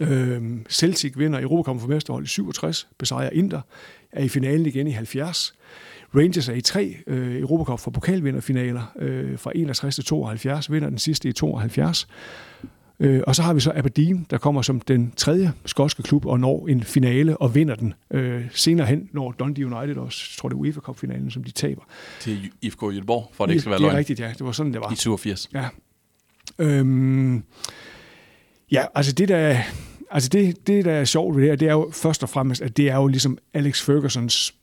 [0.00, 3.60] Øhm, Celtic vinder Europacup for mesterhold i 67, besejrer Inter,
[4.12, 5.54] er i finalen igen i 70.
[6.14, 10.98] Rangers er i tre øh, Europacup for pokalvinderfinaler øh, fra 61 til 72, vinder den
[10.98, 12.08] sidste i 72.
[13.02, 16.40] Øh, og så har vi så Aberdeen, der kommer som den tredje skotske klub og
[16.40, 17.94] når en finale og vinder den.
[18.10, 21.50] Øh, senere hen når Dundee United også, jeg tror det er UEFA Cup-finalen, som de
[21.50, 21.82] taber.
[22.20, 23.90] Til IFK Göteborg, for at det ikke skal være løgn.
[23.90, 24.32] Det er rigtigt, ja.
[24.38, 24.92] Det var sådan, det var.
[24.92, 25.50] I 87.
[25.54, 25.68] Ja.
[26.58, 27.42] Øhm,
[28.72, 29.58] ja, altså det der,
[30.10, 32.62] altså det, det, der er sjovt ved det her, det er jo først og fremmest,
[32.62, 34.54] at det er jo ligesom Alex Fergusons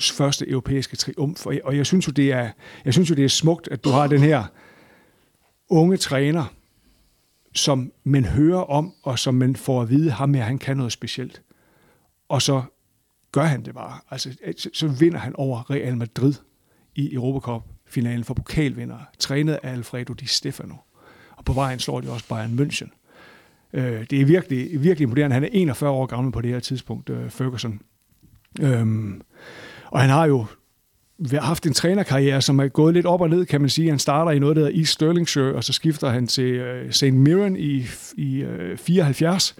[0.00, 1.46] første europæiske triumf.
[1.46, 2.50] Og jeg synes jo, det er,
[2.84, 4.44] jeg synes jo, det er smukt, at du har den her
[5.70, 6.44] unge træner,
[7.52, 10.92] som man hører om, og som man får at vide, ham her, han kan noget
[10.92, 11.42] specielt.
[12.28, 12.62] Og så
[13.32, 13.98] gør han det bare.
[14.10, 14.30] Altså,
[14.72, 16.34] så vinder han over Real Madrid
[16.94, 20.74] i Europacup-finalen for pokalvinder, trænet af Alfredo Di Stefano.
[21.36, 22.90] Og på vejen slår de også Bayern München.
[23.72, 25.34] Øh, det er virkelig, virkelig imponerende.
[25.34, 27.80] Han er 41 år gammel på det her tidspunkt, øh, Ferguson.
[28.60, 29.22] Øhm,
[29.86, 30.46] og han har jo
[31.32, 33.88] haft en trænerkarriere, som er gået lidt op og ned, kan man sige.
[33.88, 37.12] Han starter i noget, der hedder East Stirlingshire, og så skifter han til øh, St.
[37.12, 37.84] Mirren i,
[38.16, 39.54] i øh, 74,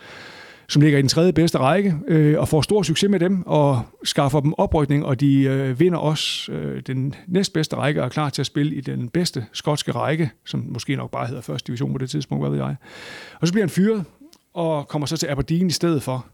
[0.69, 3.83] som ligger i den tredje bedste række, øh, og får stor succes med dem, og
[4.05, 8.31] skaffer dem oprykning, og de øh, vinder også øh, den næstbedste række, og er klar
[8.31, 11.93] til at spille i den bedste skotske række, som måske nok bare hedder første division
[11.93, 12.77] på det tidspunkt, hvad ved jeg.
[13.41, 14.05] Og så bliver han fyret,
[14.55, 16.27] og kommer så til Aberdeen i stedet for,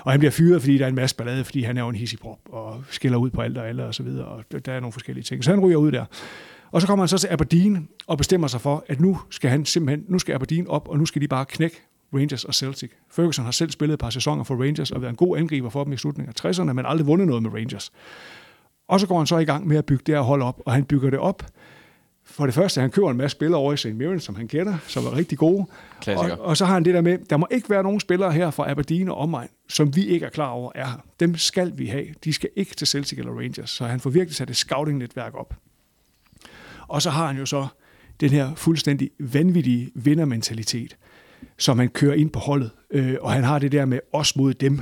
[0.00, 1.94] og han bliver fyret, fordi der er en masse ballade, fordi han er jo en
[1.94, 4.92] hissigprop og skiller ud på alt og alle og så videre, og der er nogle
[4.92, 5.44] forskellige ting.
[5.44, 6.04] Så han ryger ud der.
[6.70, 9.64] Og så kommer han så til Aberdeen og bestemmer sig for, at nu skal han
[9.64, 11.76] simpelthen, nu skal Aberdeen op, og nu skal de bare knække
[12.14, 12.90] Rangers og Celtic.
[13.10, 15.84] Ferguson har selv spillet et par sæsoner for Rangers og været en god angriber for
[15.84, 17.92] dem i slutningen af 60'erne, men aldrig vundet noget med Rangers.
[18.88, 20.72] Og så går han så i gang med at bygge det her hold op, og
[20.72, 21.42] han bygger det op.
[22.32, 23.86] For det første, han køber en masse spillere over i St.
[23.86, 25.66] Mirren, som han kender, som er rigtig gode.
[26.06, 28.50] Og, og, så har han det der med, der må ikke være nogen spillere her
[28.50, 31.04] fra Aberdeen og omegn, som vi ikke er klar over er her.
[31.20, 32.06] Dem skal vi have.
[32.24, 33.70] De skal ikke til Celtic eller Rangers.
[33.70, 35.54] Så han får virkelig sat et scouting-netværk op.
[36.88, 37.66] Og så har han jo så
[38.20, 40.96] den her fuldstændig vanvittige vindermentalitet,
[41.58, 42.70] som han kører ind på holdet.
[42.90, 44.80] Øh, og han har det der med os mod dem.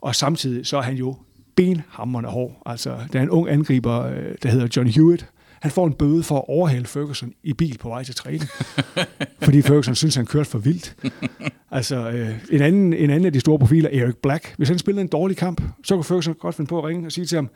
[0.00, 1.16] Og samtidig så er han jo
[1.56, 2.62] benhammerne hård.
[2.66, 5.26] Altså, der er en ung angriber, øh, der hedder John Hewitt.
[5.60, 8.42] Han får en bøde for at overhale Ferguson i bil på vej til træning.
[9.44, 10.94] fordi Ferguson synes, han kørte for vildt.
[11.70, 14.54] Altså, øh, en, anden, en anden af de store profiler, Eric Black.
[14.56, 17.12] Hvis han spillede en dårlig kamp, så kunne Ferguson godt finde på at ringe og
[17.12, 17.50] sige til ham,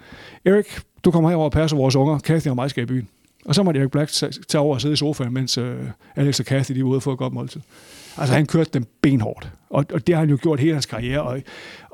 [0.44, 0.66] Eric,
[1.04, 2.18] du kommer herover og passer vores unger.
[2.18, 3.08] Kathy og mig skal i byen.
[3.44, 4.12] Og så måtte Eric Black
[4.48, 5.76] tage over og sidde i sofaen, mens øh,
[6.16, 7.60] Alex og Kathy de var ude få et godt måltid.
[8.16, 11.22] Altså han kørte dem benhårdt, og, og det har han jo gjort hele hans karriere,
[11.22, 11.42] og,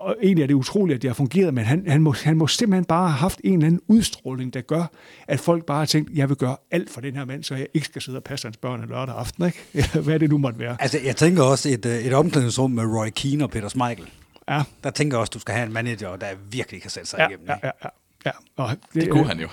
[0.04, 2.46] og egentlig er det utroligt, at det har fungeret, men han, han, må, han må
[2.46, 4.84] simpelthen bare have haft en eller anden udstråling, der gør,
[5.28, 7.66] at folk bare har tænkt, jeg vil gøre alt for den her mand, så jeg
[7.74, 9.58] ikke skal sidde og passe hans børn en lørdag aften, ikke?
[9.74, 10.76] Eller hvad det nu måtte være.
[10.80, 14.06] Altså jeg tænker også et, øh, et omklædningsrum med Roy Keane og Peter Schmeichel.
[14.48, 14.62] Ja.
[14.84, 17.18] Der tænker jeg også, at du skal have en manager, der virkelig kan sætte sig
[17.18, 17.46] ja, igennem.
[17.48, 17.88] Ja, ja, ja.
[18.26, 19.48] Ja, og det, det kunne han jo.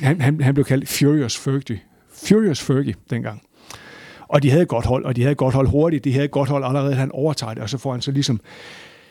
[0.00, 1.80] Han, han, han blev kaldt Furious Fergie.
[2.12, 3.42] Furious Fergie dengang.
[4.28, 6.04] Og de havde et godt hold, og de havde et godt hold hurtigt.
[6.04, 8.40] De havde et godt hold allerede, han overtager det, og så får han så ligesom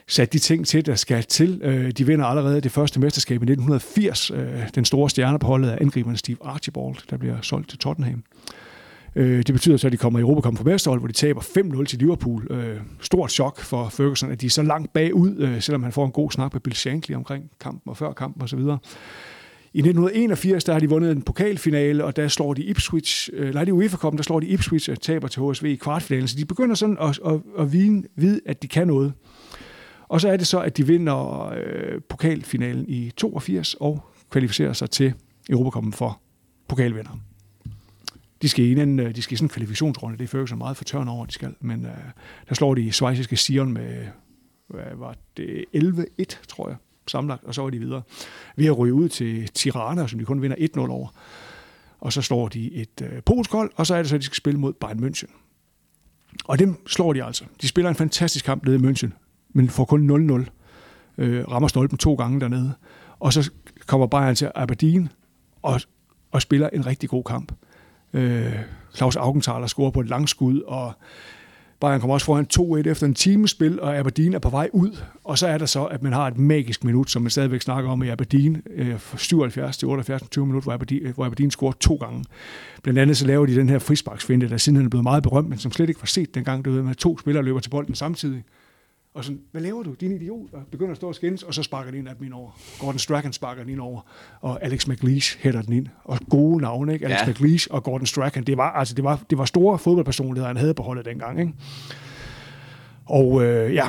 [0.07, 1.61] sat de ting til, der skal til.
[1.63, 4.31] Øh, de vinder allerede det første mesterskab i 1980.
[4.31, 8.23] Øh, den store stjerne på holdet er angriberen Steve Archibald, der bliver solgt til Tottenham.
[9.15, 11.85] Øh, det betyder så, at de kommer i Europakamp på mesterhold, hvor de taber 5-0
[11.85, 12.47] til Liverpool.
[12.51, 16.05] Øh, stort chok for Ferguson, at de er så langt bagud, øh, selvom han får
[16.05, 18.59] en god snak med Bill Shankly omkring kampen og før kampen osv.
[19.75, 23.63] I 1981, der har de vundet en pokalfinale, og der slår de Ipswich, øh, nej,
[23.63, 26.37] det er UEFA Cup, der slår de Ipswich og taber til HSV i kvartfinalen, så
[26.37, 29.13] de begynder sådan at, at, at vide, vide, at de kan noget.
[30.13, 34.89] Og så er det så, at de vinder øh, pokalfinalen i 82 og kvalificerer sig
[34.89, 35.13] til
[35.49, 36.21] Europacupen for
[36.67, 37.19] pokalvinder.
[38.41, 40.77] De skal i en, øh, de skal i sådan en kvalifikationsrunde, det er Ferguson meget
[40.77, 41.91] for tørn over, de skal, men øh,
[42.49, 44.05] der slår de svejsiske Sion med,
[44.67, 48.01] hvad var det, 11-1, tror jeg samlet, og så var de videre.
[48.55, 51.07] Vi har ryget ud til Tirana, som de kun vinder 1-0 over.
[51.99, 54.25] Og så slår de et øh, polsk hold, og så er det så, at de
[54.25, 55.31] skal spille mod Bayern München.
[56.45, 57.45] Og dem slår de altså.
[57.61, 59.22] De spiller en fantastisk kamp nede i München,
[59.53, 60.45] men får kun 0-0.
[61.17, 62.73] Øh, rammer stolpen to gange dernede.
[63.19, 63.51] Og så
[63.87, 65.09] kommer Bayern til Aberdeen
[65.61, 65.81] og,
[66.31, 67.51] og spiller en rigtig god kamp.
[68.13, 68.55] Øh,
[68.95, 70.93] Claus Augenthaler scorer på et langskud, og
[71.79, 74.97] Bayern kommer også foran 2-1 efter en timespil, og Aberdeen er på vej ud.
[75.23, 77.91] Og så er der så, at man har et magisk minut, som man stadigvæk snakker
[77.91, 81.95] om i Aberdeen, øh, 77 til 78 20 minutter, hvor Aberdeen, hvor Aberdeen scorer to
[81.95, 82.25] gange.
[82.83, 85.57] Blandt andet så laver de den her frisparksfinde, der siden er blevet meget berømt, men
[85.57, 88.43] som slet ikke var set dengang, det ved, at to spillere løber til bolden samtidig.
[89.13, 90.53] Og sådan, hvad laver du, din idiot?
[90.53, 92.51] Og begynder at stå og skændes, og så sparker den en af dem ind over.
[92.79, 94.01] Gordon Strachan sparker den ind over,
[94.41, 95.87] og Alex McLeish hætter den ind.
[96.03, 97.05] Og gode navne, ikke?
[97.05, 97.31] Alex ja.
[97.31, 98.43] McLeish og Gordon Strachan.
[98.43, 101.53] Det var, altså, det var, det var store fodboldpersonligheder, han havde på holdet dengang, ikke?
[103.05, 103.87] Og øh, ja,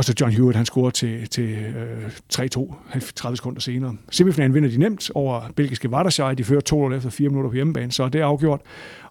[0.00, 2.74] og så John Hewitt, han scorer til, til øh, 3-2,
[3.14, 3.96] 30 sekunder senere.
[4.10, 6.36] Semifinalen vinder de nemt over belgiske Waterscheid.
[6.36, 8.60] De fører 2 efter 4 minutter på hjemmebane, så det er afgjort.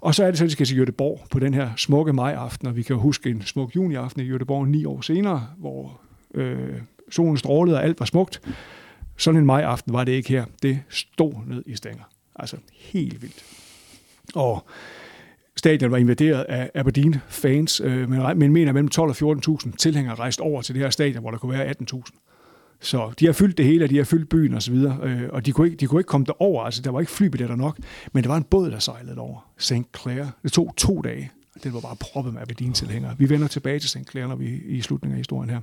[0.02, 2.68] Og så er det så, at de skal til Göteborg på den her smukke majaften,
[2.68, 6.02] og vi kan jo huske en smuk juniaften i Göteborg ni år senere, hvor
[6.34, 6.82] øh,
[7.12, 8.42] solen strålede og alt var smukt.
[9.18, 10.46] Sådan en majaften var det ikke her.
[10.64, 12.04] Det stod ned i stænger.
[12.36, 13.44] Altså helt vildt.
[14.36, 14.66] Og
[15.60, 20.40] Stadion var invaderet af Aberdeen-fans, øh, men, men mener mellem 12 og 14.000 tilhængere rejst
[20.40, 22.78] over til det her stadion, hvor der kunne være 18.000.
[22.82, 25.46] Så de har fyldt det hele, og de har fyldt byen osv., og, øh, og
[25.46, 27.78] de, kunne ikke, de kunne ikke komme derover, altså der var ikke flybilletter nok,
[28.14, 29.74] men der var en båd, der sejlede over, St.
[30.02, 30.26] Clair.
[30.44, 33.16] Det tog to dage, og det var bare proppet med Aberdeen-tilhængere.
[33.18, 34.12] Vi vender tilbage til St.
[34.12, 35.60] Clair, når vi i slutningen af historien her.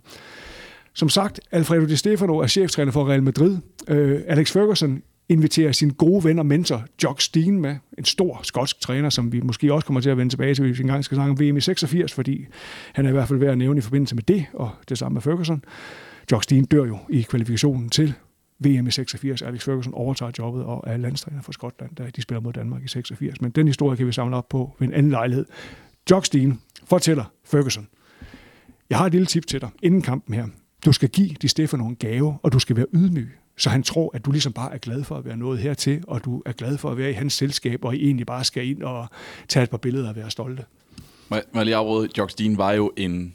[0.94, 3.58] Som sagt, Alfredo Di Stefano er cheftræner for Real Madrid.
[3.88, 7.76] Øh, Alex Ferguson inviterer sin gode ven og mentor, Jock Steen, med.
[7.98, 10.78] En stor skotsk træner, som vi måske også kommer til at vende tilbage til, hvis
[10.78, 12.46] vi engang skal snakke om VM i 86, fordi
[12.92, 15.14] han er i hvert fald værd at nævne i forbindelse med det, og det samme
[15.14, 15.64] med Ferguson.
[16.32, 18.14] Jock Steen dør jo i kvalifikationen til
[18.58, 19.42] VM i 86.
[19.42, 22.88] Alex Ferguson overtager jobbet og er landstræner for Skotland, da de spiller mod Danmark i
[22.88, 23.40] 86.
[23.40, 25.46] Men den historie kan vi samle op på ved en anden lejlighed.
[26.10, 27.88] Jock Steen fortæller Ferguson,
[28.90, 30.46] jeg har et lille tip til dig inden kampen her.
[30.84, 33.28] Du skal give de Stefano en gave, og du skal være ydmyg.
[33.58, 36.24] Så han tror, at du ligesom bare er glad for at være nået hertil, og
[36.24, 38.82] du er glad for at være i hans selskab, og I egentlig bare skal ind
[38.82, 39.06] og
[39.48, 40.64] tage et par billeder og være stolte.
[41.28, 43.34] Må jeg lige afråde, Jock Steen var jo en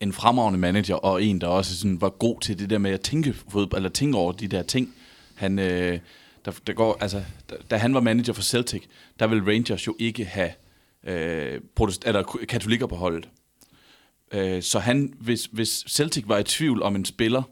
[0.00, 3.00] en fremragende manager, og en, der også sådan var god til det der med at
[3.00, 4.94] tænke, fodbold, eller tænke over de der ting.
[5.34, 5.98] Han, øh,
[6.44, 8.82] der, der går, altså, da, da han var manager for Celtic,
[9.18, 10.50] der ville Rangers jo ikke have
[11.06, 13.28] øh, protest, eller katolikker på holdet.
[14.32, 17.42] Øh, så han, hvis, hvis Celtic var i tvivl om en spiller,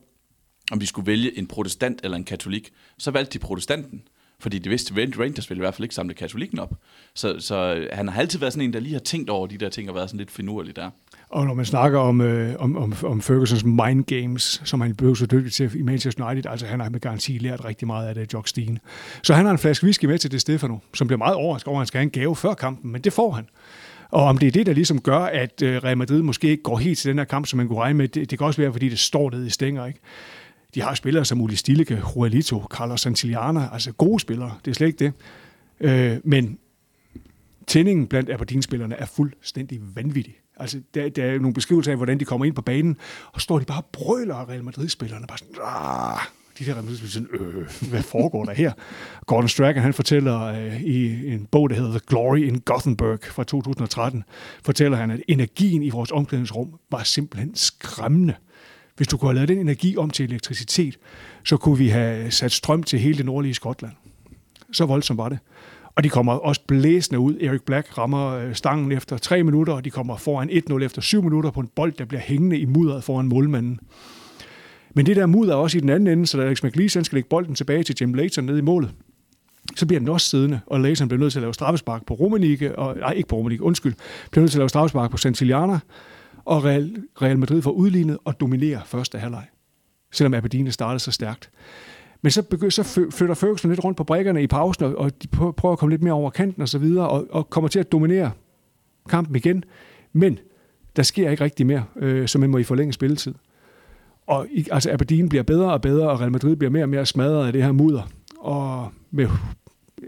[0.73, 4.03] om vi skulle vælge en protestant eller en katolik, så valgte de protestanten.
[4.41, 6.75] Fordi de vidste, at Rangers ville i hvert fald ikke samle katolikken op.
[7.15, 9.59] Så, så øh, han har altid været sådan en, der lige har tænkt over de
[9.59, 10.91] der ting og været sådan lidt finurlig der.
[11.29, 15.17] Og når man snakker om, øh, om, om, om Fergusons mind games, som han blev
[15.17, 18.15] så dygtig til i Manchester United, altså han har med garanti lært rigtig meget af
[18.15, 18.79] det, Jock Steen.
[19.23, 21.79] Så han har en flaske whisky med til det Stefano, som bliver meget overrasket over,
[21.79, 23.49] at han skal have en gave før kampen, men det får han.
[24.11, 26.79] Og om det er det, der ligesom gør, at øh, Real Madrid måske ikke går
[26.79, 28.73] helt til den her kamp, som man kunne regne med, det, det kan også være,
[28.73, 30.01] fordi det står nede i stænger, ikke?
[30.75, 34.87] De har spillere som Uli Stilke, Juelito, Carlos Santillana, altså gode spillere, det er slet
[34.87, 35.13] ikke det.
[35.81, 36.59] Øh, men
[37.67, 40.35] tændingen blandt Aberdeen-spillerne er fuldstændig vanvittig.
[40.57, 42.97] Altså, der, der er nogle beskrivelser af, hvordan de kommer ind på banen,
[43.33, 46.19] og står de bare og brøler af Real Madrid-spillerne, bare sådan, Aah!
[46.59, 48.73] de der Real Madrid-spillere sådan, øh, hvad foregår der her?
[49.27, 53.45] Gordon Strachan, han fortæller øh, i en bog, der hedder The Glory in Gothenburg fra
[53.45, 54.25] 2013,
[54.65, 58.35] fortæller han, at energien i vores omklædningsrum var simpelthen skræmmende.
[58.97, 60.99] Hvis du kunne have lavet den energi om til elektricitet,
[61.45, 63.93] så kunne vi have sat strøm til hele det nordlige Skotland.
[64.73, 65.39] Så voldsomt var det.
[65.97, 67.37] Og de kommer også blæsende ud.
[67.41, 71.23] Erik Black rammer øh, stangen efter tre minutter, og de kommer foran 1-0 efter syv
[71.23, 73.81] minutter på en bold, der bliver hængende i mudderet foran målmanden.
[74.95, 77.17] Men det der mudder er også i den anden ende, så da Alex McLeese skal
[77.17, 78.91] lægge bolden tilbage til Jim Leighton nede i målet,
[79.77, 82.79] så bliver den også siddende, og Leighton bliver nødt til at lave straffespark på Romanike,
[82.79, 83.95] og, nej, ikke på Romanike, undskyld,
[84.31, 85.79] bliver nødt til at lave straffespark på Santillana,
[86.45, 89.47] og Real, Real Madrid får udlignet og dominerer første halvleg,
[90.13, 91.51] selvom Aberdeen startede så stærkt.
[92.23, 95.73] Men så, begynder, så flytter Ferguson lidt rundt på brækkerne i pausen, og de prøver
[95.73, 98.31] at komme lidt mere over kanten og så videre, og, og kommer til at dominere
[99.09, 99.65] kampen igen.
[100.13, 100.39] Men
[100.97, 103.35] der sker ikke rigtig mere, øh, så man må i forlænge spilletid.
[104.27, 107.47] Og altså Aberdeen bliver bedre og bedre, og Real Madrid bliver mere og mere smadret
[107.47, 108.03] af det her mudder.
[108.39, 109.29] Og med,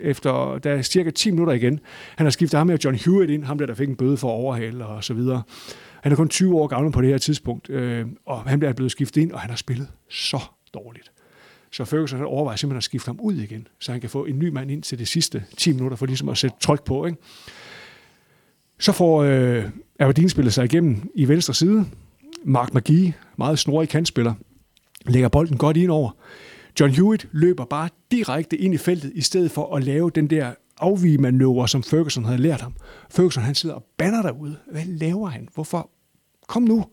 [0.01, 1.81] efter, der er cirka 10 minutter igen,
[2.17, 4.29] han har skiftet ham med John Hewitt ind, ham der, der fik en bøde for
[4.29, 5.43] overhale og så videre.
[6.07, 8.93] Han er kun 20 år gammel på det her tidspunkt, øh, og han bliver blevet
[8.93, 10.41] skiftet ind, og han har spillet så
[10.75, 11.13] dårligt.
[11.73, 14.49] Så Ferguson overvejer simpelthen at skifte ham ud igen, så han kan få en ny
[14.49, 17.07] mand ind til de sidste 10 minutter, for ligesom at sætte tryk på.
[17.07, 17.19] Ikke?
[18.79, 19.65] Så får øh,
[20.01, 21.87] Aberdeen spillet sig igennem i venstre side.
[22.45, 24.35] Mark McGee, meget snorig kantspiller,
[25.07, 26.11] lægger bolden godt ind over.
[26.81, 30.53] John Hewitt løber bare direkte ind i feltet, i stedet for at lave den der
[30.81, 32.75] afvigemanøvre, som Ferguson havde lært ham.
[33.11, 34.57] Ferguson han sidder og banner derude.
[34.73, 35.49] Hvad laver han?
[35.55, 35.91] Hvorfor?
[36.47, 36.85] Kom nu.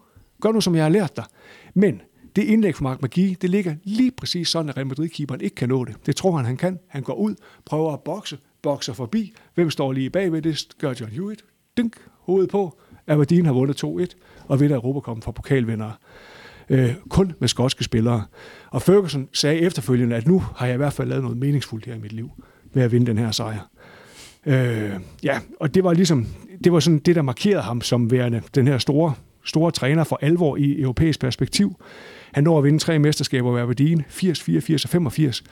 [0.42, 1.26] Gør nu, som jeg har lært dig.
[1.74, 2.02] Men
[2.36, 5.70] det indlæg fra Mark McGee, det ligger lige præcis sådan, at Real Madrid-keeperen ikke kan
[5.70, 5.96] nå det.
[6.06, 6.80] Det tror han, han kan.
[6.88, 7.36] Han går ud,
[7.66, 9.34] prøver at bokse, bokser forbi.
[9.56, 10.42] Hvem står lige bagved?
[10.42, 11.46] Det gør John Hewitt.
[11.78, 12.80] Dynk, hovedet på.
[13.08, 14.06] Aberdeen har vundet 2-1
[14.48, 15.94] og vinder Europacupen fra pokalvindere.
[16.70, 18.24] Øh, kun med skotske spillere.
[18.70, 21.96] Og Ferguson sagde efterfølgende, at nu har jeg i hvert fald lavet noget meningsfuldt her
[21.96, 22.32] i mit liv
[22.74, 23.70] ved at vinde den her sejr.
[24.46, 24.92] Øh,
[25.24, 26.28] ja, og det var ligesom,
[26.64, 29.14] det var sådan det, der markerede ham som værende den her store,
[29.46, 31.76] store træner for alvor i europæisk perspektiv.
[32.34, 35.44] Han når at vinde tre mesterskaber ved Aberdeen, 80, 84 og 85.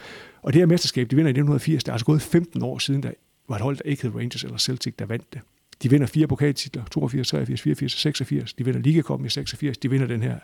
[0.41, 3.03] Og det her mesterskab, de vinder i 1980, der er altså gået 15 år siden,
[3.03, 3.11] der
[3.49, 5.41] var et hold, der ikke hed Rangers eller Celtic, der vandt det.
[5.83, 8.53] De vinder fire pokaltitler, 82, 83, 84 og 86.
[8.53, 9.77] De vinder Ligakoppen i 86.
[9.77, 10.35] De vinder den her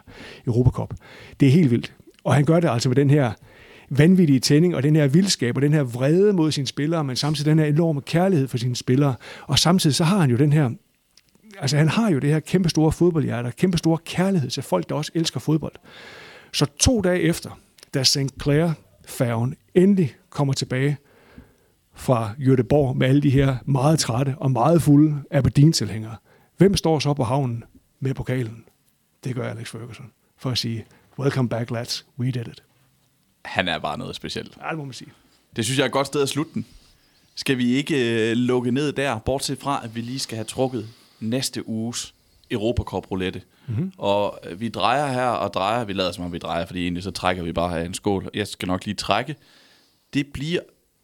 [0.47, 0.93] Europacup.
[1.39, 1.93] Det er helt vildt.
[2.23, 3.31] Og han gør det altså med den her
[3.89, 7.49] vanvittige tænding, og den her vildskab, og den her vrede mod sine spillere, men samtidig
[7.49, 9.15] den her enorme kærlighed for sine spillere.
[9.43, 10.69] Og samtidig så har han jo den her
[11.61, 14.95] altså han har jo det her kæmpe store fodboldhjerte, kæmpe store kærlighed til folk, der
[14.95, 15.73] også elsker fodbold.
[16.53, 17.59] Så to dage efter,
[17.93, 18.17] da St.
[18.41, 20.97] Clair-færgen endelig kommer tilbage
[21.93, 26.15] fra Göteborg med alle de her meget trætte og meget fulde Aberdeen-tilhængere,
[26.57, 27.63] hvem står så på havnen
[27.99, 28.65] med pokalen?
[29.23, 30.85] Det gør Alex Ferguson for at sige,
[31.19, 32.63] welcome back lads, we did it.
[33.45, 34.57] Han er bare noget specielt.
[34.63, 35.11] Ja, det må man sige.
[35.55, 36.65] Det synes jeg er et godt sted at slutte den.
[37.35, 40.87] Skal vi ikke uh, lukke ned der, bortset fra, at vi lige skal have trukket
[41.19, 42.13] næste uges
[42.51, 43.41] Europacup roulette.
[43.67, 43.91] Mm-hmm.
[43.97, 47.03] Og øh, vi drejer her og drejer, vi lader som om vi drejer, fordi egentlig
[47.03, 48.29] så trækker vi bare her en skål.
[48.33, 49.35] Jeg skal nok lige trække.
[50.13, 50.59] Det bliver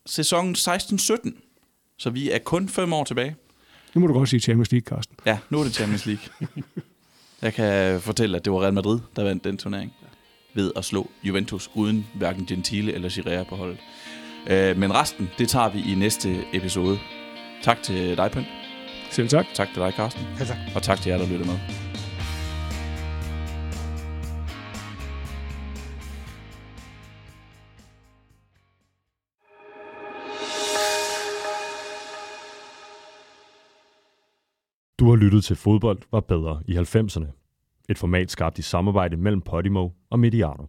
[0.06, 1.32] sæsonen 16-17,
[1.98, 3.36] så vi er kun fem år tilbage.
[3.94, 5.16] Nu må du godt sige Champions League, Carsten.
[5.26, 6.24] Ja, nu er det Champions League.
[7.42, 9.94] Jeg kan fortælle, at det var Real Madrid, der vandt den turnering
[10.54, 13.78] ved at slå Juventus uden hverken Gentile eller Girea på holdet.
[14.48, 17.00] Øh, men resten, det tager vi i næste episode.
[17.64, 18.63] Tak til dig, Pønt.
[19.14, 19.46] Selv tak.
[19.54, 20.24] Tak til dig, Carsten.
[20.40, 20.58] Ja, tak.
[20.76, 21.58] Og tak til jer, der lytter med.
[35.00, 37.26] Du har lyttet til Fodbold var bedre i 90'erne.
[37.90, 40.66] Et format skabt i samarbejde mellem Podimo og Mediano.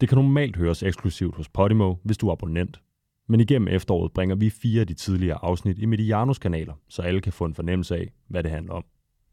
[0.00, 2.80] Det kan normalt høres eksklusivt hos Podimo, hvis du er abonnent.
[3.28, 7.20] Men igennem efteråret bringer vi fire af de tidligere afsnit i Medianos kanaler, så alle
[7.20, 8.84] kan få en fornemmelse af, hvad det handler om.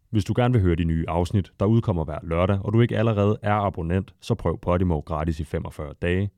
[0.09, 2.97] Hvis du gerne vil høre de nye afsnit, der udkommer hver lørdag, og du ikke
[2.97, 6.29] allerede er abonnent, så prøv Podimo gratis i 45 dage.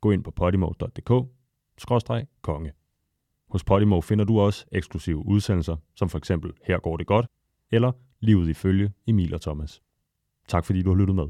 [0.00, 2.72] Gå ind på podimo.dk-konge.
[3.50, 7.26] Hos Podimo finder du også eksklusive udsendelser, som for eksempel Her går det godt,
[7.70, 9.82] eller Livet i følge Emil og Thomas.
[10.48, 11.26] Tak fordi du har lyttet med.